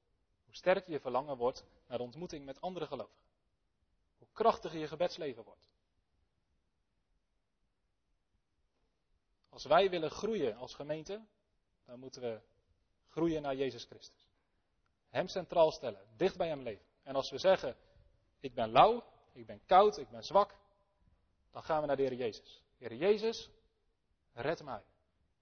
Hoe 0.45 0.55
sterker 0.55 0.93
je 0.93 1.01
verlangen 1.01 1.37
wordt 1.37 1.65
naar 1.87 1.99
de 1.99 2.05
ontmoeting 2.05 2.45
met 2.45 2.61
andere 2.61 2.87
gelovigen. 2.87 3.23
Hoe 4.19 4.29
krachtiger 4.33 4.79
je 4.79 4.87
gebedsleven 4.87 5.45
wordt. 5.45 5.69
Als 9.49 9.65
wij 9.65 9.91
willen 9.91 10.11
groeien 10.11 10.57
als 10.57 10.75
gemeente, 10.75 11.25
dan 11.85 11.99
moeten 11.99 12.23
we 12.23 12.41
groeien 13.09 13.43
naar 13.43 13.57
Jezus 13.57 13.85
Christus. 13.85 14.29
Hem 15.09 15.29
centraal 15.29 15.71
stellen, 15.71 16.07
dicht 16.17 16.37
bij 16.37 16.49
Hem 16.49 16.63
leven. 16.63 16.87
En 17.03 17.15
als 17.15 17.31
we 17.31 17.39
zeggen, 17.39 17.77
ik 18.41 18.55
ben 18.55 18.71
lauw, 18.71 19.05
ik 19.33 19.47
ben 19.47 19.65
koud, 19.67 19.99
ik 19.99 20.09
ben 20.09 20.25
zwak, 20.25 20.57
dan 21.51 21.63
gaan 21.63 21.81
we 21.81 21.87
naar 21.87 21.97
de 21.97 22.03
Heer 22.03 22.15
Jezus. 22.15 22.63
Heer 22.77 22.95
Jezus, 22.95 23.51
red 24.33 24.63
mij. 24.63 24.83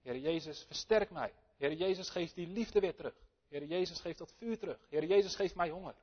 Heer 0.03 0.17
Jezus, 0.17 0.63
versterk 0.63 1.09
mij. 1.09 1.33
Heer 1.57 1.73
Jezus, 1.73 2.09
geeft 2.09 2.35
die 2.35 2.47
liefde 2.47 2.79
weer 2.79 2.95
terug. 2.95 3.15
Heer 3.47 3.63
Jezus, 3.63 3.99
geeft 3.99 4.17
dat 4.17 4.33
vuur 4.37 4.59
terug. 4.59 4.79
Heer 4.89 5.05
Jezus, 5.05 5.35
geeft 5.35 5.55
mij 5.55 5.69
honger. 5.69 5.95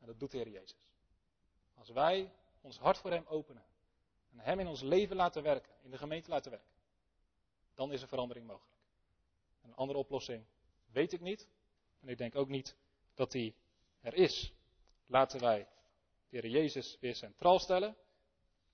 En 0.00 0.06
dat 0.06 0.18
doet 0.18 0.32
Heer 0.32 0.48
Jezus. 0.48 0.92
Als 1.74 1.88
wij 1.88 2.32
ons 2.60 2.78
hart 2.78 2.98
voor 2.98 3.10
Hem 3.10 3.24
openen 3.26 3.64
en 4.30 4.38
Hem 4.38 4.60
in 4.60 4.66
ons 4.66 4.80
leven 4.80 5.16
laten 5.16 5.42
werken, 5.42 5.72
in 5.82 5.90
de 5.90 5.98
gemeente 5.98 6.30
laten 6.30 6.50
werken, 6.50 6.70
dan 7.74 7.92
is 7.92 8.02
er 8.02 8.08
verandering 8.08 8.46
mogelijk. 8.46 8.74
Een 9.62 9.74
andere 9.74 9.98
oplossing 9.98 10.44
weet 10.92 11.12
ik 11.12 11.20
niet. 11.20 11.48
En 12.00 12.08
ik 12.08 12.18
denk 12.18 12.34
ook 12.34 12.48
niet 12.48 12.76
dat 13.14 13.32
die 13.32 13.54
er 14.00 14.14
is. 14.14 14.52
Laten 15.06 15.40
wij 15.40 15.68
de 16.28 16.36
Heer 16.40 16.46
Jezus 16.46 16.96
weer 17.00 17.14
centraal 17.14 17.58
stellen 17.58 17.96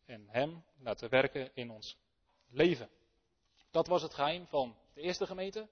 en 0.05 0.29
Hem 0.29 0.65
laten 0.79 1.11
werken 1.11 1.51
in 1.55 1.71
ons 1.71 1.99
leven. 2.49 2.91
Dat 3.73 3.87
was 3.87 4.03
het 4.03 4.15
geheim 4.15 4.47
van 4.47 4.77
de 4.95 5.01
eerste 5.01 5.27
gemeente. 5.27 5.69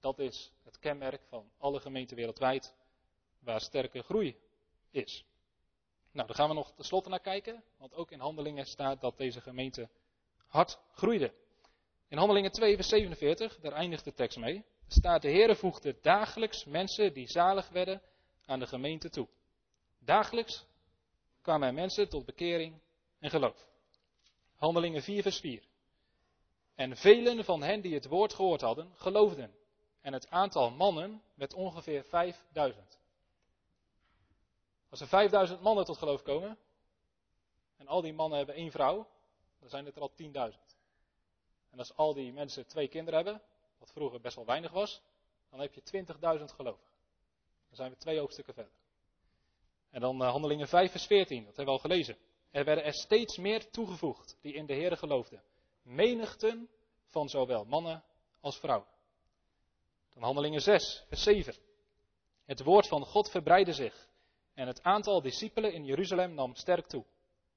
Dat 0.00 0.18
is 0.18 0.52
het 0.62 0.78
kenmerk 0.78 1.22
van 1.28 1.50
alle 1.58 1.80
gemeenten 1.80 2.16
wereldwijd 2.16 2.74
waar 3.38 3.60
sterke 3.60 4.02
groei 4.02 4.36
is. 4.90 5.24
Nou, 6.12 6.26
daar 6.26 6.36
gaan 6.36 6.48
we 6.48 6.54
nog 6.54 6.72
tenslotte 6.72 7.08
naar 7.08 7.20
kijken, 7.20 7.64
want 7.76 7.94
ook 7.94 8.10
in 8.10 8.20
handelingen 8.20 8.66
staat 8.66 9.00
dat 9.00 9.16
deze 9.16 9.40
gemeente 9.40 9.88
hard 10.46 10.78
groeide. 10.92 11.32
In 12.08 12.18
handelingen 12.18 12.52
2 12.52 12.74
vers 12.74 12.88
47, 12.88 13.58
daar 13.60 13.72
eindigt 13.72 14.04
de 14.04 14.14
tekst 14.14 14.38
mee, 14.38 14.64
staat 14.86 15.22
de 15.22 15.30
Heere 15.30 15.56
voegde 15.56 15.98
dagelijks 16.02 16.64
mensen 16.64 17.12
die 17.12 17.28
zalig 17.28 17.68
werden 17.68 18.02
aan 18.44 18.58
de 18.58 18.66
gemeente 18.66 19.10
toe. 19.10 19.28
Dagelijks 19.98 20.66
kwamen 21.42 21.68
er 21.68 21.74
mensen 21.74 22.08
tot 22.08 22.24
bekering 22.24 22.80
en 23.18 23.30
geloof. 23.30 23.68
Handelingen 24.54 25.02
4 25.02 25.22
vers 25.22 25.40
4. 25.40 25.67
En 26.78 26.96
velen 26.96 27.44
van 27.44 27.62
hen 27.62 27.80
die 27.80 27.94
het 27.94 28.06
woord 28.06 28.34
gehoord 28.34 28.60
hadden, 28.60 28.92
geloofden. 28.94 29.54
En 30.00 30.12
het 30.12 30.30
aantal 30.30 30.70
mannen 30.70 31.22
werd 31.34 31.54
ongeveer 31.54 32.04
5000. 32.04 32.98
Als 34.88 35.00
er 35.00 35.06
5000 35.06 35.60
mannen 35.60 35.84
tot 35.84 35.98
geloof 35.98 36.22
komen, 36.22 36.58
en 37.76 37.86
al 37.86 38.00
die 38.00 38.12
mannen 38.12 38.38
hebben 38.38 38.54
één 38.54 38.70
vrouw, 38.70 39.08
dan 39.58 39.68
zijn 39.68 39.84
het 39.84 39.96
er 39.96 40.02
al 40.02 40.12
10.000. 40.22 40.26
En 41.70 41.78
als 41.78 41.96
al 41.96 42.14
die 42.14 42.32
mensen 42.32 42.66
twee 42.66 42.88
kinderen 42.88 43.24
hebben, 43.24 43.42
wat 43.78 43.92
vroeger 43.92 44.20
best 44.20 44.36
wel 44.36 44.46
weinig 44.46 44.70
was, 44.70 45.02
dan 45.50 45.60
heb 45.60 45.74
je 45.74 46.04
20.000 46.38 46.44
gelovigen. 46.44 46.92
Dan 47.68 47.76
zijn 47.76 47.90
we 47.90 47.96
twee 47.96 48.18
hoofdstukken 48.18 48.54
verder. 48.54 48.72
En 49.90 50.00
dan 50.00 50.22
uh, 50.22 50.30
Handelingen 50.30 50.68
5 50.68 50.90
vers 50.90 51.06
14, 51.06 51.44
dat 51.44 51.56
hebben 51.56 51.74
we 51.74 51.80
al 51.80 51.88
gelezen. 51.88 52.16
Er 52.50 52.64
werden 52.64 52.84
er 52.84 52.94
steeds 52.94 53.36
meer 53.36 53.70
toegevoegd 53.70 54.38
die 54.40 54.54
in 54.54 54.66
de 54.66 54.74
Heer 54.74 54.96
geloofden. 54.96 55.42
Menigten 55.88 56.68
van 57.06 57.28
zowel 57.28 57.64
mannen 57.64 58.04
als 58.40 58.58
vrouwen. 58.58 58.88
Dan 60.12 60.22
Handelingen 60.22 60.60
6 60.60 61.04
vers 61.08 61.22
7. 61.22 61.54
Het 62.44 62.62
woord 62.62 62.88
van 62.88 63.04
God 63.04 63.30
verbreidde 63.30 63.72
zich 63.72 64.08
en 64.54 64.66
het 64.66 64.82
aantal 64.82 65.22
discipelen 65.22 65.72
in 65.72 65.84
Jeruzalem 65.84 66.34
nam 66.34 66.54
sterk 66.54 66.86
toe. 66.86 67.04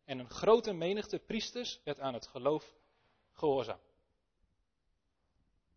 En 0.06 0.20
een 0.20 0.30
grote 0.30 0.74
menigte 0.74 1.20
priesters 1.20 1.82
werd 1.84 2.00
aan 2.00 2.14
het 2.14 2.28
geloof 2.28 2.76
gehoorzaam. 3.32 3.80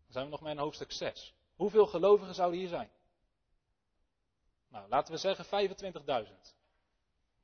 Dan 0.03 0.11
zijn 0.13 0.25
we 0.25 0.31
nog 0.31 0.41
maar 0.41 0.51
in 0.51 0.57
hoofdstuk 0.57 0.91
6. 0.91 1.33
Hoeveel 1.55 1.85
gelovigen 1.85 2.35
zouden 2.35 2.59
hier 2.59 2.67
zijn? 2.67 2.89
Nou, 4.67 4.89
laten 4.89 5.13
we 5.13 5.19
zeggen 5.19 5.45
25.000. 5.45 6.55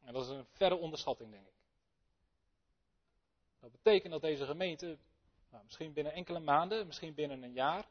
En 0.02 0.14
dat 0.14 0.24
is 0.24 0.30
een 0.30 0.46
verre 0.52 0.76
onderschatting, 0.76 1.32
denk 1.32 1.48
ik. 1.48 1.61
Dat 3.62 3.72
betekent 3.72 4.12
dat 4.12 4.22
deze 4.22 4.46
gemeente, 4.46 4.98
nou, 5.50 5.64
misschien 5.64 5.94
binnen 5.94 6.14
enkele 6.14 6.40
maanden, 6.40 6.88
misschien 6.88 7.14
binnen 7.14 7.44
een 7.44 7.54
jaar, 7.54 7.88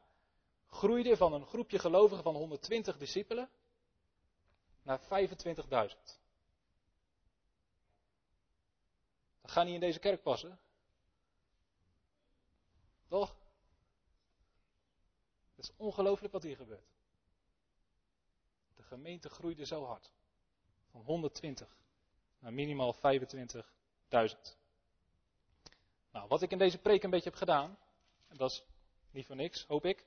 groeide 0.66 1.16
van 1.16 1.32
een 1.32 1.46
groepje 1.46 1.78
gelovigen 1.78 2.22
van 2.22 2.34
120 2.34 2.96
discipelen 2.96 3.50
naar 4.82 5.00
25.000. 5.00 5.06
Dat 9.40 9.50
gaat 9.50 9.64
niet 9.64 9.74
in 9.74 9.80
deze 9.80 9.98
kerk 9.98 10.22
passen. 10.22 10.58
Toch? 13.08 13.36
Het 15.54 15.64
is 15.64 15.76
ongelooflijk 15.76 16.32
wat 16.32 16.42
hier 16.42 16.56
gebeurt. 16.56 16.92
De 18.76 18.82
gemeente 18.82 19.28
groeide 19.28 19.66
zo 19.66 19.84
hard. 19.84 20.10
Van 20.90 21.00
120 21.00 21.76
naar 22.38 22.52
minimaal 22.52 22.94
25.000. 22.94 24.59
Nou, 26.12 26.28
wat 26.28 26.42
ik 26.42 26.50
in 26.50 26.58
deze 26.58 26.78
preek 26.78 27.02
een 27.02 27.10
beetje 27.10 27.30
heb 27.30 27.38
gedaan, 27.38 27.78
en 28.28 28.36
dat 28.36 28.50
is 28.50 28.64
niet 29.10 29.26
voor 29.26 29.36
niks, 29.36 29.64
hoop 29.66 29.84
ik, 29.84 30.06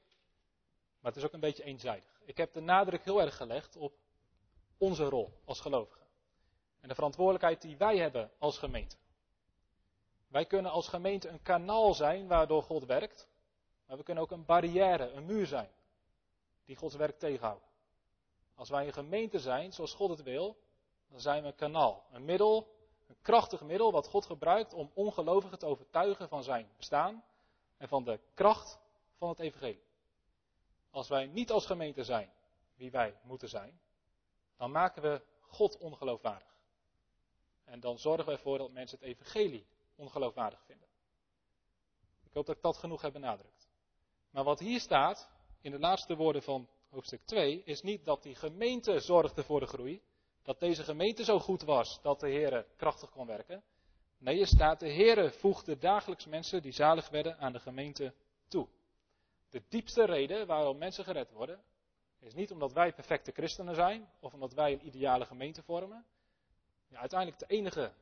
maar 1.00 1.12
het 1.12 1.22
is 1.22 1.28
ook 1.28 1.34
een 1.34 1.40
beetje 1.40 1.64
eenzijdig. 1.64 2.22
Ik 2.26 2.38
heb 2.38 2.54
de 2.54 2.62
nadruk 2.62 3.04
heel 3.04 3.22
erg 3.22 3.38
gelegd 3.38 3.76
op 3.76 3.94
onze 4.78 5.04
rol 5.04 5.34
als 5.46 5.60
gelovigen. 5.60 6.08
En 6.80 6.88
de 6.88 6.96
verantwoordelijkheid 6.96 7.62
die 7.62 7.78
wij 7.78 7.98
hebben 7.98 8.32
als 8.38 8.58
gemeente. 8.58 8.96
Wij 10.28 10.46
kunnen 10.46 10.72
als 10.72 10.88
gemeente 10.88 11.30
een 11.30 11.42
kanaal 11.42 11.94
zijn 11.94 12.28
waardoor 12.28 12.64
God 12.64 12.86
werkt. 12.86 13.28
Maar 13.86 13.98
we 13.98 14.04
kunnen 14.04 14.24
ook 14.24 14.32
een 14.32 14.46
barrière, 14.46 15.12
een 15.12 15.26
muur 15.26 15.46
zijn. 15.46 15.70
Die 16.66 16.76
Gods 16.76 16.96
werk 16.96 17.20
tegenhouden. 17.20 17.68
Als 18.56 18.70
wij 18.70 18.86
een 18.86 18.94
gemeente 18.94 19.40
zijn 19.40 19.74
zoals 19.74 19.94
God 19.94 20.10
het 20.10 20.24
wil, 20.24 20.58
dan 21.10 21.20
zijn 21.20 21.42
we 21.42 21.48
een 21.48 21.56
kanaal. 21.56 22.06
Een 22.12 22.26
middel, 22.26 22.73
een 23.14 23.22
krachtig 23.22 23.62
middel 23.62 23.92
wat 23.92 24.08
God 24.08 24.26
gebruikt 24.26 24.74
om 24.74 24.92
ongelovigen 24.94 25.60
te 25.60 25.66
overtuigen 25.66 26.30
van 26.30 26.44
zijn 26.44 26.70
bestaan. 26.78 27.24
En 27.78 27.88
van 27.88 28.04
de 28.04 28.20
kracht 28.34 28.80
van 29.18 29.30
het 29.30 29.40
evangelie. 29.40 29.84
Als 30.90 31.08
wij 31.08 31.26
niet 31.28 31.52
als 31.52 31.66
gemeente 31.66 32.04
zijn 32.04 32.34
wie 32.76 32.92
wij 32.92 33.20
moeten 33.24 33.50
zijn, 33.50 33.80
dan 34.58 34.72
maken 34.72 35.02
we 35.02 35.22
God 35.42 35.78
ongeloofwaardig. 35.78 36.58
En 37.64 37.80
dan 37.80 38.00
zorgen 38.00 38.26
we 38.26 38.32
ervoor 38.32 38.58
dat 38.58 38.72
mensen 38.72 39.00
het 39.00 39.08
evangelie 39.08 39.68
ongeloofwaardig 39.96 40.64
vinden. 40.66 40.88
Ik 42.24 42.34
hoop 42.34 42.46
dat 42.46 42.56
ik 42.56 42.62
dat 42.62 42.78
genoeg 42.78 43.02
heb 43.02 43.14
benadrukt. 43.14 43.70
Maar 44.30 44.44
wat 44.44 44.60
hier 44.60 44.80
staat, 44.80 45.30
in 45.62 45.72
de 45.72 45.80
laatste 45.80 46.16
woorden 46.16 46.44
van 46.44 46.70
hoofdstuk 46.90 47.26
2, 47.26 47.64
is 47.64 47.82
niet 47.82 48.06
dat 48.06 48.24
die 48.24 48.36
gemeente 48.36 49.00
zorgde 49.00 49.44
voor 49.44 49.60
de 49.60 49.66
groei. 49.66 50.02
Dat 50.44 50.60
deze 50.60 50.84
gemeente 50.84 51.24
zo 51.24 51.40
goed 51.40 51.62
was 51.62 52.02
dat 52.02 52.20
de 52.20 52.30
Heer 52.30 52.66
krachtig 52.76 53.10
kon 53.10 53.28
werken. 53.28 53.64
Nee, 54.18 54.40
er 54.40 54.48
staat, 54.48 54.80
de 54.80 54.90
Heer 54.90 55.32
voegde 55.32 55.78
dagelijks 55.78 56.26
mensen 56.26 56.62
die 56.62 56.72
zalig 56.72 57.10
werden 57.10 57.38
aan 57.38 57.54
de 57.54 57.60
gemeente 57.60 58.14
toe. 58.48 58.68
De 59.50 59.64
diepste 59.70 60.06
reden 60.06 60.48
waarom 60.48 60.78
mensen 60.78 61.04
gered 61.04 61.32
worden, 61.32 61.64
is 62.20 62.34
niet 62.34 62.52
omdat 62.52 62.74
wij 62.74 62.94
perfecte 62.94 63.32
christenen 63.32 63.76
zijn, 63.76 64.12
of 64.20 64.34
omdat 64.34 64.54
wij 64.54 64.74
een 64.74 64.86
ideale 64.86 65.26
gemeente 65.26 65.64
vormen. 65.64 66.06
Ja, 66.88 67.00
uiteindelijk 67.00 67.40
de 67.40 67.56
enige 67.56 67.94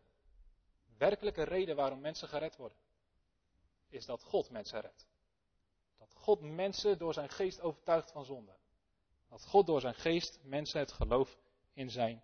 werkelijke 0.97 1.43
reden 1.43 1.75
waarom 1.75 1.99
mensen 1.99 2.27
gered 2.27 2.55
worden, 2.55 2.77
is 3.89 4.05
dat 4.05 4.23
God 4.23 4.49
mensen 4.49 4.81
redt. 4.81 5.07
Dat 5.97 6.13
God 6.13 6.41
mensen 6.41 6.97
door 6.97 7.13
zijn 7.13 7.29
geest 7.29 7.61
overtuigt 7.61 8.11
van 8.11 8.25
zonde. 8.25 8.53
Dat 9.29 9.45
God 9.45 9.65
door 9.65 9.81
zijn 9.81 9.95
geest 9.95 10.39
mensen 10.43 10.79
het 10.79 10.91
geloof 10.91 11.37
in 11.73 11.89
zijn 11.89 12.23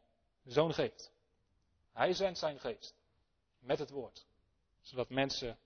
zoon 0.52 0.74
geeft. 0.74 1.12
Hij 1.92 2.14
zendt 2.14 2.40
zijn 2.40 2.60
geest 2.60 2.96
met 3.60 3.80
het 3.80 3.90
woord, 3.90 4.26
zodat 4.82 5.10
mensen 5.10 5.60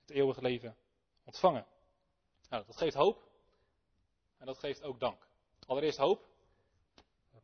het 0.00 0.10
eeuwige 0.10 0.42
leven 0.42 0.76
ontvangen. 1.24 1.66
Nou, 2.48 2.64
dat 2.66 2.76
geeft 2.76 2.94
hoop 2.94 3.30
en 4.36 4.46
dat 4.46 4.58
geeft 4.58 4.82
ook 4.82 5.00
dank. 5.00 5.28
Allereerst 5.66 5.98
hoop. 5.98 6.34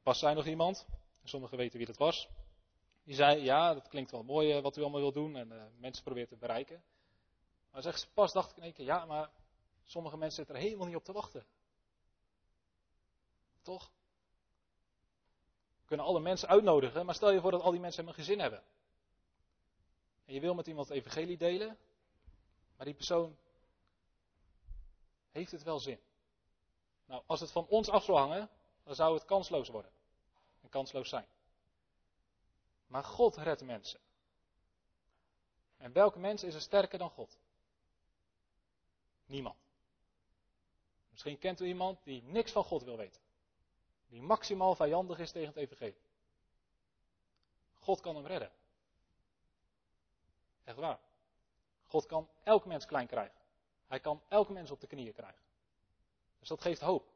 Pas 0.02 0.18
zei 0.18 0.34
nog 0.34 0.46
iemand, 0.46 0.86
sommigen 1.24 1.56
weten 1.56 1.78
wie 1.78 1.86
dat 1.86 1.96
was, 1.96 2.28
die 3.04 3.14
zei, 3.14 3.42
ja, 3.42 3.74
dat 3.74 3.88
klinkt 3.88 4.10
wel 4.10 4.22
mooi 4.22 4.52
eh, 4.52 4.62
wat 4.62 4.76
u 4.76 4.80
allemaal 4.80 5.00
wil 5.00 5.12
doen 5.12 5.36
en 5.36 5.52
uh, 5.52 5.62
mensen 5.76 6.04
proberen 6.04 6.28
te 6.28 6.36
bereiken. 6.36 6.82
Maar 7.70 7.82
zegt 7.82 8.00
ze, 8.00 8.08
pas 8.14 8.32
dacht 8.32 8.50
ik 8.50 8.56
in 8.56 8.62
één 8.62 8.72
keer, 8.72 8.84
ja, 8.84 9.04
maar 9.04 9.30
sommige 9.82 10.16
mensen 10.16 10.36
zitten 10.36 10.54
er 10.54 10.60
helemaal 10.60 10.86
niet 10.86 10.96
op 10.96 11.04
te 11.04 11.12
wachten. 11.12 11.46
Toch? 13.62 13.90
Kunnen 15.92 16.10
alle 16.10 16.20
mensen 16.20 16.48
uitnodigen, 16.48 17.06
maar 17.06 17.14
stel 17.14 17.30
je 17.30 17.40
voor 17.40 17.50
dat 17.50 17.62
al 17.62 17.70
die 17.70 17.80
mensen 17.80 18.06
een 18.06 18.14
gezin 18.14 18.38
hebben. 18.38 18.62
En 20.24 20.34
je 20.34 20.40
wil 20.40 20.54
met 20.54 20.66
iemand 20.66 20.88
het 20.88 20.96
evangelie 20.96 21.36
delen, 21.36 21.78
maar 22.76 22.86
die 22.86 22.94
persoon 22.94 23.36
heeft 25.30 25.50
het 25.50 25.62
wel 25.62 25.78
zin. 25.78 26.00
Nou, 27.04 27.22
als 27.26 27.40
het 27.40 27.50
van 27.50 27.66
ons 27.66 27.88
af 27.88 28.04
zou 28.04 28.18
hangen, 28.18 28.50
dan 28.84 28.94
zou 28.94 29.14
het 29.14 29.24
kansloos 29.24 29.68
worden. 29.68 29.90
En 30.60 30.68
kansloos 30.68 31.08
zijn. 31.08 31.26
Maar 32.86 33.04
God 33.04 33.36
redt 33.36 33.64
mensen. 33.64 34.00
En 35.76 35.92
welke 35.92 36.18
mens 36.18 36.42
is 36.42 36.54
er 36.54 36.60
sterker 36.60 36.98
dan 36.98 37.10
God? 37.10 37.38
Niemand. 39.26 39.58
Misschien 41.10 41.38
kent 41.38 41.60
u 41.60 41.66
iemand 41.66 42.04
die 42.04 42.22
niks 42.22 42.52
van 42.52 42.64
God 42.64 42.82
wil 42.82 42.96
weten. 42.96 43.20
Die 44.12 44.22
maximaal 44.22 44.74
vijandig 44.74 45.18
is 45.18 45.32
tegen 45.32 45.48
het 45.48 45.56
evangelie. 45.56 46.00
God 47.78 48.00
kan 48.00 48.16
hem 48.16 48.26
redden. 48.26 48.50
Echt 50.64 50.76
waar. 50.76 50.98
God 51.84 52.06
kan 52.06 52.28
elk 52.42 52.64
mens 52.64 52.86
klein 52.86 53.06
krijgen. 53.06 53.40
Hij 53.86 54.00
kan 54.00 54.22
elk 54.28 54.48
mens 54.48 54.70
op 54.70 54.80
de 54.80 54.86
knieën 54.86 55.12
krijgen. 55.12 55.42
Dus 56.38 56.48
dat 56.48 56.60
geeft 56.60 56.80
hoop. 56.80 57.12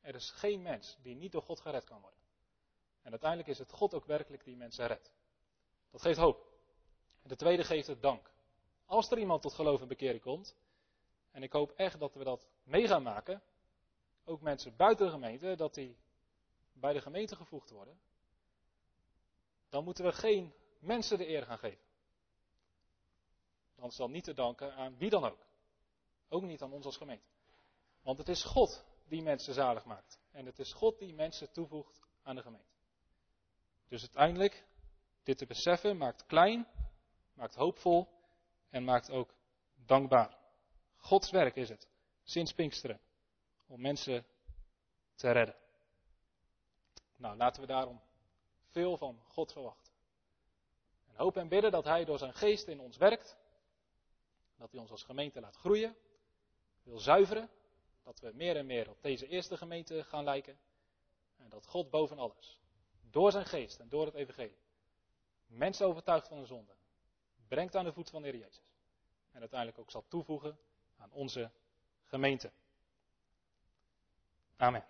Er 0.00 0.14
is 0.14 0.30
geen 0.30 0.62
mens 0.62 0.96
die 1.02 1.14
niet 1.14 1.32
door 1.32 1.42
God 1.42 1.60
gered 1.60 1.84
kan 1.84 2.00
worden. 2.00 2.20
En 3.02 3.10
uiteindelijk 3.10 3.50
is 3.50 3.58
het 3.58 3.72
God 3.72 3.94
ook 3.94 4.04
werkelijk 4.04 4.44
die 4.44 4.56
mensen 4.56 4.86
redt. 4.86 5.12
Dat 5.90 6.02
geeft 6.02 6.18
hoop. 6.18 6.46
De 7.22 7.36
tweede 7.36 7.64
geeft 7.64 7.86
het 7.86 8.02
dank. 8.02 8.30
Als 8.86 9.10
er 9.10 9.18
iemand 9.18 9.42
tot 9.42 9.52
geloof 9.52 9.80
en 9.80 9.88
bekering 9.88 10.22
komt, 10.22 10.56
en 11.30 11.42
ik 11.42 11.52
hoop 11.52 11.70
echt 11.70 11.98
dat 11.98 12.14
we 12.14 12.24
dat 12.24 12.46
mee 12.62 12.86
gaan 12.86 13.02
maken, 13.02 13.42
ook 14.24 14.40
mensen 14.40 14.76
buiten 14.76 15.06
de 15.06 15.12
gemeente, 15.12 15.54
dat 15.56 15.74
die 15.74 15.96
bij 16.72 16.92
de 16.92 17.00
gemeente 17.00 17.36
gevoegd 17.36 17.70
worden, 17.70 18.00
dan 19.68 19.84
moeten 19.84 20.04
we 20.04 20.12
geen 20.12 20.54
mensen 20.78 21.18
de 21.18 21.28
eer 21.28 21.42
gaan 21.42 21.58
geven. 21.58 21.84
Dan 23.74 23.88
is 23.88 23.96
dan 23.96 24.10
niet 24.10 24.24
te 24.24 24.34
danken 24.34 24.74
aan 24.74 24.96
wie 24.96 25.10
dan 25.10 25.24
ook. 25.24 25.46
Ook 26.28 26.42
niet 26.42 26.62
aan 26.62 26.72
ons 26.72 26.84
als 26.84 26.96
gemeente. 26.96 27.26
Want 28.02 28.18
het 28.18 28.28
is 28.28 28.44
God 28.44 28.84
die 29.08 29.22
mensen 29.22 29.54
zalig 29.54 29.84
maakt. 29.84 30.20
En 30.30 30.46
het 30.46 30.58
is 30.58 30.72
God 30.72 30.98
die 30.98 31.14
mensen 31.14 31.52
toevoegt 31.52 32.00
aan 32.22 32.36
de 32.36 32.42
gemeente. 32.42 32.72
Dus 33.88 34.00
uiteindelijk, 34.00 34.66
dit 35.22 35.38
te 35.38 35.46
beseffen 35.46 35.96
maakt 35.96 36.26
klein, 36.26 36.66
maakt 37.32 37.54
hoopvol 37.54 38.08
en 38.70 38.84
maakt 38.84 39.10
ook 39.10 39.34
dankbaar. 39.74 40.38
Gods 40.96 41.30
werk 41.30 41.56
is 41.56 41.68
het, 41.68 41.88
sinds 42.22 42.52
Pinksteren, 42.52 43.00
om 43.66 43.80
mensen 43.80 44.26
te 45.14 45.30
redden. 45.30 45.56
Nou, 47.16 47.36
laten 47.36 47.60
we 47.60 47.66
daarom 47.66 48.00
veel 48.70 48.96
van 48.96 49.22
God 49.26 49.52
verwachten. 49.52 49.92
En 51.06 51.14
hopen 51.14 51.42
en 51.42 51.48
bidden 51.48 51.70
dat 51.70 51.84
Hij 51.84 52.04
door 52.04 52.18
zijn 52.18 52.34
geest 52.34 52.66
in 52.66 52.80
ons 52.80 52.96
werkt, 52.96 53.36
dat 54.56 54.70
Hij 54.70 54.80
ons 54.80 54.90
als 54.90 55.02
gemeente 55.02 55.40
laat 55.40 55.56
groeien, 55.56 55.96
wil 56.82 56.98
zuiveren, 56.98 57.50
dat 58.02 58.20
we 58.20 58.32
meer 58.34 58.56
en 58.56 58.66
meer 58.66 58.90
op 58.90 59.02
deze 59.02 59.26
eerste 59.26 59.56
gemeente 59.56 60.04
gaan 60.04 60.24
lijken 60.24 60.58
en 61.36 61.48
dat 61.48 61.66
God 61.66 61.90
boven 61.90 62.18
alles 62.18 62.60
door 63.10 63.32
zijn 63.32 63.46
geest 63.46 63.80
en 63.80 63.88
door 63.88 64.06
het 64.06 64.14
evangelie 64.14 64.62
mensen 65.46 65.86
overtuigt 65.86 66.28
van 66.28 66.38
de 66.38 66.46
zonde, 66.46 66.72
brengt 67.48 67.76
aan 67.76 67.84
de 67.84 67.92
voet 67.92 68.10
van 68.10 68.22
de 68.22 68.28
Heer 68.28 68.40
Jezus 68.40 68.74
en 69.30 69.40
uiteindelijk 69.40 69.78
ook 69.78 69.90
zal 69.90 70.04
toevoegen 70.08 70.58
aan 70.96 71.10
onze 71.10 71.50
gemeente. 72.04 72.52
Amen. 74.60 74.82